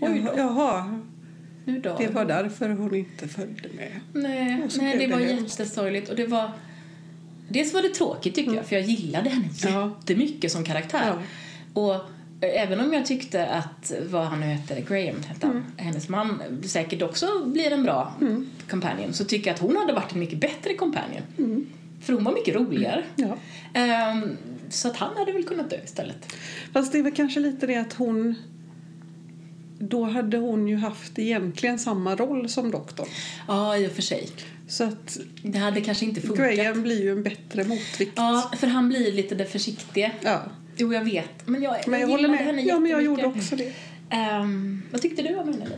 Mm. 0.00 0.14
Oj 0.14 0.22
då. 0.26 0.32
Jaha, 0.40 1.00
Nu 1.64 1.78
dör 1.78 1.96
det 1.98 2.08
var 2.08 2.24
därför 2.24 2.68
hon 2.68 2.94
inte 2.94 3.28
följde 3.28 3.68
med. 3.76 4.00
Nej, 4.12 4.62
nej 4.78 4.98
det 4.98 5.06
var 5.06 5.18
det 5.20 5.24
jättesorgligt. 5.32 6.08
Och 6.08 6.16
det 6.16 6.26
var... 6.26 6.50
Dels 7.48 7.74
var 7.74 7.82
det 7.82 7.88
tråkigt 7.88 8.34
tycker 8.34 8.54
jag, 8.54 8.66
för 8.66 8.76
jag 8.76 8.84
gillade 8.84 9.30
henne 9.30 9.48
Ja. 9.64 9.96
jättemycket 10.00 10.52
som 10.52 10.64
karaktär. 10.64 11.02
Ja. 11.06 11.22
Och 11.82 12.00
även 12.46 12.80
om 12.80 12.92
jag 12.92 13.06
tyckte 13.06 13.46
att, 13.46 13.92
vad 14.10 14.24
han 14.24 14.40
nu 14.40 14.46
hette, 14.46 14.80
Graham 14.80 15.22
hette 15.22 15.46
han, 15.46 15.64
hennes 15.76 16.08
man 16.08 16.42
säkert 16.64 17.02
också 17.02 17.26
blir 17.44 17.70
en 17.72 17.82
bra 17.82 18.14
companion, 18.70 19.12
så 19.12 19.24
tycker 19.24 19.50
jag 19.50 19.54
att 19.54 19.60
hon 19.60 19.76
hade 19.76 19.92
varit 19.92 20.12
en 20.12 20.18
mycket 20.18 20.40
bättre 20.40 20.74
companion. 20.74 21.22
För 22.02 22.12
hon 22.12 22.24
var 22.24 22.32
mycket 22.32 22.54
roligare. 22.54 23.04
Ja. 23.16 23.36
Ehm, 23.74 24.36
så 24.70 24.88
att 24.88 24.96
han 24.96 25.16
hade 25.16 25.32
väl 25.32 25.44
kunnat 25.44 25.70
dö 25.70 25.76
istället. 25.84 26.32
Fast 26.72 26.92
det 26.92 26.98
är 26.98 27.02
väl 27.02 27.14
kanske 27.14 27.40
lite 27.40 27.66
det 27.66 27.76
att 27.76 27.92
hon 27.92 28.34
då 29.78 30.04
hade 30.04 30.36
hon 30.36 30.68
ju 30.68 30.76
haft 30.76 31.18
egentligen 31.18 31.78
samma 31.78 32.16
roll 32.16 32.48
som 32.48 32.70
doktorn. 32.70 33.08
Ja, 33.48 33.76
i 33.76 33.86
och 33.86 33.92
för 33.92 34.02
sig. 34.02 34.28
Så 34.68 34.84
att 34.84 35.18
Det 35.42 35.58
hade 35.58 35.80
kanske 35.80 36.04
inte 36.04 36.20
funkat. 36.20 36.54
Graham 36.54 36.82
blir 36.82 37.02
ju 37.02 37.12
en 37.12 37.22
bättre 37.22 37.64
motvikt. 37.64 38.12
Ja, 38.14 38.52
för 38.56 38.66
han 38.66 38.88
blir 38.88 39.12
lite 39.12 39.34
det 39.34 39.44
försiktiga. 39.44 40.10
Ja. 40.20 40.42
Jo, 40.76 40.94
jag 40.94 41.04
vet. 41.04 41.46
Men 41.48 41.62
jag, 41.62 41.74
Men 41.86 42.00
jag 42.00 42.08
gillade 42.10 42.22
håller 42.22 42.28
med. 42.28 42.46
henne 42.46 42.62
Ja, 42.62 42.78
men 42.78 42.90
jag 42.90 43.02
gjorde 43.02 43.24
också 43.26 43.56
det. 43.56 43.72
Ehm, 44.10 44.82
vad 44.92 45.02
tyckte 45.02 45.22
du 45.22 45.28
om 45.36 45.46
henne, 45.48 45.64
Lina? 45.64 45.76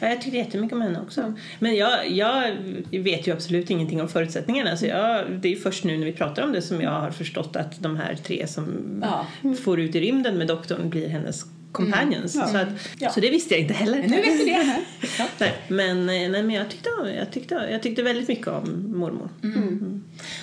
Ja, 0.00 0.08
jag 0.08 0.20
tyckte 0.22 0.36
jättemycket 0.36 0.72
om 0.76 0.82
henne 0.82 1.00
också. 1.00 1.34
Men 1.58 1.76
jag, 1.76 2.10
jag 2.10 2.52
vet 2.90 3.26
ju 3.26 3.32
absolut 3.32 3.70
ingenting 3.70 4.00
om 4.02 4.08
förutsättningarna. 4.08 4.76
Så 4.76 4.86
jag, 4.86 5.30
det 5.40 5.48
är 5.48 5.52
ju 5.52 5.58
först 5.60 5.84
nu 5.84 5.96
när 5.98 6.06
vi 6.06 6.12
pratar 6.12 6.42
om 6.42 6.52
det 6.52 6.62
som 6.62 6.80
jag 6.80 6.90
har 6.90 7.10
förstått 7.10 7.56
att 7.56 7.82
de 7.82 7.96
här 7.96 8.14
tre 8.24 8.46
som 8.46 8.66
Ja. 9.02 9.26
får 9.64 9.80
ut 9.80 9.94
i 9.94 10.00
rymden 10.00 10.38
med 10.38 10.46
doktorn 10.46 10.90
blir 10.90 11.08
hennes 11.08 11.44
companions. 11.72 12.34
Ja. 12.34 12.46
Så, 12.48 12.56
att, 12.56 12.68
Ja. 12.98 13.10
så 13.10 13.20
det 13.20 13.30
visste 13.30 13.54
jag 13.54 13.60
inte 13.60 13.74
heller. 13.74 13.98
Men 13.98 14.10
nu 14.10 14.16
vet 14.16 14.38
du 14.38 14.44
det. 14.44 14.76
Ja. 15.18 15.26
Nej, 15.38 15.52
men, 15.68 15.98
eh, 15.98 16.30
nej, 16.30 16.42
men 16.42 16.50
jag, 16.50 16.68
tyckte, 16.70 16.88
jag, 17.18 17.30
tyckte, 17.32 17.68
jag 17.70 17.82
tyckte 17.82 18.02
väldigt 18.02 18.28
mycket 18.28 18.46
om 18.48 18.92
mormor. 18.98 19.28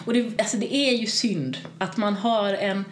Och 0.05 0.13
det, 0.13 0.39
alltså 0.41 0.57
det 0.57 0.75
är 0.75 0.97
ju 0.97 1.05
synd 1.05 1.57
att 1.77 1.97
man 1.97 2.13
har 2.13 2.53
en, 2.53 2.85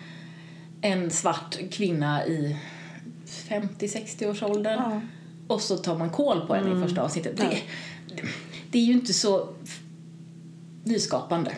en 0.81 1.11
svart 1.11 1.57
kvinna 1.71 2.25
i 2.25 2.57
50-60-årsåldern 3.49 4.79
Ja. 4.79 5.01
och 5.47 5.61
så 5.61 5.77
tar 5.77 5.97
man 5.97 6.09
koll 6.09 6.47
på 6.47 6.55
henne 6.55 6.77
i 6.79 6.87
första 6.87 7.01
avsnittet. 7.01 7.37
Det, 7.37 7.57
det 8.71 8.79
är 8.79 8.83
ju 8.83 8.93
inte 8.93 9.13
så 9.13 9.47
nyskapande. 10.83 11.51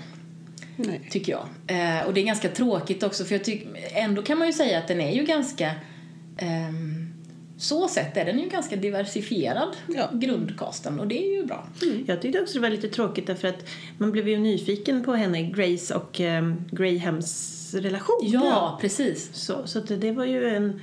Nej. 0.75 1.07
tycker 1.11 1.31
jag. 1.31 1.45
Eh, 1.67 2.05
och 2.07 2.13
det 2.13 2.21
är 2.21 2.25
ganska 2.25 2.49
tråkigt 2.49 3.03
också 3.03 3.25
för 3.25 3.35
jag 3.35 3.43
tycker 3.43 3.69
ändå 3.93 4.21
kan 4.21 4.37
man 4.37 4.47
ju 4.47 4.53
säga 4.53 4.77
att 4.79 4.87
den 4.87 5.01
är 5.01 5.11
ju 5.11 5.23
ganska 5.25 5.71
ehm, 6.37 7.13
så 7.57 7.87
sett 7.87 8.17
är 8.17 8.25
den 8.25 8.39
ju 8.39 8.49
ganska 8.49 8.75
diversifierad, 8.75 9.75
Ja. 9.87 10.09
grundkasten, 10.13 10.99
och 10.99 11.07
det 11.07 11.23
är 11.27 11.37
ju 11.37 11.45
bra. 11.45 11.67
Jag 12.05 12.21
tyckte 12.21 12.41
också 12.41 12.53
det 12.53 12.59
var 12.61 12.69
lite 12.69 12.87
tråkigt 12.89 13.27
därför 13.27 13.47
att 13.47 13.65
man 13.97 14.11
blev 14.11 14.27
ju 14.27 14.37
nyfiken 14.39 15.03
på 15.03 15.13
henne, 15.13 15.43
Grace 15.43 15.95
och 15.95 16.19
um, 16.19 16.65
Grahams 16.71 17.58
relation. 17.73 18.19
Ja, 18.21 18.77
precis. 18.81 19.29
Så, 19.33 19.67
så 19.67 19.79
att 19.79 19.87
det, 20.01 20.11
var 20.11 20.25
ju 20.25 20.49
en 20.55 20.79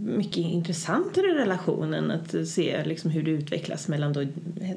mycket 0.00 0.36
intressantare 0.36 1.34
relation 1.42 1.94
än 1.94 2.10
att 2.10 2.48
se 2.48 2.84
liksom 2.84 3.10
hur 3.10 3.22
det 3.22 3.30
utvecklas 3.30 3.88
mellan 3.88 4.12
då, 4.12 4.24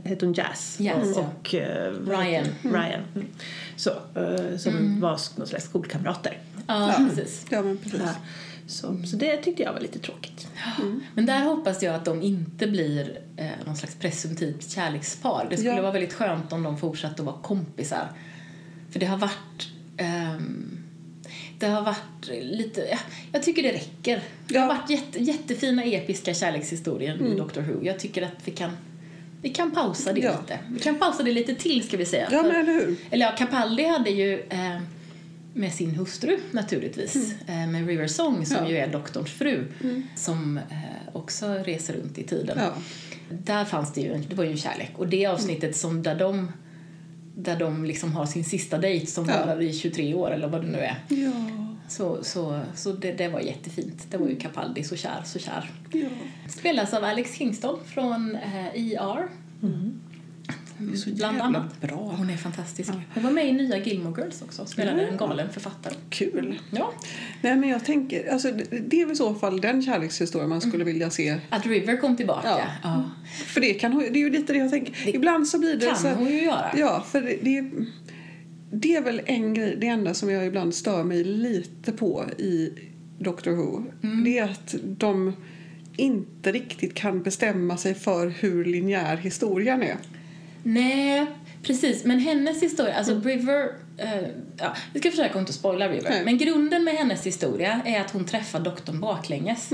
hette 0.03 0.25
hon 0.25 0.33
Jazz, 0.33 0.79
Jazz, 0.79 1.17
och, 1.17 1.55
vad 2.01 2.19
Ryan. 2.19 2.45
Ryan. 2.63 3.01
Mm. 3.15 3.27
Så, 3.75 3.89
eh, 3.89 4.57
som 4.57 4.99
var 5.01 5.19
någon 5.37 5.47
slags 5.47 5.65
skolkamrater. 5.65 6.37
Ja, 6.67 6.93
Ja. 6.99 7.09
precis. 7.09 7.45
Ja, 7.49 7.61
men 7.61 7.77
precis. 7.77 8.01
Ja. 8.05 8.15
Så, 8.67 8.97
så 9.05 9.15
det 9.15 9.37
tyckte 9.37 9.63
jag 9.63 9.73
var 9.73 9.79
lite 9.79 9.99
tråkigt. 9.99 10.47
Men 11.15 11.25
där 11.25 11.43
hoppas 11.43 11.83
jag 11.83 11.95
att 11.95 12.05
de 12.05 12.21
inte 12.21 12.67
blir 12.67 13.19
eh, 13.37 13.47
någon 13.65 13.75
slags 13.75 13.95
presumtivt 13.95 14.69
kärlekspar. 14.71 15.47
Det 15.49 15.57
skulle 15.57 15.75
Ja. 15.75 15.81
vara 15.81 15.91
väldigt 15.91 16.13
skönt 16.13 16.53
om 16.53 16.63
de 16.63 16.77
fortsatte 16.77 17.21
att 17.21 17.25
vara 17.25 17.41
kompisar. 17.41 18.07
För 18.91 18.99
det 18.99 19.05
har 19.05 19.17
varit... 19.17 19.67
ehm, 19.97 20.70
det 21.61 21.67
har 21.67 21.81
varit 21.81 22.27
lite... 22.43 22.87
Ja, 22.91 22.97
jag 23.31 23.43
tycker 23.43 23.63
det 23.63 23.71
räcker. 23.71 24.21
Det 24.47 24.57
har 24.57 24.67
varit 24.67 24.89
jätte, 24.89 25.23
jättefina 25.23 25.83
episka 25.83 26.33
kärlekshistorien 26.33 27.25
i 27.25 27.35
Doctor 27.35 27.61
Who. 27.61 27.83
Jag 27.85 27.99
tycker 27.99 28.21
att 28.21 28.33
vi 28.43 28.51
kan... 28.51 28.71
Vi 29.41 29.49
kan 29.49 29.71
pausa 29.71 30.13
det 30.13 30.19
Ja. 30.21 30.39
lite. 30.41 30.59
Vi 30.71 30.79
kan 30.79 30.99
pausa 30.99 31.23
det 31.23 31.31
lite 31.31 31.55
till 31.55 31.83
ska 31.87 31.97
vi 31.97 32.05
säga. 32.05 32.27
Ja, 32.31 32.41
men 32.43 32.51
eller 32.51 32.73
hur? 32.73 32.95
eller 33.11 33.25
ja, 33.25 33.31
Capaldi 33.37 33.83
hade 33.85 34.09
ju 34.09 34.39
eh, 34.49 34.79
med 35.53 35.73
sin 35.73 35.91
hustru 35.95 36.37
naturligtvis, 36.51 37.33
eh, 37.47 37.67
med 37.67 37.87
River 37.87 38.07
Song 38.07 38.45
som 38.45 38.57
Ja. 38.57 38.69
ju 38.69 38.77
är 38.77 38.87
doktorns 38.87 39.31
fru, 39.31 39.67
som 40.15 40.57
eh, 40.57 40.63
också 41.13 41.47
reser 41.53 41.93
runt 41.93 42.17
i 42.17 42.23
tiden. 42.23 42.57
Ja. 42.61 42.73
Där 43.29 43.65
fanns 43.65 43.93
det 43.93 44.01
ju, 44.01 44.17
det 44.29 44.35
var 44.35 44.43
ju 44.43 44.51
en 44.51 44.57
kärlek. 44.57 44.91
Och 44.95 45.07
det 45.07 45.25
avsnittet 45.25 45.75
som 45.75 46.03
där 46.03 46.15
de 46.15 46.51
där 47.35 47.59
de 47.59 47.85
liksom 47.85 48.11
har 48.13 48.25
sin 48.25 48.43
sista 48.45 48.77
dejt 48.77 49.05
som 49.07 49.25
Ja. 49.29 49.45
varar 49.45 49.61
i 49.61 49.73
23 49.73 50.13
år 50.13 50.31
eller 50.31 50.47
vad 50.47 50.61
det 50.61 50.67
nu 50.67 50.77
är. 50.79 50.95
Ja. 51.07 51.31
Så, 51.89 52.23
så, 52.23 52.61
så 52.75 52.91
det, 52.91 53.11
det 53.11 53.27
var 53.27 53.39
jättefint. 53.39 54.07
Det 54.09 54.17
var 54.17 54.27
ju 54.27 54.35
Capaldi, 54.35 54.83
så 54.83 54.95
kär, 54.95 55.21
så 55.25 55.39
kär. 55.39 55.71
ja. 55.91 56.07
Spelas 56.49 56.93
av 56.93 57.03
Alex 57.03 57.33
Kingston 57.35 57.79
från 57.85 58.35
eh, 58.35 58.65
ER. 58.93 59.27
Det 60.87 60.93
är 60.93 60.97
så 60.97 61.09
Bland 61.09 61.37
jävla 61.37 61.43
annat. 61.59 61.81
bra. 61.81 62.13
Hon 62.17 62.29
är 62.29 62.37
fantastisk. 62.37 62.89
Hon 63.13 63.23
var 63.23 63.31
med 63.31 63.47
i 63.49 63.51
nya 63.51 63.77
Gilmore 63.77 64.21
Girls 64.21 64.41
också. 64.41 64.65
Spelade 64.65 65.01
en 65.07 65.17
galen 65.17 65.49
författare. 65.49 65.93
Kul. 66.09 66.59
Ja. 66.71 66.93
Nej, 67.41 67.55
men 67.55 67.69
jag 67.69 67.85
tänker, 67.85 68.31
alltså, 68.33 68.51
det 68.89 69.01
är 69.01 69.05
väl 69.05 69.13
i 69.13 69.15
så 69.15 69.33
fall 69.35 69.61
den 69.61 69.81
kärlekshistoria 69.81 70.47
man 70.47 70.61
skulle 70.61 70.83
vilja 70.83 71.09
se. 71.09 71.37
Att 71.49 71.65
River 71.65 71.97
kom 71.97 72.17
tillbaka. 72.17 72.47
Ja. 72.49 72.61
Ja. 72.83 73.03
För 73.45 73.61
det, 73.61 73.73
kan, 73.73 73.93
hon- 73.93 74.01
det 74.03 74.19
är 74.19 74.23
ju 74.23 74.29
lite 74.29 74.53
det 74.53 74.59
jag 74.59 74.71
tänker. 74.71 74.95
Det 75.05 75.11
Ibland 75.15 75.47
så 75.47 75.59
blir 75.59 75.75
det 75.75 75.85
kan 75.85 75.95
så 75.97 76.07
hon 76.09 76.27
ju 76.27 76.41
göra. 76.43 76.71
Ja, 76.77 77.05
för 77.11 77.21
det, 77.21 77.37
det, 77.41 77.69
det 78.71 78.95
är 78.95 79.01
väl 79.01 79.21
en 79.25 79.53
grej, 79.53 79.77
det 79.81 79.87
enda 79.87 80.13
som 80.13 80.29
jag 80.29 80.45
ibland 80.45 80.75
stör 80.75 81.03
mig 81.03 81.23
lite 81.23 81.91
på 81.91 82.25
i 82.37 82.69
Doctor 83.19 83.51
Who. 83.51 83.83
Mm. 84.03 84.23
Det 84.23 84.37
är 84.37 84.43
att 84.43 84.75
de 84.83 85.33
inte 85.97 86.51
riktigt 86.51 86.93
kan 86.93 87.23
bestämma 87.23 87.77
sig 87.77 87.93
för 87.93 88.27
hur 88.27 88.65
linjär 88.65 89.17
historien 89.17 89.83
är. 89.83 89.97
Nej, 90.63 91.25
precis. 91.63 92.05
Men 92.05 92.19
hennes 92.19 92.63
historia, 92.63 92.93
alltså 92.95 93.19
River... 93.19 93.67
Eh, 93.97 94.21
ja, 94.57 94.73
vi 94.93 94.99
ska 94.99 95.09
försöka 95.11 95.39
inte 95.39 95.53
spoila 95.53 95.87
River. 95.89 96.09
Nej. 96.09 96.25
Men 96.25 96.37
grunden 96.37 96.83
med 96.83 96.93
hennes 96.93 97.25
historia 97.25 97.81
är 97.85 98.01
att 98.01 98.11
hon 98.11 98.25
träffar 98.25 98.59
doktorn 98.59 98.99
baklänges. 98.99 99.69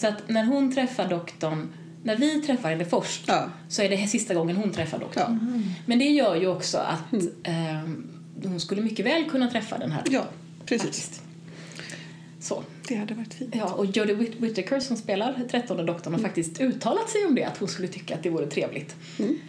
Så 0.00 0.06
att 0.08 0.28
när 0.28 0.44
hon 0.44 0.74
träffar 0.74 1.08
doktorn, 1.08 1.68
när 2.02 2.16
vi 2.16 2.42
träffar 2.42 2.70
henne 2.70 2.84
först, 2.84 3.24
Ja. 3.26 3.48
så 3.68 3.82
är 3.82 3.88
det 3.88 4.06
sista 4.06 4.34
gången 4.34 4.56
hon 4.56 4.72
träffar 4.72 4.98
doktorn. 4.98 5.38
Ja. 5.64 5.72
Men 5.86 5.98
det 5.98 6.04
gör 6.04 6.36
ju 6.36 6.46
också 6.46 6.78
att 6.78 7.12
eh, 7.42 7.88
hon 8.44 8.60
skulle 8.60 8.82
mycket 8.82 9.06
väl 9.06 9.24
kunna 9.30 9.50
träffa 9.50 9.78
den 9.78 9.92
här 9.92 10.02
Ja, 10.10 10.24
precis. 10.66 10.84
Faktiskt. 10.86 11.22
Så. 12.40 12.62
Det 12.88 12.94
hade 12.94 13.14
varit 13.14 13.34
fint. 13.34 13.54
Ja, 13.56 13.72
och 13.74 13.86
Jodie 13.86 14.14
Whit- 14.14 14.40
Whittaker 14.40 14.80
som 14.80 14.96
spelar 14.96 15.40
trettonde 15.50 15.82
doktorn 15.84 16.14
har 16.14 16.20
faktiskt 16.20 16.60
uttalat 16.60 17.10
sig 17.10 17.24
om 17.26 17.34
det, 17.34 17.44
att 17.44 17.58
hon 17.58 17.68
skulle 17.68 17.88
tycka 17.88 18.14
att 18.14 18.22
det 18.22 18.30
vore 18.30 18.46
trevligt. 18.46 18.96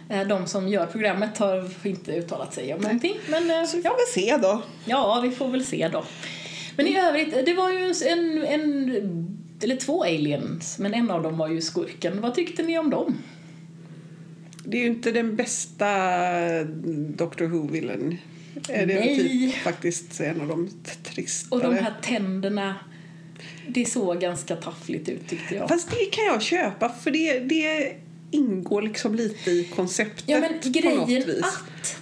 Eh, 0.08 0.26
De 0.28 0.46
som 0.46 0.68
gör 0.68 0.86
programmet 0.86 1.38
har 1.38 1.86
inte 1.86 2.12
uttalat 2.12 2.54
sig 2.54 2.74
om 2.74 2.80
någonting, 2.80 3.14
men 3.30 3.50
eh, 3.50 3.64
Så 3.66 3.76
vi 3.76 3.82
får 3.82 3.90
väl 3.90 4.06
se 4.24 4.36
då. 4.42 4.62
ja, 4.84 5.20
vi 5.22 5.30
får 5.30 5.48
väl 5.48 5.64
se 5.64 5.88
då. 5.92 6.04
Men 6.76 6.86
i 6.86 6.98
övrigt, 6.98 7.46
det 7.46 7.54
var 7.54 7.70
ju 7.70 7.94
en, 8.08 8.44
en, 8.44 9.36
eller 9.62 9.76
två 9.76 10.02
aliens, 10.04 10.78
men 10.78 10.94
en 10.94 11.10
av 11.10 11.22
dem 11.22 11.38
var 11.38 11.48
ju 11.48 11.60
skurken. 11.60 12.20
Vad 12.20 12.34
tyckte 12.34 12.62
ni 12.62 12.78
om 12.78 12.90
dem? 12.90 13.18
Det 14.64 14.76
är 14.76 14.80
ju 14.80 14.86
inte 14.86 15.10
den 15.12 15.36
bästa 15.36 15.86
Doctor 17.16 17.44
Who-villen. 17.46 18.16
Det 18.54 18.72
är 18.72 18.86
Nej. 18.86 19.16
typ 19.16 19.54
faktiskt 19.54 20.20
en 20.20 20.40
av 20.40 20.48
de 20.48 20.70
tristare. 21.02 21.48
Och 21.66 21.72
de 21.74 21.84
här 21.84 21.94
tänderna, 22.02 22.74
det 23.68 23.84
såg 23.84 24.20
ganska 24.20 24.56
taffligt 24.56 25.08
ut 25.08 25.28
tyckte 25.28 25.54
jag. 25.54 25.68
Fast 25.68 25.90
det 25.90 26.04
kan 26.12 26.24
jag 26.24 26.42
köpa 26.42 26.88
för 26.88 27.10
det, 27.10 27.38
det 27.40 27.96
ingår 28.30 28.82
liksom 28.82 29.14
lite 29.14 29.50
i 29.50 29.64
konceptet 29.64 30.24
Ja 30.26 30.40
men 30.40 30.82
på 30.82 30.88
något 30.90 31.08
vis. 31.08 31.42
att 31.44 32.00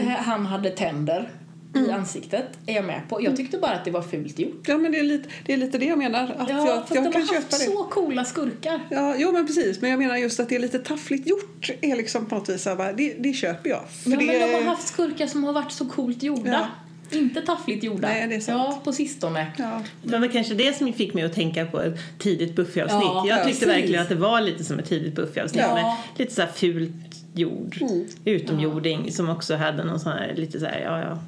eh, 0.00 0.06
han 0.06 0.46
hade 0.46 0.70
tänder 0.70 1.30
i 1.74 1.90
ansiktet 1.90 2.44
är 2.66 2.74
jag 2.74 2.84
med 2.84 3.00
på. 3.08 3.22
Jag 3.22 3.36
tyckte 3.36 3.58
bara 3.58 3.70
att 3.72 3.84
det 3.84 3.90
var 3.90 4.02
fult 4.02 4.38
gjort. 4.38 4.62
Ja 4.68 4.78
men 4.78 4.92
det 4.92 4.98
är 4.98 5.02
lite 5.04 5.28
det, 5.46 5.52
är 5.52 5.56
lite 5.56 5.78
det 5.78 5.84
jag 5.86 5.98
menar. 5.98 6.34
Att 6.38 6.48
Ja, 6.50 6.66
jag, 6.68 6.88
för 6.88 6.94
jag 6.94 7.04
de 7.04 7.12
kan 7.12 7.22
har 7.22 7.34
haft 7.34 7.50
det. 7.50 7.56
så 7.56 7.84
coola 7.84 8.24
skurkar. 8.24 8.80
Ja, 8.90 9.14
jo 9.18 9.32
men 9.32 9.46
precis. 9.46 9.80
Men 9.80 9.90
jag 9.90 9.98
menar 9.98 10.16
just 10.16 10.40
att 10.40 10.48
det 10.48 10.54
är 10.56 10.60
lite 10.60 10.78
taffligt 10.78 11.26
gjort 11.28 11.70
är 11.80 11.96
liksom 11.96 12.26
på 12.26 12.34
något 12.34 12.48
vis. 12.48 12.64
här 12.66 12.92
Det, 12.92 13.14
det 13.18 13.32
köper 13.32 13.70
jag. 13.70 13.80
För 13.90 14.10
Ja, 14.10 14.16
det, 14.18 14.24
men 14.26 14.40
de 14.40 14.54
har 14.54 14.62
haft 14.62 14.88
skurkar 14.88 15.26
som 15.26 15.44
har 15.44 15.52
varit 15.52 15.72
så 15.72 15.86
coolt 15.86 16.22
gjorda. 16.22 16.70
Inte 17.12 17.40
taffligt 17.40 17.84
gjorda. 17.84 18.08
Nej, 18.08 18.28
det 18.28 18.34
är 18.34 18.40
sant. 18.40 18.58
Ja, 18.68 18.80
på 18.84 18.92
sistone. 18.92 19.46
ja. 19.58 19.82
Det 20.02 20.18
var 20.18 20.28
kanske 20.28 20.54
det 20.54 20.76
som 20.76 20.92
fick 20.92 21.14
mig 21.14 21.24
att 21.24 21.34
tänka 21.34 21.66
på 21.66 21.80
ett 21.80 21.94
tidigt 22.18 22.56
Buffy-avsnitt. 22.56 23.02
Ja, 23.02 23.24
jag 23.28 23.44
tyckte 23.44 23.66
precis. 23.66 23.68
verkligen 23.82 24.02
att 24.02 24.08
det 24.08 24.14
var 24.14 24.40
lite 24.40 24.64
som 24.64 24.78
ett 24.78 24.88
tidigt 24.88 25.14
Buffy-avsnitt 25.14 25.62
Ja. 25.68 25.98
lite 26.16 26.34
så 26.34 26.40
här 26.42 26.48
fult 26.48 26.90
jord, 27.34 27.76
Mm. 27.80 28.06
utomjording 28.24 29.12
som 29.12 29.28
också 29.30 29.54
hade 29.56 29.84
någon 29.84 30.00
sån 30.00 30.12
här 30.12 30.34
lite 30.34 30.60
så 30.60 30.66
här, 30.66 30.80
ja 30.80 31.00
ja, 31.00 31.18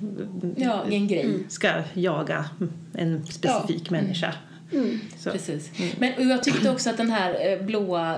Ja, 0.56 0.82
en 0.90 1.08
grej. 1.08 1.34
ska 1.48 1.68
jaga 1.94 2.44
en 2.94 3.26
specifik 3.26 3.90
människa. 3.90 4.34
Så. 5.18 5.30
Precis. 5.30 5.70
Men 5.98 6.12
och 6.14 6.24
jag 6.24 6.42
tyckte 6.42 6.70
också 6.70 6.90
att 6.90 6.96
den 6.96 7.10
här 7.10 7.52
eh, 7.52 7.64
blåa 7.66 8.16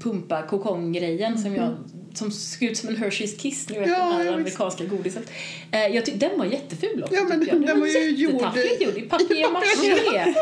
pumpa 0.00 0.42
kokong-grejen 0.42 1.38
som 1.38 1.54
jag 1.54 1.70
som 2.18 2.30
såg 2.30 2.62
ut 2.68 2.76
som 2.76 2.88
en 2.88 2.96
Hershey's 2.96 3.36
Kiss, 3.38 3.68
ni 3.68 3.78
vet 3.78 3.88
Ja, 3.88 3.96
den 3.98 4.12
här 4.12 4.24
ja, 4.24 4.32
amerikanska 4.34 4.84
godiset. 4.84 5.30
Eh, 5.70 5.86
jag 5.86 6.04
den 6.14 6.38
var 6.38 6.44
jätteful 6.46 7.02
också 7.02 7.14
Ja, 7.14 7.24
men 7.24 7.46
jag. 7.46 7.66
den 7.66 7.80
var 7.80 7.86
ju 7.86 8.10
gjord 8.10 8.34
i- 8.98 9.00
papier-maché. 9.08 10.24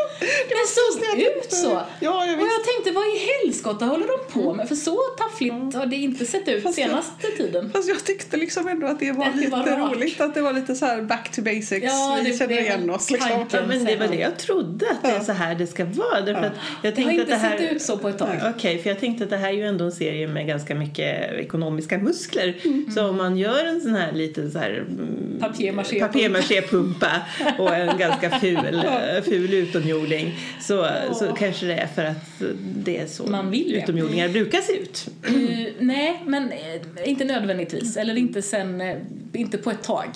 Den 0.49 0.67
såg 0.67 1.19
ut 1.19 1.51
så. 1.53 1.71
Ja, 1.99 2.25
jag 2.25 2.39
och 2.41 2.47
jag 2.47 2.63
tänkte, 2.63 2.91
vad 2.91 3.03
i 3.07 3.19
helskotta 3.43 3.85
håller 3.85 4.07
de 4.07 4.33
på 4.33 4.53
med? 4.53 4.67
För 4.67 4.75
så 4.75 4.97
taffligt 5.17 5.75
har 5.75 5.85
det 5.85 5.95
inte 5.95 6.25
sett 6.25 6.47
ut 6.47 6.63
Fast 6.63 6.77
jag- 6.77 6.87
senaste 6.89 7.27
tiden. 7.37 7.71
Fast 7.73 7.89
jag 7.89 8.05
tyckte 8.05 8.37
liksom 8.37 8.67
ändå 8.67 8.87
att 8.87 8.99
det 8.99 9.11
var 9.11 9.25
Att 9.25 9.33
det 9.33 9.39
lite 9.39 9.51
var 9.51 9.63
rart. 9.65 9.95
roligt. 9.95 10.21
Att 10.21 10.33
det 10.33 10.41
var 10.41 10.53
lite 10.53 10.75
så 10.75 10.85
här 10.85 11.01
back 11.01 11.31
to 11.31 11.41
basics. 11.41 11.83
Ja, 11.83 12.17
Vi 12.23 12.29
det- 12.31 12.37
känner 12.37 12.55
det- 12.55 12.61
igen 12.61 12.89
oss 12.89 13.11
liksom. 13.11 13.31
Ja, 13.51 13.59
men 13.67 13.85
det 13.85 13.95
var 13.95 14.07
det 14.07 14.15
jag 14.15 14.39
trodde 14.39 14.89
att 14.91 15.01
det 15.03 15.09
är 15.09 15.19
så 15.19 15.31
här 15.31 15.55
det 15.55 15.67
ska 15.67 15.85
vara. 15.85 16.21
Därför 16.21 16.41
att 16.41 16.53
jag 16.53 16.53
Det 16.81 16.87
har 16.87 16.95
tänkte 16.95 17.11
inte 17.11 17.21
att 17.23 17.29
det 17.41 17.47
här... 17.47 17.57
sett 17.57 17.71
ut 17.71 17.81
så 17.81 17.97
på 17.97 18.09
ett 18.09 18.17
tag. 18.17 18.39
Okej, 18.55 18.81
för 18.83 18.89
jag 18.89 18.99
tänkte 18.99 19.23
att 19.23 19.29
det 19.29 19.37
här 19.37 19.47
är 19.49 19.53
ju 19.53 19.63
ändå 19.67 19.85
en 19.85 19.91
serie 19.91 20.27
med 20.27 20.47
ganska 20.47 20.75
mycket 20.75 21.49
ekonomiska 21.61 21.97
muskler. 21.97 22.55
Så 22.93 23.09
om 23.09 23.17
man 23.17 23.37
gör 23.37 23.65
en 23.65 23.81
sån 23.81 23.95
här 23.95 24.11
liten 24.11 24.51
så 24.51 24.59
här 24.59 24.71
mm, 24.89 25.37
Papier-maché- 25.41 25.99
papier-maché-pumpa 25.99 27.11
och 27.57 27.75
en 27.75 27.97
ganska 27.99 28.39
ful, 28.39 28.55
eh, 28.85 29.23
ful 29.23 29.53
utomjording 29.53 30.35
så, 30.61 30.87
så 31.13 31.25
kanske 31.33 31.65
det 31.65 31.73
är 31.75 31.87
för 31.87 32.05
att 32.05 32.41
det 32.75 32.97
är 32.97 33.07
så 33.07 33.25
Man 33.27 33.51
vill 33.51 33.71
det. 33.71 33.77
utomjordingar 33.77 34.29
brukar 34.29 34.61
se 34.61 34.73
ut. 34.73 35.07
Eh, 35.23 35.73
nej, 35.79 36.21
men 36.25 36.51
eh, 36.51 37.09
inte 37.09 37.23
nödvändigtvis. 37.25 37.97
Eller 37.97 38.17
inte 38.17 38.41
sen, 38.41 38.81
inte 39.33 39.57
på 39.57 39.71
ett 39.71 39.83
tag. 39.83 40.07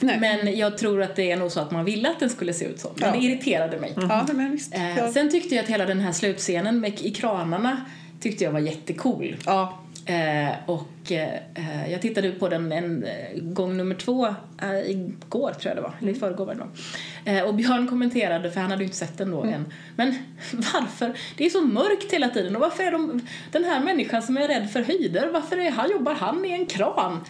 Nej. 0.00 0.20
Men 0.20 0.58
jag 0.58 0.78
tror 0.78 1.02
att 1.02 1.16
det 1.16 1.30
är 1.30 1.36
nog 1.36 1.52
så 1.52 1.60
att 1.60 1.70
man 1.70 1.84
ville 1.84 2.10
att 2.10 2.20
den 2.20 2.30
skulle 2.30 2.52
se 2.52 2.64
ut 2.64 2.78
så. 2.80 2.92
Men 2.96 3.08
Ja. 3.08 3.14
det 3.20 3.24
irriterade 3.26 3.80
mig. 3.80 3.92
Ja, 3.96 4.26
men 4.34 4.50
visst. 4.52 4.74
Ja. 4.96 5.12
Sen 5.12 5.30
tyckte 5.30 5.54
jag 5.54 5.62
att 5.62 5.70
hela 5.70 5.86
den 5.86 6.00
här 6.00 6.12
slutscenen 6.12 6.80
med, 6.80 7.00
i 7.00 7.10
kranarna 7.10 7.80
tyckte 8.20 8.44
jag 8.44 8.52
var 8.52 8.60
jättecool. 8.60 9.36
ja. 9.46 9.80
Eh, 10.06 10.54
och 10.66 11.12
eh, 11.12 11.90
jag 11.90 12.02
tittade 12.02 12.30
på 12.30 12.48
den 12.48 12.72
en 12.72 13.04
eh, 13.04 13.42
gång 13.42 13.76
nummer 13.76 13.94
två 13.94 14.26
eh, 14.62 14.90
igår 14.90 15.50
tror 15.50 15.70
jag 15.70 15.76
det 15.76 15.80
var, 15.80 15.94
eller 16.00 16.12
i 16.12 16.14
förrgår 16.14 16.46
var 16.46 16.54
det. 16.54 17.30
Eh, 17.30 17.44
och 17.44 17.54
Björn 17.54 17.88
kommenterade, 17.88 18.50
för 18.50 18.60
han 18.60 18.70
hade 18.70 18.82
ju 18.82 18.86
inte 18.86 18.96
sett 18.96 19.18
den 19.18 19.30
då 19.30 19.42
än, 19.42 19.72
men 19.96 20.14
varför? 20.52 21.18
Det 21.36 21.46
är 21.46 21.50
så 21.50 21.60
mörkt 21.60 22.12
hela 22.12 22.28
tiden 22.28 22.56
och 22.56 22.60
varför 22.60 22.84
är 22.84 22.92
de, 22.92 23.20
den 23.52 23.64
här 23.64 23.84
människan 23.84 24.22
som 24.22 24.36
är 24.36 24.48
rädd 24.48 24.70
för 24.70 24.82
höjder, 24.82 25.30
varför 25.32 25.56
är 25.56 25.70
han, 25.70 25.90
jobbar 25.90 26.14
han 26.14 26.44
i 26.44 26.52
en 26.52 26.66
kran? 26.66 27.20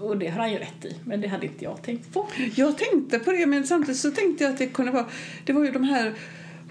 Och 0.00 0.16
det 0.16 0.28
har 0.28 0.40
han 0.40 0.52
ju 0.52 0.58
rätt 0.58 0.84
i, 0.84 0.96
men 1.04 1.20
det 1.20 1.28
hade 1.28 1.46
inte 1.46 1.64
jag 1.64 1.82
tänkt 1.82 2.12
på. 2.12 2.26
Jag 2.54 2.78
tänkte 2.78 3.18
på 3.18 3.32
det, 3.32 3.46
men 3.46 3.66
samtidigt 3.66 4.00
så 4.00 4.10
tänkte 4.10 4.44
jag 4.44 4.52
att 4.52 4.58
det 4.58 4.66
kunde 4.66 4.92
vara... 4.92 5.06
Det 5.44 5.52
var 5.52 5.64
ju 5.64 5.70
de 5.70 5.84
här 5.84 6.12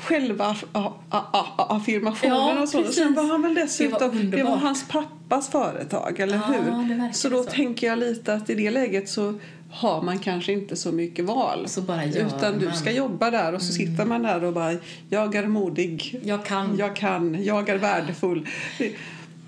själva 0.03 0.45
a- 0.71 0.93
a- 1.09 1.23
a- 1.33 1.65
affirmationerna 1.69 2.53
Ja, 2.55 2.61
och 2.61 2.69
så. 2.69 2.79
Precis. 2.81 2.95
Sen 2.95 3.13
var 3.13 3.23
han 3.23 3.41
väl 3.41 3.53
Det 3.53 3.59
var 3.61 3.65
dessutom... 3.65 4.31
Det 4.31 4.43
var, 4.43 4.55
hans 4.57 4.87
pappas 4.87 5.49
företag, 5.49 6.19
eller 6.19 6.33
Ja, 6.35 6.41
hur? 6.41 7.11
Så 7.13 7.29
då 7.29 7.43
så. 7.43 7.49
tänker 7.49 7.87
jag 7.87 7.97
lite 7.99 8.33
att 8.33 8.49
i 8.49 8.55
det 8.55 8.71
läget 8.71 9.09
så 9.09 9.33
har 9.71 10.01
man 10.01 10.19
kanske 10.19 10.53
inte 10.53 10.75
så 10.75 10.91
mycket 10.91 11.25
val. 11.25 11.67
Så 11.67 11.81
Utan 12.15 12.59
du 12.59 12.71
ska 12.71 12.91
jobba 12.91 13.31
där 13.31 13.53
och 13.55 13.61
så 13.61 13.73
sitter 13.73 14.05
man 14.05 14.21
där 14.23 14.43
och 14.43 14.53
bara 14.53 14.75
jag 15.09 15.35
är 15.35 15.47
modig, 15.47 16.19
Jag 16.23 16.45
kan. 16.45 16.77
jag 16.77 16.95
kan, 16.95 17.43
jag 17.43 17.69
är 17.69 17.77
värdefull. 17.77 18.47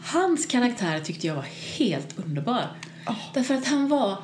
Hans 0.03 0.45
karaktär 0.45 0.99
tyckte 0.99 1.27
jag 1.27 1.35
var 1.35 1.45
helt 1.77 2.19
underbar. 2.25 2.61
Därför 3.33 3.53
att 3.55 3.67
han 3.67 3.87
var... 3.87 4.17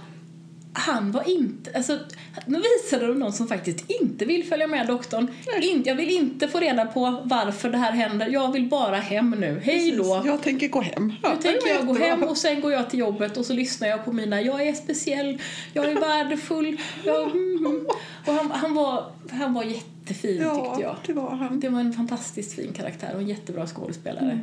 Han 0.73 1.11
var 1.11 1.29
inte... 1.29 1.71
Alltså, 1.75 1.99
nu 2.45 2.61
visade 2.61 3.07
de 3.07 3.19
någon 3.19 3.33
som 3.33 3.47
faktiskt 3.47 3.83
inte 3.87 4.25
vill 4.25 4.43
följa 4.43 4.67
med 4.67 4.87
doktorn. 4.87 5.27
In, 5.61 5.83
jag 5.85 5.95
vill 5.95 6.09
inte 6.09 6.47
få 6.47 6.59
reda 6.59 6.85
på 6.85 7.21
varför 7.25 7.69
det 7.69 7.77
här 7.77 7.91
händer. 7.91 8.27
Jag 8.27 8.51
vill 8.51 8.69
bara 8.69 8.95
hem 8.95 9.31
nu. 9.31 9.61
Hej 9.63 9.91
då! 9.97 10.21
Jag 10.25 10.41
tänker 10.41 10.67
gå 10.67 10.81
hem. 10.81 11.13
Ja, 11.23 11.33
Nu 11.33 11.41
tänker 11.41 11.67
jag 11.67 11.87
gå 11.87 11.93
hem 11.93 12.23
och 12.23 12.37
sen 12.37 12.61
går 12.61 12.71
jag 12.71 12.89
till 12.89 12.99
jobbet 12.99 13.37
och 13.37 13.45
så 13.45 13.53
lyssnar 13.53 13.87
jag 13.87 14.05
på 14.05 14.11
mina 14.11 14.41
Jag 14.41 14.67
är 14.67 14.73
speciell, 14.73 15.41
jag 15.73 15.85
är 15.85 15.95
värdefull, 15.95 16.77
jag... 17.03 17.23
Mm, 17.23 17.65
mm. 17.65 17.87
Och 18.25 18.33
han, 18.33 18.51
han, 18.51 18.73
var, 18.73 19.11
han 19.31 19.53
var 19.53 19.63
jättefin 19.63 20.41
Ja, 20.41 20.55
tyckte 20.65 20.81
jag. 20.81 20.95
det 21.05 21.13
var 21.13 21.35
han. 21.35 21.59
Det 21.59 21.69
var 21.69 21.79
en 21.79 21.93
fantastiskt 21.93 22.53
fin 22.53 22.73
karaktär 22.73 23.11
och 23.13 23.21
en 23.21 23.27
jättebra 23.27 23.67
skådespelare. 23.67 24.39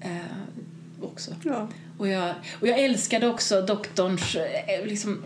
Eh, 0.00 0.10
också. 1.02 1.30
Ja. 1.44 1.68
Och 1.98 2.08
jag, 2.08 2.34
och 2.60 2.68
jag 2.68 2.78
älskade 2.78 3.28
också 3.28 3.62
doktorns, 3.62 4.34
eh, 4.36 4.86
liksom 4.86 5.24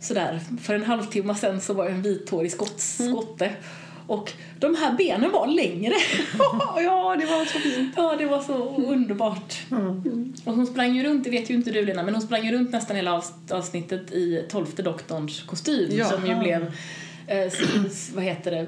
sådär, 0.00 0.40
för 0.62 0.74
en 0.74 0.84
halvtimme 0.84 1.34
sen 1.34 1.60
så 1.60 1.74
var 1.74 1.84
jag 1.84 1.92
en 1.94 2.02
vithårig 2.02 2.52
skott, 2.52 2.80
skotte. 2.80 3.50
Och 4.06 4.32
de 4.58 4.74
här 4.74 4.92
benen 4.96 5.30
var 5.32 5.46
längre. 5.46 5.94
ja, 6.76 7.16
det 7.20 7.26
var 7.26 7.44
så 7.44 7.58
fint. 7.58 7.92
ja, 7.96 8.16
det 8.18 8.26
var 8.26 8.42
så 8.42 8.76
underbart. 8.76 9.54
Och 10.44 10.54
hon 10.54 10.66
sprang 10.66 10.96
ju 10.96 11.02
runt, 11.04 11.24
det 11.24 11.30
vet 11.30 11.50
ju 11.50 11.54
inte 11.54 11.70
du 11.70 11.84
Lena, 11.86 12.02
men 12.02 12.14
hon 12.14 12.22
sprang 12.22 12.44
ju 12.46 12.52
runt 12.52 12.72
nästan 12.72 12.96
hela 12.96 13.18
avs- 13.18 13.52
avsnittet 13.52 14.12
i 14.12 14.46
tolfte 14.50 14.82
doktorns 14.82 15.42
kostym 15.42 15.90
Ja. 15.96 16.04
som 16.04 16.26
ju 16.26 16.34
blev, 16.38 16.62
eh, 17.26 17.52
vad 18.14 18.24
heter 18.24 18.50
det, 18.50 18.66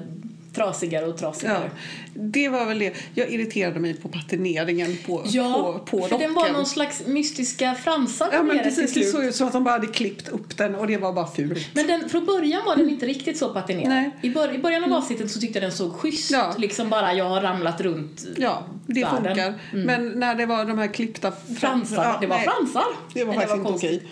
trasigare 0.53 1.05
och 1.05 1.17
trasigare. 1.17 1.71
Ja, 1.73 1.79
det 2.13 2.49
var 2.49 2.65
väl 2.65 2.79
det. 2.79 2.93
Jag 3.13 3.29
irriterade 3.29 3.79
mig 3.79 3.93
på 3.93 4.09
patineringen 4.09 4.97
på, 5.05 5.21
Ja, 5.25 5.81
på, 5.85 5.97
på 5.97 6.07
för 6.07 6.17
den 6.19 6.33
var 6.33 6.49
någon 6.49 6.65
slags 6.65 7.05
mystiska 7.05 7.75
fransar 7.75 8.29
Ja, 8.33 8.43
men 8.43 8.59
precis. 8.59 8.93
Det 8.93 9.03
såg 9.03 9.23
ut 9.23 9.35
som 9.35 9.47
att 9.47 9.53
de 9.53 9.63
bara 9.63 9.71
hade 9.71 9.87
klippt 9.87 10.27
upp 10.29 10.57
den 10.57 10.75
och 10.75 10.87
det 10.87 10.97
var 10.97 11.13
bara 11.13 11.27
fult. 11.27 11.67
Men 11.73 11.87
den, 11.87 12.09
från 12.09 12.25
början 12.25 12.61
var 12.65 12.75
den 12.75 12.89
inte 12.89 13.05
riktigt 13.05 13.37
så 13.37 13.53
patinerad. 13.53 13.89
Nej. 13.89 14.11
I, 14.21 14.29
bör, 14.29 14.55
I 14.55 14.57
början 14.57 14.83
av 14.83 14.93
avsnittet 14.93 15.31
så 15.31 15.39
tyckte 15.39 15.59
jag 15.59 15.63
den 15.63 15.77
såg 15.77 15.93
schysst. 15.93 16.31
Ja. 16.31 16.53
Liksom 16.57 16.89
bara 16.89 17.13
jag 17.13 17.25
har 17.25 17.41
ramlat 17.41 17.81
runt 17.81 18.23
Ja, 18.37 18.63
det 18.85 19.03
världen. 19.03 19.23
funkar. 19.25 19.53
Men 19.71 20.07
när 20.07 20.35
det 20.35 20.45
var 20.45 20.65
de 20.65 20.77
här 20.77 20.87
klippta... 20.87 21.31
fransar. 21.59 22.03
Ja, 22.03 22.17
det 22.21 22.27
var 22.27 22.35
nej, 22.37 22.45
fransar. 22.45 22.83
Det 23.13 23.23
var 23.23 23.33
faktiskt 23.33 23.55
inte 23.55 23.69
konstigt. 23.69 24.01
okej. 24.01 24.11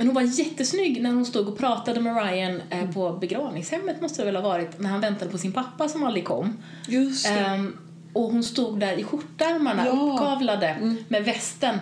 Men 0.00 0.06
hon 0.06 0.14
var 0.14 0.22
jättesnygg 0.22 1.02
när 1.02 1.10
hon 1.10 1.26
stod 1.26 1.48
och 1.48 1.58
pratade 1.58 2.00
med 2.00 2.24
Ryan 2.24 2.62
eh, 2.70 2.90
på 2.90 3.12
begravningshemmet 3.12 4.00
måste 4.00 4.22
det 4.22 4.26
väl 4.26 4.36
ha 4.36 4.42
varit, 4.42 4.80
när 4.80 4.90
han 4.90 5.00
väntade 5.00 5.30
på 5.30 5.38
sin 5.38 5.52
pappa 5.52 5.88
som 5.88 6.04
aldrig 6.04 6.24
kom. 6.24 6.56
Just. 6.88 7.26
Ehm, 7.26 7.76
och 8.12 8.22
hon 8.22 8.44
stod 8.44 8.80
där 8.80 8.98
i 8.98 9.04
skjortärmarna 9.04 9.86
Ja. 9.86 9.92
Mm. 9.92 10.10
uppkavlade 10.10 10.96
med 11.08 11.24
västen. 11.24 11.78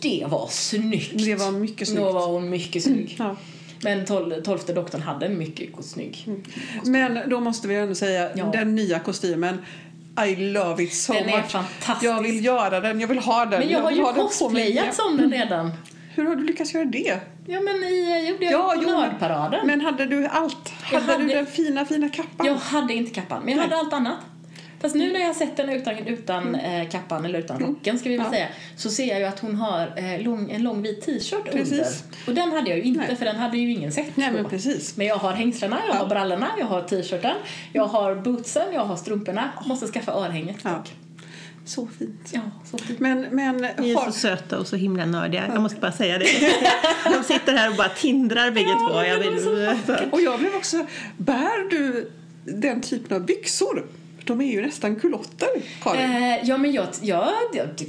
Det 0.00 0.24
var 0.28 0.46
snyggt. 0.50 1.24
Det 1.26 1.34
var 1.34 1.50
mycket 1.50 1.88
snyggt. 1.88 2.00
Då 2.02 2.12
var 2.12 2.26
hon 2.26 2.50
mycket 2.50 2.82
snygg. 2.82 3.16
Ja. 3.18 3.36
Men 3.82 4.04
tol, 4.06 4.34
tolfte 4.44 4.72
doktorn 4.72 5.02
hade 5.02 5.26
en 5.26 5.38
mycket 5.38 5.84
snygg. 5.84 6.28
Men 6.84 7.18
då 7.30 7.40
måste 7.40 7.68
vi 7.68 7.74
ändå 7.74 7.94
säga, 7.94 8.30
Ja. 8.34 8.44
den 8.52 8.74
nya 8.74 8.98
kostymen 8.98 9.58
I 10.26 10.36
love 10.36 10.82
it 10.84 10.94
so 10.94 11.12
Den 11.12 11.26
much. 11.26 11.56
Jag 12.02 12.22
vill 12.22 12.44
göra 12.44 12.80
den, 12.80 13.00
jag 13.00 13.08
vill 13.08 13.18
ha 13.18 13.44
den. 13.44 13.60
Men 13.60 13.68
jag 13.68 13.80
har 13.80 13.88
vill 13.90 13.98
ju 13.98 14.04
cosplayat 14.04 14.94
som 14.94 15.16
den 15.16 15.30
redan. 15.30 15.70
Hur 16.14 16.24
har 16.24 16.36
du 16.36 16.44
lyckats 16.44 16.74
göra 16.74 16.84
det? 16.84 17.20
Ja 17.46 17.60
men 17.60 17.74
i, 17.84 18.26
gjorde 18.30 18.44
jag 18.44 18.52
Ja, 18.52 18.74
jo, 18.82 18.88
men- 19.66 19.80
hade 19.80 20.06
du 20.06 20.26
allt? 20.26 20.72
Jag 20.92 21.00
Hade, 21.00 21.06
du 21.16 21.22
hade- 21.22 21.34
den 21.34 21.46
fina, 21.46 21.84
fina 21.84 22.08
kappan? 22.08 22.46
Jag 22.46 22.54
hade 22.54 22.94
inte 22.94 23.10
kappan, 23.14 23.38
men 23.44 23.48
jag 23.48 23.56
Nej. 23.56 23.64
hade 23.68 23.76
allt 23.80 23.92
annat. 23.92 24.16
Fast 24.80 24.94
nu 24.94 25.12
när 25.12 25.20
jag 25.20 25.26
har 25.26 25.34
sett 25.34 25.58
henne 25.58 25.76
utan, 25.76 25.98
utan 25.98 26.54
eh, 26.54 26.88
kappan, 26.88 27.24
eller 27.24 27.38
utan 27.38 27.58
rocken 27.60 27.98
ska 27.98 28.08
vi 28.08 28.16
väl 28.16 28.26
Ja. 28.26 28.32
säga, 28.32 28.46
så 28.76 28.90
ser 28.90 29.04
jag 29.06 29.18
ju 29.18 29.24
att 29.24 29.40
hon 29.40 29.54
har 29.56 29.80
eh, 29.96 30.20
lång, 30.22 30.50
en 30.50 30.62
lång 30.62 30.82
vit 30.82 31.02
t-shirt 31.06 31.48
under. 31.54 31.86
Och 32.26 32.34
den 32.34 32.52
hade 32.52 32.70
jag 32.70 32.78
ju 32.78 32.84
inte, 32.84 33.00
Nej. 33.06 33.16
för 33.16 33.24
den 33.24 33.36
hade 33.36 33.58
ju 33.58 33.72
ingen 33.72 33.92
sett 33.92 34.16
Nej, 34.16 34.30
men 34.32 34.44
precis. 34.44 34.96
Men 34.96 35.06
jag 35.06 35.16
har 35.16 35.32
hängslena, 35.32 35.80
jag 35.86 35.94
har 35.94 36.00
Ja. 36.02 36.08
brallorna, 36.08 36.48
jag 36.58 36.66
har 36.66 36.82
t-shirten, 36.82 37.36
jag 37.72 37.86
har 37.86 38.14
bootsen, 38.14 38.72
jag 38.74 38.84
har 38.84 38.96
strumporna. 38.96 39.48
Måste 39.66 39.86
skaffa 39.86 40.12
örhänget 40.12 40.56
Ja. 40.62 40.70
dock. 40.70 40.92
Så 41.64 41.88
fint. 41.98 42.30
Ja, 42.32 42.40
så 42.64 42.78
fint. 42.78 43.00
Men, 43.00 43.20
men 43.20 43.56
Ni 43.56 43.90
är 43.90 43.94
har, 43.94 44.06
så 44.06 44.12
söta 44.12 44.58
och 44.58 44.66
så 44.66 44.76
himla 44.76 45.06
nördiga. 45.06 45.46
Jag 45.52 45.62
måste 45.62 45.80
bara 45.80 45.92
säga 45.92 46.18
det. 46.18 46.24
De 47.04 47.24
sitter 47.24 47.52
här 47.52 47.70
och 47.70 47.76
bara 47.76 47.88
tindrar 47.88 48.50
bägge 48.50 48.68
Ja, 48.68 48.88
två. 48.90 49.02
Jag 49.02 49.18
vill... 49.18 49.42
så 49.42 49.50
och 50.10 50.20
jag 50.20 50.38
blev 50.38 50.54
också... 50.54 50.86
Bär 51.16 51.70
du 51.70 52.10
den 52.44 52.80
typen 52.80 53.16
av 53.16 53.26
byxor? 53.26 53.86
De 54.24 54.40
är 54.40 54.52
ju 54.52 54.62
nästan 54.62 54.96
kulotter, 54.96 55.48
Karin. 55.82 56.00
Eh, 56.10 56.38
ja, 56.44 56.56
men 56.56 56.72
jag, 56.72 56.86
ja, 57.02 57.32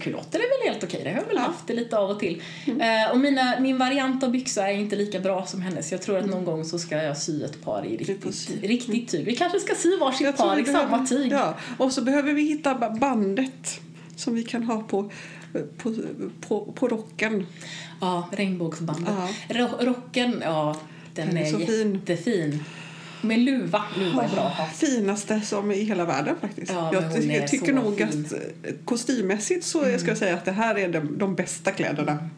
kulotter 0.01 0.39
är 0.39 0.43
väl 0.63 0.73
helt 0.73 0.84
okej. 0.84 1.01
Det 1.03 1.09
har 1.09 1.17
jag 1.17 1.25
väl 1.25 1.36
Ja. 1.36 1.41
haft 1.41 1.67
det 1.67 1.73
lite 1.73 1.97
av 1.97 2.09
och 2.09 2.19
till. 2.19 2.41
Eh, 2.67 3.11
och 3.11 3.19
mina, 3.19 3.59
min 3.59 3.77
variant 3.77 4.23
av 4.23 4.31
byxa 4.31 4.69
är 4.69 4.73
inte 4.73 4.95
lika 4.95 5.19
bra 5.19 5.45
som 5.45 5.61
hennes. 5.61 5.91
Jag 5.91 6.01
tror 6.01 6.17
att 6.17 6.25
någon 6.25 6.45
gång 6.45 6.65
så 6.65 6.79
ska 6.79 6.95
jag 7.03 7.17
sy 7.17 7.43
ett 7.43 7.61
par 7.63 7.86
i 7.86 7.97
får 7.97 8.05
riktigt, 8.05 8.63
riktigt 8.63 9.09
tyg. 9.09 9.25
Vi 9.25 9.36
kanske 9.36 9.59
ska 9.59 9.75
sy 9.75 9.97
varsitt 9.97 10.21
Jag 10.21 10.38
par 10.38 10.59
i 10.59 10.65
samma 10.65 10.86
behöver- 10.88 11.05
tyg. 11.07 11.31
Ja, 11.31 11.57
och 11.77 11.91
så 11.91 12.01
behöver 12.01 12.34
vi 12.34 12.41
hitta 12.41 12.75
ba- 12.75 12.89
bandet 12.89 13.79
som 14.15 14.36
vi 14.36 14.43
kan 14.43 14.63
ha 14.63 14.81
på, 14.84 15.11
på, 15.77 15.93
på, 16.47 16.71
på 16.71 16.88
rocken. 16.88 17.47
Ja, 18.01 18.29
regnbågsbandet. 18.31 19.13
Ja. 19.49 19.55
Ro- 19.59 19.77
rocken, 19.86 20.41
ja, 20.45 20.75
den, 21.15 21.27
Den 21.27 21.38
är 21.38 21.41
är, 21.41 21.45
så 21.51 21.59
fin. 22.15 22.63
Med 23.24 23.39
luva. 23.39 23.84
Luva 23.97 24.24
är 24.24 24.30
bra. 24.30 24.67
Finaste 24.76 25.41
som 25.41 25.71
i 25.71 25.84
hela 25.84 26.05
världen 26.05 26.36
faktiskt. 26.41 26.71
Ja, 26.71 26.89
jag 26.93 27.03
är 27.03 27.47
tycker 27.47 27.74
nog 27.74 27.97
fin. 27.97 28.26
att 28.26 28.34
eh, 28.34 28.74
kostymmässigt 28.86 29.65
så 29.65 29.80
ska 29.97 30.07
jag 30.07 30.17
säga 30.17 30.34
att 30.34 30.45
det 30.45 30.51
här 30.51 30.78
är 30.78 30.89
de, 30.89 31.17
de 31.17 31.36
bästa 31.36 31.71
kläderna. 31.71 32.30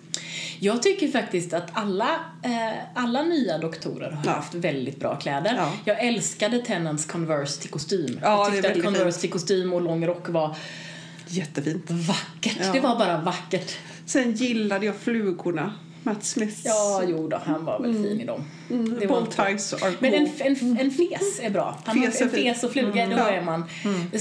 Jag 0.60 0.84
tycker 0.84 1.08
faktiskt 1.08 1.54
att 1.54 1.70
alla, 1.74 2.10
eh, 2.44 2.74
alla 2.96 3.24
nya 3.24 3.58
doktorer 3.58 4.12
har 4.12 4.22
Ja. 4.26 4.32
haft 4.32 4.54
väldigt 4.56 5.00
bra 5.00 5.16
kläder. 5.16 5.54
Ja. 5.58 5.74
Jag 5.86 6.04
älskade 6.06 6.60
Tennants 6.60 7.06
Converse 7.06 7.62
till 7.62 7.70
kostym. 7.70 8.20
Ja, 8.22 8.44
jag 8.46 8.54
tyckte 8.54 8.72
att 8.72 8.84
Converse 8.84 9.06
fint. 9.12 9.22
till 9.22 9.30
kostym 9.32 9.74
och 9.74 9.82
lång 9.82 10.06
rock 10.08 10.30
var 10.30 10.56
Jättefint. 11.28 11.92
vackert. 11.92 12.58
Ja. 12.62 12.72
Det 12.74 12.80
var 12.80 12.96
bara 13.00 13.22
vackert. 13.22 13.78
Sen 14.06 14.32
gillade 14.34 14.86
jag 14.86 14.96
flugorna. 14.96 15.74
Matt 16.06 16.24
Smiths 16.26 16.62
Ja, 16.66 17.04
jo 17.08 17.28
då, 17.28 17.38
han 17.46 17.66
var 17.66 17.80
väl 17.80 17.94
fin 17.94 18.22
i 18.22 18.26
dem. 18.26 18.44
mm, 18.70 19.00
det 19.00 19.08
var 19.08 19.22
bow 19.22 19.26
ties 19.32 19.74
are 19.74 19.94
Men 20.00 20.14
en, 20.14 20.30
en, 20.40 20.78
en 20.80 20.92
fes 20.92 21.40
är 21.42 21.50
bra. 21.50 21.80
Han 21.86 21.96
Fes 22.02 22.22
en 22.22 22.30
fes 22.30 22.64
och 22.64 22.72
fluga, 22.72 23.06
då 23.08 23.12
Ja. 23.18 23.30
är 23.30 23.42
man... 23.42 23.64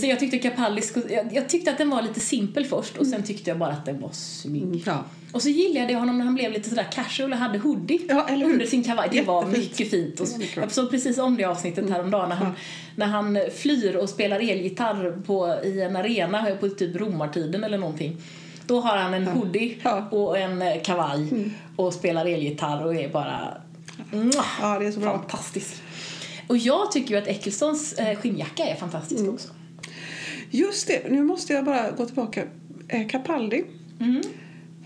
Så 0.01 0.07
jag 0.07 0.20
tyckte 0.20 0.39
Capallis, 0.39 0.93
jag, 1.11 1.28
jag 1.32 1.49
tyckte 1.49 1.70
att 1.70 1.78
den 1.78 1.91
var 1.91 2.03
lite 2.03 2.20
simpel 2.20 2.64
först 2.64 2.97
och 2.97 3.07
sen 3.07 3.22
tyckte 3.22 3.51
jag 3.51 3.59
bara 3.59 3.70
att 3.72 3.85
den 3.87 4.01
var 4.01 4.11
snygg. 4.12 4.62
Mm, 4.62 4.80
Ja. 4.87 5.05
Och 5.32 5.43
så 5.43 5.49
gillade 5.49 5.93
jag 5.93 6.01
honom 6.01 6.18
när 6.18 6.24
han 6.24 6.35
blev 6.35 6.53
lite 6.53 6.68
sådär 6.68 6.87
casual 6.93 7.32
och 7.32 7.39
hade 7.39 7.59
hoodie 7.59 8.01
Ja, 8.09 8.26
under 8.45 8.66
sin 8.66 8.85
kavaj. 8.85 9.09
Det 9.12 9.22
var 9.22 9.43
Jättefint. 9.45 9.70
mycket 9.70 9.91
fint. 9.91 10.20
Och 10.20 10.28
var 10.28 10.39
bra. 10.39 10.47
jag 10.64 10.72
såg 10.72 10.91
precis 10.91 11.18
om 11.18 11.37
det 11.37 11.45
avsnittet 11.45 11.91
häromdagen 11.91 12.28
när 12.28 12.37
han, 12.37 12.53
när 12.97 13.07
han 13.07 13.39
flyr 13.57 13.97
och 13.97 14.09
spelar 14.09 14.41
elgitarr 14.51 15.22
på, 15.26 15.55
i 15.64 15.80
en 15.80 15.97
arena 15.97 16.47
på 16.61 16.68
typ 16.68 16.97
romartiden 16.97 17.64
eller 17.64 17.78
någonting. 17.78 18.16
Då 18.67 18.81
har 18.81 18.97
han 18.97 19.15
en 19.15 19.27
hoodie 19.27 19.77
Ja. 19.83 19.97
Mm. 19.99 20.09
och 20.12 20.39
en 20.39 20.62
eh, 20.62 20.83
kavaj 20.83 21.51
och 21.77 21.93
spelar 21.95 22.27
elgitarr 22.27 22.85
och 22.85 22.95
är 22.95 23.09
bara... 23.09 23.57
Ja, 24.61 24.79
det 24.79 24.87
är 24.87 24.93
så 24.93 25.01
bra. 25.01 25.19
Fantastisk. 25.19 25.75
Och 26.47 26.57
jag 26.57 26.93
tycker 26.93 27.11
ju 27.15 27.21
att 27.23 27.27
Ecclestons 27.29 27.93
eh, 27.93 28.17
skinnjacka 28.19 28.65
är 28.65 28.77
fantastisk 28.77 29.21
Mm. 29.21 29.35
också. 29.35 29.49
Just 30.51 30.87
det, 30.87 31.11
nu 31.11 31.23
måste 31.23 31.53
jag 31.53 31.65
bara 31.65 31.91
gå 31.91 32.07
tillbaka. 32.07 32.45
Eh, 32.89 33.07
Capaldi, 33.09 33.65
Mm. 34.01 34.23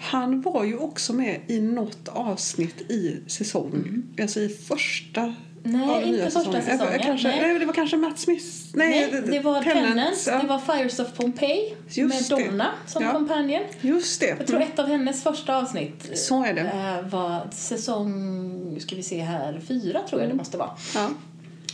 han 0.01 0.43
var 0.43 0.65
ju 0.65 0.77
också 0.77 1.13
med 1.13 1.41
i 1.47 1.61
något 1.61 2.09
avsnitt 2.09 2.81
i 2.91 3.23
säsong. 3.27 4.03
Alltså 4.21 4.41
i 4.41 4.49
första 4.49 5.21
Mm. 5.21 5.35
Nej, 5.73 6.09
inte 6.09 6.23
första 6.25 6.41
säsongen. 6.41 6.57
Eh, 6.57 6.79
säsongen, 6.79 6.99
Kanske, 7.03 7.29
nej. 7.29 7.41
nej. 7.41 7.59
det 7.59 7.67
var 7.67 7.73
kanske 7.73 7.97
Matt 7.97 8.19
Smith. 8.19 8.45
Nej, 8.75 9.09
Nej, 9.13 9.23
det 9.27 9.41
var 9.41 9.63
Tennant, 9.63 10.25
ja. 10.27 10.39
det 10.39 10.47
var 10.47 10.59
Fires 10.59 10.99
of 11.01 11.13
Pompeii 11.17 11.75
Just 11.89 12.31
med 12.31 12.39
det. 12.39 12.45
Donna 12.47 12.67
som 12.87 13.03
Ja. 13.05 13.13
companion. 13.13 13.63
Just 13.81 14.21
det. 14.21 14.27
Jag 14.39 14.47
tror 14.47 14.63
ett 14.63 14.79
av 14.79 14.87
hennes 14.87 15.23
första 15.23 15.57
avsnitt 15.57 16.11
Så 16.19 16.45
är 16.45 16.55
det. 16.55 16.61
eh, 16.61 17.09
var 17.11 17.49
säsong, 17.51 18.77
ska 18.81 18.97
vi 18.97 19.03
se 19.03 19.21
här, 19.21 19.61
fyra 19.69 20.01
tror 20.09 20.21
jag 20.21 20.31
det 20.31 20.35
måste 20.37 20.57
vara. 20.59 20.71
Ja. 20.95 21.09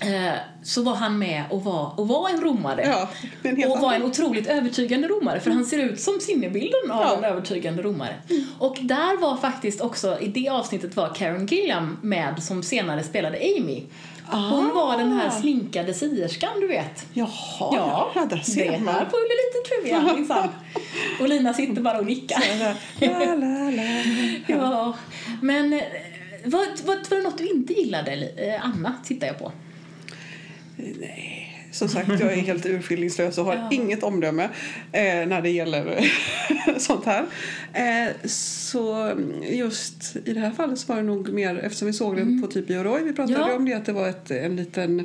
Eh, 0.00 0.32
Så 0.62 0.82
var 0.82 0.94
han 0.94 1.18
med 1.18 1.44
och 1.50 1.64
var, 1.64 2.00
och 2.00 2.08
var 2.08 2.28
en 2.30 2.40
romare. 2.40 2.82
Ja, 2.86 3.08
en 3.50 3.70
och 3.70 3.78
var 3.78 3.92
en 3.94 4.02
otroligt 4.02 4.46
övertygande 4.46 5.08
romare 5.08 5.40
för 5.40 5.50
han 5.50 5.64
ser 5.64 5.78
ut 5.78 6.00
som 6.00 6.20
sinnebilden 6.20 6.90
av 6.90 7.00
Ja. 7.02 7.16
en 7.16 7.24
övertygande 7.24 7.82
romare. 7.82 8.14
Och 8.58 8.76
där 8.80 9.20
var 9.20 9.36
faktiskt 9.36 9.80
också, 9.80 10.18
i 10.20 10.28
det 10.28 10.48
avsnittet 10.48 10.96
var 10.96 11.14
Karen 11.14 11.46
Gilliam 11.46 11.98
med 12.02 12.42
som 12.42 12.62
senare 12.62 13.02
spelade 13.02 13.36
Amy. 13.36 13.82
Hon 14.26 14.70
Ah. 14.70 14.74
var 14.74 14.98
den 14.98 15.12
här 15.12 15.30
sminkade 15.30 15.94
sierskan 15.94 16.60
du 16.60 16.66
vet. 16.66 17.06
Jaha, 17.12 17.28
Ja, 17.58 18.12
ja, 18.14 18.26
där 18.30 18.36
det 18.36 18.42
ser 18.44 18.72
här 18.72 18.78
man. 18.78 18.94
får 18.94 19.26
bli 19.26 19.36
lite 19.44 19.68
trivia 20.02 20.14
minsann. 20.16 20.48
Och 21.20 21.28
Lina 21.28 21.54
sitter 21.54 21.82
bara 21.82 21.98
och 21.98 22.06
nickar. 22.06 22.42
La, 22.60 23.34
la, 23.34 23.70
la. 23.70 23.82
Ja, 24.46 24.94
men 25.42 25.72
eh, 25.72 25.80
vad, 26.44 26.66
vad, 26.84 26.96
var 27.10 27.16
det 27.16 27.22
något 27.22 27.38
du 27.38 27.46
inte 27.48 27.72
gillade? 27.72 28.12
Eh, 28.36 28.64
Anna 28.66 28.94
tittar 29.04 29.26
jag 29.26 29.38
på. 29.38 29.52
Nej, 30.76 31.50
som 31.72 31.88
sagt, 31.88 32.08
jag 32.08 32.32
är 32.32 32.36
helt 32.36 32.66
urskillningslös 32.66 33.38
och 33.38 33.44
har 33.44 33.54
Ja. 33.54 33.68
inget 33.72 34.02
omdöme 34.02 34.42
eh, 34.92 35.26
när 35.26 35.42
det 35.42 35.50
gäller 35.50 36.10
sånt 36.78 37.04
här. 37.04 37.24
Eh, 37.72 38.28
så 38.28 39.12
just 39.50 40.16
i 40.24 40.32
det 40.32 40.40
här 40.40 40.50
fallet 40.50 40.78
så 40.78 40.86
var 40.92 40.96
det 40.96 41.06
nog 41.06 41.32
mer, 41.32 41.58
eftersom 41.58 41.86
vi 41.86 41.92
såg 41.92 42.16
den 42.16 42.42
på 42.42 42.46
typ 42.46 42.66
Bioroy, 42.66 43.02
vi 43.04 43.12
pratade 43.12 43.36
Mm. 43.38 43.48
Ja. 43.50 43.56
om 43.56 43.64
det, 43.64 43.74
att 43.74 43.86
det 43.86 43.92
var 43.92 44.08
ett, 44.08 44.30
en 44.30 44.56
liten 44.56 45.00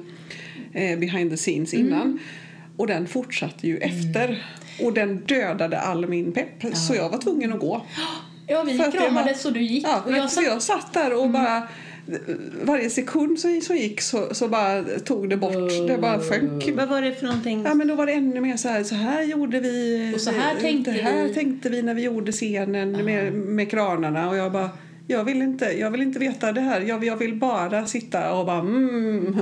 eh, 0.74 1.00
behind 1.00 1.32
the 1.32 1.38
scenes 1.38 1.74
innan. 1.74 2.02
Mm. 2.02 2.20
Och 2.78 2.88
den 2.88 3.08
fortsatte 3.08 3.68
ju 3.68 3.78
efter. 3.78 4.46
Och 4.82 4.94
den 4.94 5.18
dödade 5.18 5.80
all 5.80 6.08
min 6.08 6.32
pepp, 6.32 6.76
så 6.76 6.96
jag 6.96 7.10
var 7.10 7.18
tvungen 7.18 7.54
att 7.54 7.60
gå. 7.60 7.86
Ja, 8.48 8.64
vi 8.64 8.78
kramades 8.78 9.46
och 9.46 9.54
du 9.54 9.62
gick. 9.62 9.84
Ja, 9.84 10.04
och 10.06 10.12
jag 10.18 10.32
så 10.32 10.42
jag 10.42 10.62
satt 10.62 10.94
där 10.94 11.14
och 11.24 11.30
bara 11.30 11.68
varje 12.64 12.90
sekund 12.90 13.40
som 13.40 13.62
som 13.62 13.78
gick 13.78 14.02
så, 14.02 14.36
så 14.36 14.48
bara 14.48 14.84
tog 14.84 15.30
det 15.30 15.38
bort. 15.38 15.88
Det 15.88 15.98
bara 15.98 16.20
sjönk. 16.20 16.70
Vad 16.74 16.90
var 16.90 17.02
det 17.02 17.16
för 17.16 17.26
någonting? 17.26 17.64
Ja 17.66 17.74
men 17.74 17.88
då 17.88 17.96
var 17.96 18.06
det 18.06 18.12
ännu 18.12 18.42
mer 18.42 18.58
så 18.58 18.70
här, 18.70 18.84
så 18.84 18.96
här 18.96 19.24
gjorde 19.24 19.60
vi. 19.60 20.12
Och 20.16 20.22
så 20.22 20.32
här 20.32 20.56
tänkte 20.56 20.92
det 20.92 21.02
här 21.02 21.24
vi. 21.28 21.34
tänkte 21.34 21.70
vi 21.70 21.82
när 21.82 21.94
vi 21.94 22.02
gjorde 22.04 22.32
scenen 22.32 23.06
med, 23.06 23.34
med 23.34 23.72
kranarna 23.72 24.30
och 24.30 24.36
jag 24.36 24.52
bara 24.52 24.70
jag 25.12 25.24
vill, 25.24 25.42
inte, 25.42 25.66
jag 25.66 25.92
vill 25.92 26.02
inte 26.02 26.20
veta 26.20 26.52
det 26.52 26.62
här. 26.62 26.82
Jag, 26.82 27.04
jag 27.04 27.18
vill 27.18 27.36
bara 27.36 27.86
sitta 27.86 28.34
och 28.34 28.46
bara 28.46 28.60
mm. 28.60 29.40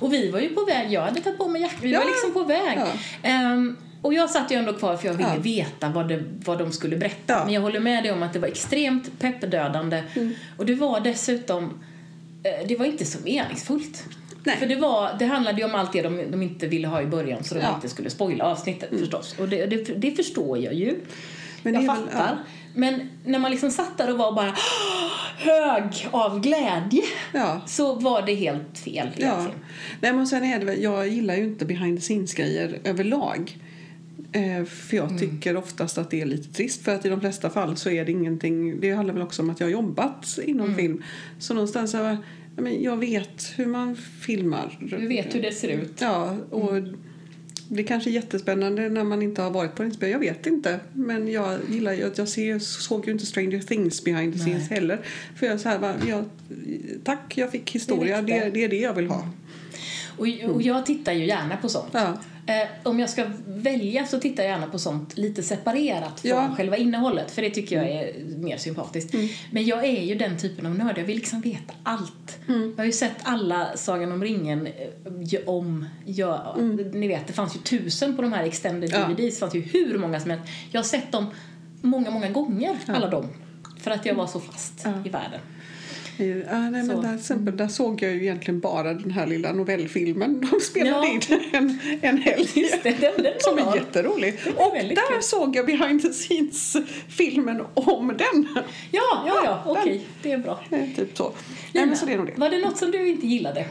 Och 0.00 0.12
vi 0.12 0.30
var 0.30 0.40
ju 0.40 0.48
på 0.48 0.64
väg, 0.64 0.92
jag 0.92 1.00
hade 1.02 1.20
tagit 1.20 1.38
på 1.38 1.48
mig 1.48 1.62
jackan, 1.62 1.78
vi 1.82 1.92
Ja. 1.92 1.98
var 1.98 2.06
liksom 2.06 2.32
på 2.32 2.44
väg. 2.44 2.78
Ja. 2.78 2.88
Ehm, 3.22 3.76
och 4.02 4.14
jag 4.14 4.30
satt 4.30 4.50
ju 4.52 4.56
ändå 4.56 4.72
kvar 4.72 4.96
för 4.96 5.06
jag 5.06 5.14
ville 5.14 5.34
Ja. 5.34 5.40
veta 5.40 5.88
vad, 5.88 6.08
det, 6.08 6.22
vad 6.44 6.58
de 6.58 6.72
skulle 6.72 6.96
berätta. 6.96 7.32
Ja. 7.32 7.44
Men 7.44 7.54
jag 7.54 7.60
håller 7.60 7.80
med 7.80 8.04
dig 8.04 8.12
om 8.12 8.22
att 8.22 8.32
det 8.32 8.38
var 8.38 8.48
extremt 8.48 9.18
peppdödande. 9.20 10.02
Mm. 10.14 10.34
Och 10.56 10.66
det 10.66 10.74
var 10.74 11.00
dessutom, 11.00 11.64
eh, 12.42 12.66
det 12.68 12.76
var 12.76 12.86
inte 12.86 13.04
så 13.04 13.18
meningsfullt. 13.24 14.04
Nej. 14.44 14.56
För 14.56 14.66
det, 14.66 14.76
var, 14.76 15.16
det 15.18 15.24
handlade 15.26 15.58
ju 15.58 15.64
om 15.64 15.74
allt 15.74 15.92
det 15.92 16.02
de, 16.02 16.30
de 16.30 16.42
inte 16.42 16.66
ville 16.66 16.88
ha 16.88 17.02
i 17.02 17.06
början 17.06 17.44
så 17.44 17.54
de 17.54 17.60
Ja. 17.60 17.66
Mm. 17.66 17.76
inte 17.76 17.88
skulle 17.88 18.10
spoila 18.10 18.44
avsnittet 18.44 18.88
förstås. 18.98 19.34
Och 19.38 19.48
det, 19.48 19.66
det, 19.66 19.84
det 19.96 20.10
förstår 20.10 20.58
jag 20.58 20.74
ju. 20.74 20.96
Men 21.62 21.74
jag 21.74 21.82
är 21.84 21.86
väl- 21.88 21.96
fattar. 21.96 22.36
Men 22.74 23.08
när 23.24 23.38
man 23.38 23.50
liksom 23.50 23.70
satt 23.70 23.98
där 23.98 24.10
och 24.10 24.18
var 24.18 24.32
bara 24.32 24.54
hög 25.38 26.08
av 26.10 26.40
glädje 26.40 27.02
Ja. 27.32 27.60
så 27.66 27.94
var 27.94 28.22
det 28.22 28.34
helt 28.34 28.78
fel 28.78 29.08
Ja. 29.16 29.46
Nej, 30.00 30.12
men 30.12 30.26
sen 30.26 30.44
är 30.44 30.64
det 30.64 30.74
jag 30.74 31.08
gillar 31.08 31.34
ju 31.36 31.44
inte 31.44 31.64
behind 31.64 31.98
the 31.98 32.02
scenes-grejer 32.02 32.78
överlag. 32.84 33.58
Eh, 34.32 34.64
för 34.64 34.96
Mm. 34.96 35.10
jag 35.10 35.18
tycker 35.20 35.56
oftast 35.56 35.98
att 35.98 36.10
det 36.10 36.20
är 36.20 36.26
lite 36.26 36.52
trist. 36.52 36.82
För 36.84 36.94
att 36.94 37.06
i 37.06 37.08
de 37.08 37.20
flesta 37.20 37.50
fall 37.50 37.76
så 37.76 37.90
är 37.90 38.04
det 38.04 38.12
ingenting. 38.12 38.80
Det 38.80 38.90
handlar 38.92 39.14
väl 39.14 39.22
också 39.22 39.42
om 39.42 39.50
att 39.50 39.60
jag 39.60 39.66
har 39.66 39.72
jobbat 39.72 40.38
inom 40.44 40.66
Mm. 40.66 40.78
film. 40.78 41.02
Så 41.38 41.54
någonstans 41.54 41.90
så 41.90 41.96
här, 41.96 42.16
ja, 42.56 42.62
men 42.62 42.82
jag 42.82 42.96
vet 42.96 43.52
hur 43.56 43.66
man 43.66 43.96
filmar. 43.96 44.78
Du 44.80 45.08
vet 45.08 45.34
hur 45.34 45.42
det 45.42 45.52
ser 45.52 45.68
ut. 45.68 45.92
Ja, 46.00 46.36
och 46.50 46.72
det 47.68 47.82
är 47.82 47.86
kanske 47.86 48.10
är 48.10 48.12
jättespännande 48.12 48.88
när 48.88 49.04
man 49.04 49.22
inte 49.22 49.42
har 49.42 49.50
varit 49.50 49.74
på 49.74 49.82
en 49.82 49.88
inspelning. 49.88 50.12
Jag 50.12 50.34
vet 50.34 50.46
inte. 50.46 50.80
Men 50.92 51.28
jag 51.32 51.58
gillar 51.70 51.92
att 52.06 52.18
jag 52.18 52.28
ser, 52.28 52.58
såg 52.58 53.06
ju 53.06 53.12
inte 53.12 53.26
Stranger 53.26 53.60
Things 53.60 54.04
behind 54.04 54.32
the 54.32 54.38
Nej. 54.38 54.46
scenes 54.48 54.70
heller. 54.70 55.00
För 55.36 55.46
jag 55.46 55.60
så 55.60 55.68
här, 55.68 55.78
bara, 55.78 55.94
jag, 56.08 56.24
tack, 57.04 57.38
jag 57.38 57.50
fick 57.50 57.70
historia. 57.70 58.22
Det 58.22 58.32
räckte. 58.34 58.44
Det, 58.44 58.50
det 58.50 58.64
är 58.64 58.68
det 58.68 58.80
jag 58.80 58.94
vill 58.94 59.06
ha. 59.06 59.28
Och, 60.16 60.26
och 60.54 60.62
jag 60.62 60.86
tittar 60.86 61.12
ju 61.12 61.26
gärna 61.26 61.56
på 61.56 61.68
sånt. 61.68 61.88
Ja. 61.92 62.18
Eh, 62.46 62.68
om 62.82 63.00
jag 63.00 63.10
ska 63.10 63.24
välja 63.46 64.06
så 64.06 64.18
tittar 64.20 64.42
jag 64.42 64.50
gärna 64.52 64.66
på 64.66 64.78
sånt 64.78 65.18
lite 65.18 65.42
separerat 65.42 66.20
från 66.20 66.30
Ja. 66.30 66.54
själva 66.56 66.76
innehållet 66.76 67.30
för 67.30 67.42
det 67.42 67.50
tycker 67.50 67.76
jag 67.76 67.90
är 67.90 68.12
mer 68.38 68.56
sympatiskt. 68.56 69.14
Men 69.50 69.64
jag 69.64 69.84
är 69.84 70.02
ju 70.02 70.14
den 70.14 70.38
typen 70.38 70.66
av 70.66 70.74
nörd, 70.74 70.98
jag 70.98 71.04
vill 71.04 71.16
liksom 71.16 71.40
veta 71.40 71.74
allt. 71.82 72.38
Jag 72.46 72.76
har 72.76 72.84
ju 72.84 72.92
sett 72.92 73.16
alla 73.22 73.76
Sagan 73.76 74.12
om 74.12 74.22
ringen 74.24 74.66
eh, 74.66 74.72
gö- 75.04 75.44
om, 75.46 75.86
ja, 76.06 76.56
ni 76.92 77.08
vet 77.08 77.26
det 77.26 77.32
fanns 77.32 77.56
ju 77.56 77.60
tusen 77.60 78.16
på 78.16 78.22
de 78.22 78.32
här 78.32 78.44
extended 78.44 78.90
Ja. 78.92 78.98
DVDs, 79.08 79.34
det 79.34 79.40
fanns 79.40 79.54
ju 79.54 79.60
hur 79.60 79.98
många 79.98 80.20
som 80.20 80.30
helst. 80.30 80.44
Jag 80.70 80.78
har 80.80 80.84
sett 80.84 81.12
dem 81.12 81.26
många, 81.82 82.10
många 82.10 82.28
gånger, 82.30 82.76
alla 82.86 83.08
dem. 83.08 83.28
För 83.80 83.90
att 83.90 84.06
jag 84.06 84.14
var 84.14 84.26
så 84.26 84.40
fast 84.40 84.86
i 85.04 85.08
världen. 85.08 85.40
Ja, 86.16 86.70
nej, 86.70 86.82
men 86.82 87.02
där, 87.02 87.14
exempel, 87.14 87.56
där 87.56 87.68
såg 87.68 88.02
jag 88.02 88.12
ju 88.12 88.22
egentligen 88.22 88.60
bara 88.60 88.94
den 88.94 89.10
här 89.10 89.26
lilla 89.26 89.52
novellfilmen 89.52 90.48
de 90.52 90.60
spelade 90.60 91.06
Ja. 91.06 91.12
in 91.12 91.20
en, 91.52 91.78
en 92.02 92.18
helg. 92.18 92.48
Det, 92.82 92.90
den, 93.00 93.12
den 93.22 93.32
Som 93.38 93.58
är 93.58 93.76
jätterolig. 93.76 94.34
Och 94.56 94.72
där 94.74 95.12
kul. 95.12 95.22
såg 95.22 95.56
jag 95.56 95.66
behind 95.66 96.02
the 96.02 96.08
scenes-filmen 96.08 97.62
om 97.74 98.08
den. 98.08 98.48
Ja, 98.54 98.62
ja, 98.90 99.42
ja, 99.44 99.62
den. 99.64 99.76
okej, 99.82 100.00
det 100.22 100.32
är 100.32 100.38
bra. 100.38 100.60
Eh, 100.70 100.84
Typ 100.96 101.16
så. 101.16 101.32
Nej, 101.72 101.86
men 101.86 101.96
så 101.96 102.06
det 102.06 102.12
är 102.12 102.16
nog 102.16 102.26
det. 102.26 102.32
Var 102.36 102.50
det 102.50 102.58
något 102.60 102.76
som 102.78 102.90
du 102.90 103.08
inte 103.08 103.26
gillade? 103.26 103.64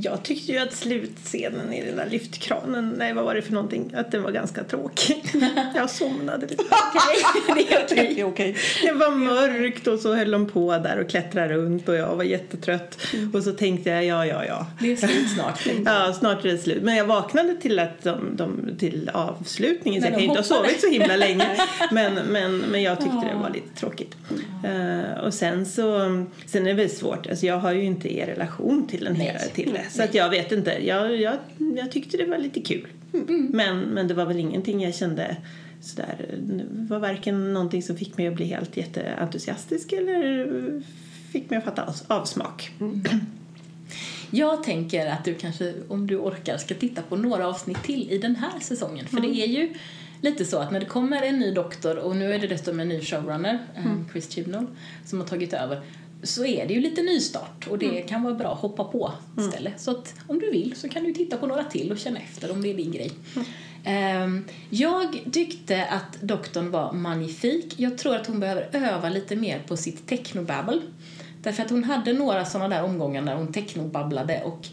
Jag 0.00 0.22
tyckte 0.22 0.52
ju 0.52 0.58
att 0.58 0.72
slutscenen 0.72 1.72
i 1.72 1.86
den 1.86 1.96
där 1.96 2.08
lyftkranen, 2.10 2.94
nej 2.98 3.12
vad 3.12 3.24
var 3.24 3.34
det 3.34 3.42
för 3.42 3.52
någonting, 3.52 3.92
att 3.94 4.10
den 4.10 4.22
var 4.22 4.30
ganska 4.30 4.64
tråkig. 4.64 5.22
Jag 5.74 5.90
somnade 5.90 6.46
lite. 6.46 6.64
Okej, 6.64 7.54
det 7.54 7.74
är 7.74 7.84
okej. 7.84 8.24
Okej. 8.32 8.56
Det 8.82 8.92
var 8.92 9.10
mörkt 9.10 9.86
och 9.86 9.98
så 9.98 10.14
höll 10.14 10.30
de 10.30 10.46
på 10.46 10.78
där 10.78 10.98
och 10.98 11.10
klättrade 11.10 11.54
runt 11.54 11.88
och 11.88 11.94
jag 11.94 12.16
var 12.16 12.24
jättetrött. 12.24 12.98
Och 13.34 13.42
så 13.42 13.52
tänkte 13.52 13.90
jag, 13.90 14.04
ja, 14.04 14.26
ja, 14.26 14.44
ja. 14.44 14.66
Det 14.80 14.92
är 14.92 14.96
slut 14.96 15.30
snart. 15.34 15.66
Ja, 15.84 16.12
snart 16.12 16.44
är 16.44 16.48
det 16.48 16.58
slut. 16.58 16.82
Men 16.82 16.96
jag 16.96 17.04
vaknade 17.04 17.56
till, 17.56 17.78
att 17.78 18.02
de, 18.02 18.36
de, 18.36 18.76
till 18.78 19.10
avslutningen 19.14 20.02
så 20.02 20.06
jag 20.06 20.14
kan 20.14 20.22
inte 20.22 20.38
ha 20.38 20.42
sovit 20.42 20.80
så 20.80 20.90
himla 20.90 21.16
länge. 21.16 21.46
Men, 21.90 22.14
men, 22.14 22.58
men 22.58 22.82
jag 22.82 22.98
tyckte 22.98 23.28
det 23.32 23.38
var 23.42 23.50
lite 23.50 23.80
tråkigt. 23.80 24.16
Eh, 24.64 25.24
och 25.24 25.34
sen 25.34 25.66
så, 25.66 25.98
sen 26.46 26.62
är 26.62 26.70
det 26.70 26.74
väl 26.74 26.90
svårt, 26.90 27.26
alltså 27.26 27.46
jag 27.46 27.58
har 27.58 27.72
ju 27.72 27.84
inte 27.84 28.16
er 28.18 28.26
relation 28.26 28.86
till 28.86 29.04
den 29.04 29.16
här 29.16 29.38
till 29.54 29.78
det. 29.84 29.90
Så 29.90 30.02
att 30.02 30.14
jag 30.14 30.30
vet 30.30 30.52
inte, 30.52 30.70
jag, 30.86 31.20
jag, 31.20 31.36
jag 31.76 31.92
tyckte 31.92 32.16
det 32.16 32.24
var 32.24 32.38
lite 32.38 32.60
kul. 32.60 32.86
Men, 33.50 33.80
men 33.80 34.08
det 34.08 34.14
var 34.14 34.26
väl 34.26 34.38
ingenting 34.38 34.82
jag 34.82 34.94
kände 34.94 35.36
sådär, 35.80 36.38
det 36.38 36.64
var 36.70 36.98
varken 36.98 37.52
någonting 37.52 37.82
som 37.82 37.96
fick 37.96 38.16
mig 38.18 38.26
att 38.26 38.34
bli 38.34 38.44
helt 38.44 38.76
jätteentusiastisk 38.76 39.92
eller 39.92 40.82
fick 41.32 41.50
mig 41.50 41.56
att 41.58 41.64
fatta 41.64 41.82
av- 41.82 42.18
avsmak. 42.20 42.70
Jag 44.30 44.64
tänker 44.64 45.06
att 45.06 45.24
du 45.24 45.34
kanske, 45.34 45.74
om 45.88 46.06
du 46.06 46.16
orkar, 46.16 46.56
ska 46.58 46.74
titta 46.74 47.02
på 47.02 47.16
några 47.16 47.48
avsnitt 47.48 47.82
till 47.82 48.10
i 48.10 48.18
den 48.18 48.36
här 48.36 48.60
säsongen. 48.60 49.06
För 49.06 49.20
det 49.20 49.28
är 49.42 49.46
ju 49.46 49.74
lite 50.20 50.44
så 50.44 50.58
att 50.58 50.72
när 50.72 50.80
det 50.80 50.86
kommer 50.86 51.22
en 51.22 51.38
ny 51.38 51.50
doktor 51.54 51.96
och 51.96 52.16
nu 52.16 52.34
är 52.34 52.38
det 52.38 52.46
dessutom 52.46 52.80
en 52.80 52.88
ny 52.88 53.00
showrunner, 53.00 53.58
eh, 53.76 54.10
Chris 54.12 54.30
Chibnall, 54.30 54.66
som 55.04 55.20
har 55.20 55.26
tagit 55.26 55.52
över 55.52 55.80
så 56.22 56.44
är 56.44 56.66
det 56.66 56.74
ju 56.74 56.80
lite 56.80 57.02
nystart 57.02 57.68
och 57.70 57.78
det 57.78 58.02
kan 58.02 58.22
vara 58.22 58.34
bra 58.34 58.52
att 58.52 58.58
hoppa 58.58 58.84
på 58.84 59.12
istället. 59.38 59.80
Så 59.80 59.90
att 59.90 60.14
om 60.26 60.38
du 60.38 60.50
vill 60.50 60.74
så 60.76 60.88
kan 60.88 61.04
du 61.04 61.14
titta 61.14 61.36
på 61.36 61.46
några 61.46 61.64
till 61.64 61.92
och 61.92 61.98
känna 61.98 62.20
efter 62.20 62.52
om 62.52 62.62
det 62.62 62.70
är 62.70 62.74
din 62.74 62.92
grej. 62.92 63.10
Ehm, 63.84 64.44
jag 64.70 65.20
tyckte 65.32 65.84
att 65.86 66.20
doktorn 66.20 66.70
var 66.70 66.92
magnifik. 66.92 67.74
Jag 67.76 67.98
tror 67.98 68.16
att 68.16 68.26
hon 68.26 68.40
behöver 68.40 68.68
öva 68.72 69.08
lite 69.08 69.36
mer 69.36 69.58
på 69.68 69.76
sitt 69.76 70.08
technobabbel. 70.08 70.80
Därför 71.42 71.62
att 71.62 71.70
hon 71.70 71.84
hade 71.84 72.12
några 72.12 72.44
sådana 72.44 72.76
där 72.76 72.84
omgångar 72.84 73.22
där 73.22 73.34
hon 73.34 73.52
technobabblade 73.52 74.42
och 74.42 74.66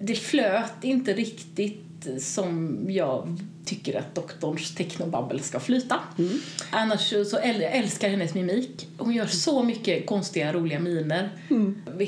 det 0.00 0.14
flöt 0.14 0.84
inte 0.84 1.12
riktigt 1.12 2.06
som 2.18 2.78
jag 2.88 3.38
tycker 3.68 3.98
att 3.98 4.14
doktorns 4.14 4.74
technobabbel 4.74 5.40
ska 5.40 5.60
flyta. 5.60 6.00
Annars 6.70 7.08
så, 7.08 7.38
äl- 7.38 7.62
jag 7.62 7.72
älskar 7.76 8.08
hennes 8.08 8.34
mimik. 8.34 8.88
Hon 8.98 9.14
gör 9.14 9.26
så 9.26 9.62
mycket 9.62 10.06
konstiga, 10.06 10.52
roliga 10.52 10.78
miner. 10.80 11.30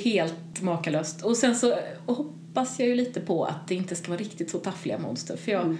Helt 0.04 0.60
makalöst. 0.62 1.22
Och 1.24 1.36
sen 1.36 1.56
så 1.56 1.78
hoppas 2.06 2.78
jag 2.80 2.88
ju 2.88 2.94
lite 2.94 3.20
på 3.20 3.44
att 3.44 3.68
det 3.68 3.74
inte 3.74 3.96
ska 3.96 4.08
vara 4.08 4.20
riktigt 4.20 4.50
så 4.50 4.58
taffliga 4.58 4.98
monster. 4.98 5.36
För 5.36 5.52
jag, 5.52 5.76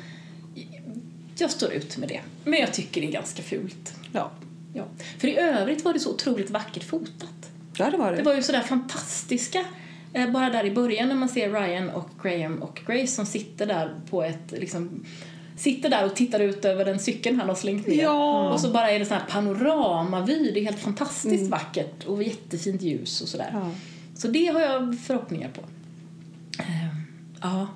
jag 1.38 1.50
står 1.50 1.72
ut 1.72 1.96
med 1.96 2.08
det. 2.08 2.20
Men 2.44 2.58
jag 2.60 2.72
tycker 2.72 3.00
det 3.00 3.06
är 3.06 3.12
ganska 3.12 3.42
fult. 3.42 3.94
Ja. 4.12 4.30
Ja. 4.74 4.84
För 5.18 5.28
i 5.28 5.36
övrigt 5.38 5.84
var 5.84 5.92
det 5.92 6.00
så 6.00 6.10
otroligt 6.14 6.50
vackert 6.50 6.84
fotat. 6.84 7.50
ja, 7.76 7.90
det 7.90 7.96
var 7.96 8.10
Det 8.10 8.16
det. 8.16 8.22
var 8.22 8.34
ju 8.34 8.42
sådär 8.42 8.60
fantastiska, 8.60 9.64
eh, 10.12 10.30
bara 10.30 10.50
där 10.50 10.64
i 10.64 10.70
början 10.70 11.08
när 11.08 11.14
man 11.14 11.28
ser 11.28 11.50
Ryan 11.52 11.90
och 11.90 12.08
Graham 12.22 12.62
och 12.62 12.80
Grace 12.86 13.06
som 13.06 13.26
sitter 13.26 13.66
där 13.66 13.94
på 14.10 14.22
ett, 14.22 14.50
liksom, 14.50 15.04
sitter 15.60 15.90
där 15.90 16.04
och 16.04 16.14
tittar 16.16 16.40
ut 16.40 16.64
över 16.64 16.84
den 16.84 16.98
cykeln 16.98 17.40
han 17.40 17.48
har 17.48 17.56
slängt 17.56 17.86
ner. 17.86 18.02
Ja. 18.02 18.52
Och 18.52 18.60
så 18.60 18.70
bara 18.70 18.90
är 18.90 18.98
det 18.98 19.04
sån 19.04 19.16
här 19.16 19.26
panoramavy, 19.28 20.50
det 20.54 20.60
är 20.60 20.64
helt 20.64 20.78
fantastiskt 20.78 21.50
vackert 21.50 22.04
och 22.06 22.22
jättefint 22.22 22.82
ljus 22.82 23.20
och 23.20 23.28
sådär. 23.28 23.50
Ja. 23.52 23.70
Så 24.16 24.28
det 24.28 24.46
har 24.46 24.60
jag 24.60 24.98
förhoppningar 25.06 25.48
på. 25.48 25.60
Eh, 26.62 26.66
Ja, 27.42 27.66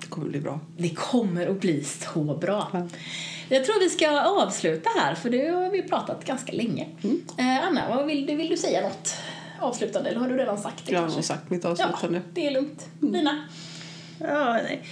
Det 0.00 0.06
kommer 0.06 0.28
bli 0.28 0.40
bra. 0.40 0.60
det 0.76 0.88
kommer 0.88 1.46
att 1.46 1.60
bli 1.60 1.84
så 1.84 2.22
bra. 2.40 2.68
Ja. 2.72 2.86
Jag 3.48 3.64
tror 3.64 3.80
vi 3.80 3.88
ska 3.90 4.20
avsluta 4.20 4.90
här 5.00 5.14
för 5.14 5.30
det 5.30 5.48
har 5.48 5.70
vi 5.70 5.82
pratat 5.82 6.24
ganska 6.24 6.52
länge. 6.52 6.86
Eh, 7.38 7.66
Anna, 7.68 7.82
vad 7.96 8.06
vill, 8.06 8.26
du, 8.26 8.34
vill 8.34 8.48
du 8.48 8.56
säga 8.56 8.80
något 8.80 9.14
avslutande 9.60 10.10
eller 10.10 10.20
har 10.20 10.28
du 10.28 10.36
redan 10.36 10.58
sagt 10.58 10.86
det 10.86 10.92
Jag 10.92 11.00
har 11.08 11.22
sagt 11.22 11.50
mitt 11.50 11.64
Ja, 11.64 11.70
avslutande. 11.70 12.20
det 12.34 12.46
är 12.46 12.50
lugnt. 12.50 12.86
Lina? 13.00 13.44
Ja, 14.20 14.52
nej. 14.52 14.82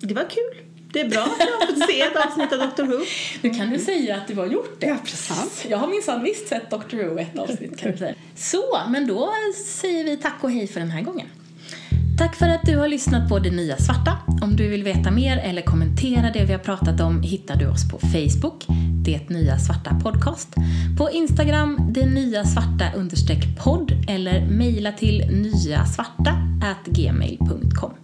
Det 0.00 0.14
var 0.14 0.22
kul. 0.30 0.63
Det 0.94 1.00
är 1.00 1.08
bra 1.08 1.22
att 1.22 1.38
jag 1.38 1.46
har 1.46 1.66
fått 1.66 1.90
se 1.90 2.00
ett 2.00 2.16
avsnitt 2.16 2.52
av 2.52 2.58
Doctor 2.58 2.84
Who. 2.84 3.04
Nu 3.42 3.50
kan 3.50 3.70
du 3.70 3.78
säga 3.78 4.16
att 4.16 4.28
du 4.28 4.34
har 4.34 4.46
gjort 4.46 4.80
det. 4.80 4.86
Ja, 4.86 4.96
precis. 5.04 5.66
Jag 5.68 5.78
har 5.78 5.86
minsann 5.88 6.22
visst 6.22 6.48
sett 6.48 6.70
Doctor 6.70 6.96
Who 6.96 7.18
ett 7.18 7.38
avsnitt 7.38 7.78
kan 7.78 7.96
säga. 7.96 8.14
Så, 8.36 8.80
men 8.88 9.06
då 9.06 9.30
säger 9.80 10.04
vi 10.04 10.16
tack 10.16 10.38
och 10.40 10.50
hej 10.50 10.66
för 10.66 10.80
den 10.80 10.90
här 10.90 11.02
gången. 11.02 11.26
Tack 12.18 12.36
för 12.36 12.48
att 12.48 12.62
du 12.64 12.76
har 12.76 12.88
lyssnat 12.88 13.28
på 13.28 13.38
Det 13.38 13.50
Nya 13.50 13.76
Svarta. 13.76 14.18
Om 14.42 14.56
du 14.56 14.68
vill 14.68 14.84
veta 14.84 15.10
mer 15.10 15.38
eller 15.38 15.62
kommentera 15.62 16.30
det 16.30 16.44
vi 16.44 16.52
har 16.52 16.60
pratat 16.60 17.00
om 17.00 17.22
hittar 17.22 17.56
du 17.56 17.66
oss 17.66 17.90
på 17.90 17.98
Facebook, 17.98 18.64
Det 19.04 19.28
Nya 19.28 19.58
Svarta 19.58 20.00
Podcast, 20.02 20.48
på 20.98 21.10
Instagram, 21.10 21.92
Det 21.94 22.06
Nya 22.06 22.44
Svarta 22.44 22.92
understreck 22.96 23.58
podd 23.64 23.92
eller 24.08 24.46
mejla 24.46 24.92
till 24.92 25.26
nyasvarta 25.30 26.36
gmail.com. 26.86 28.03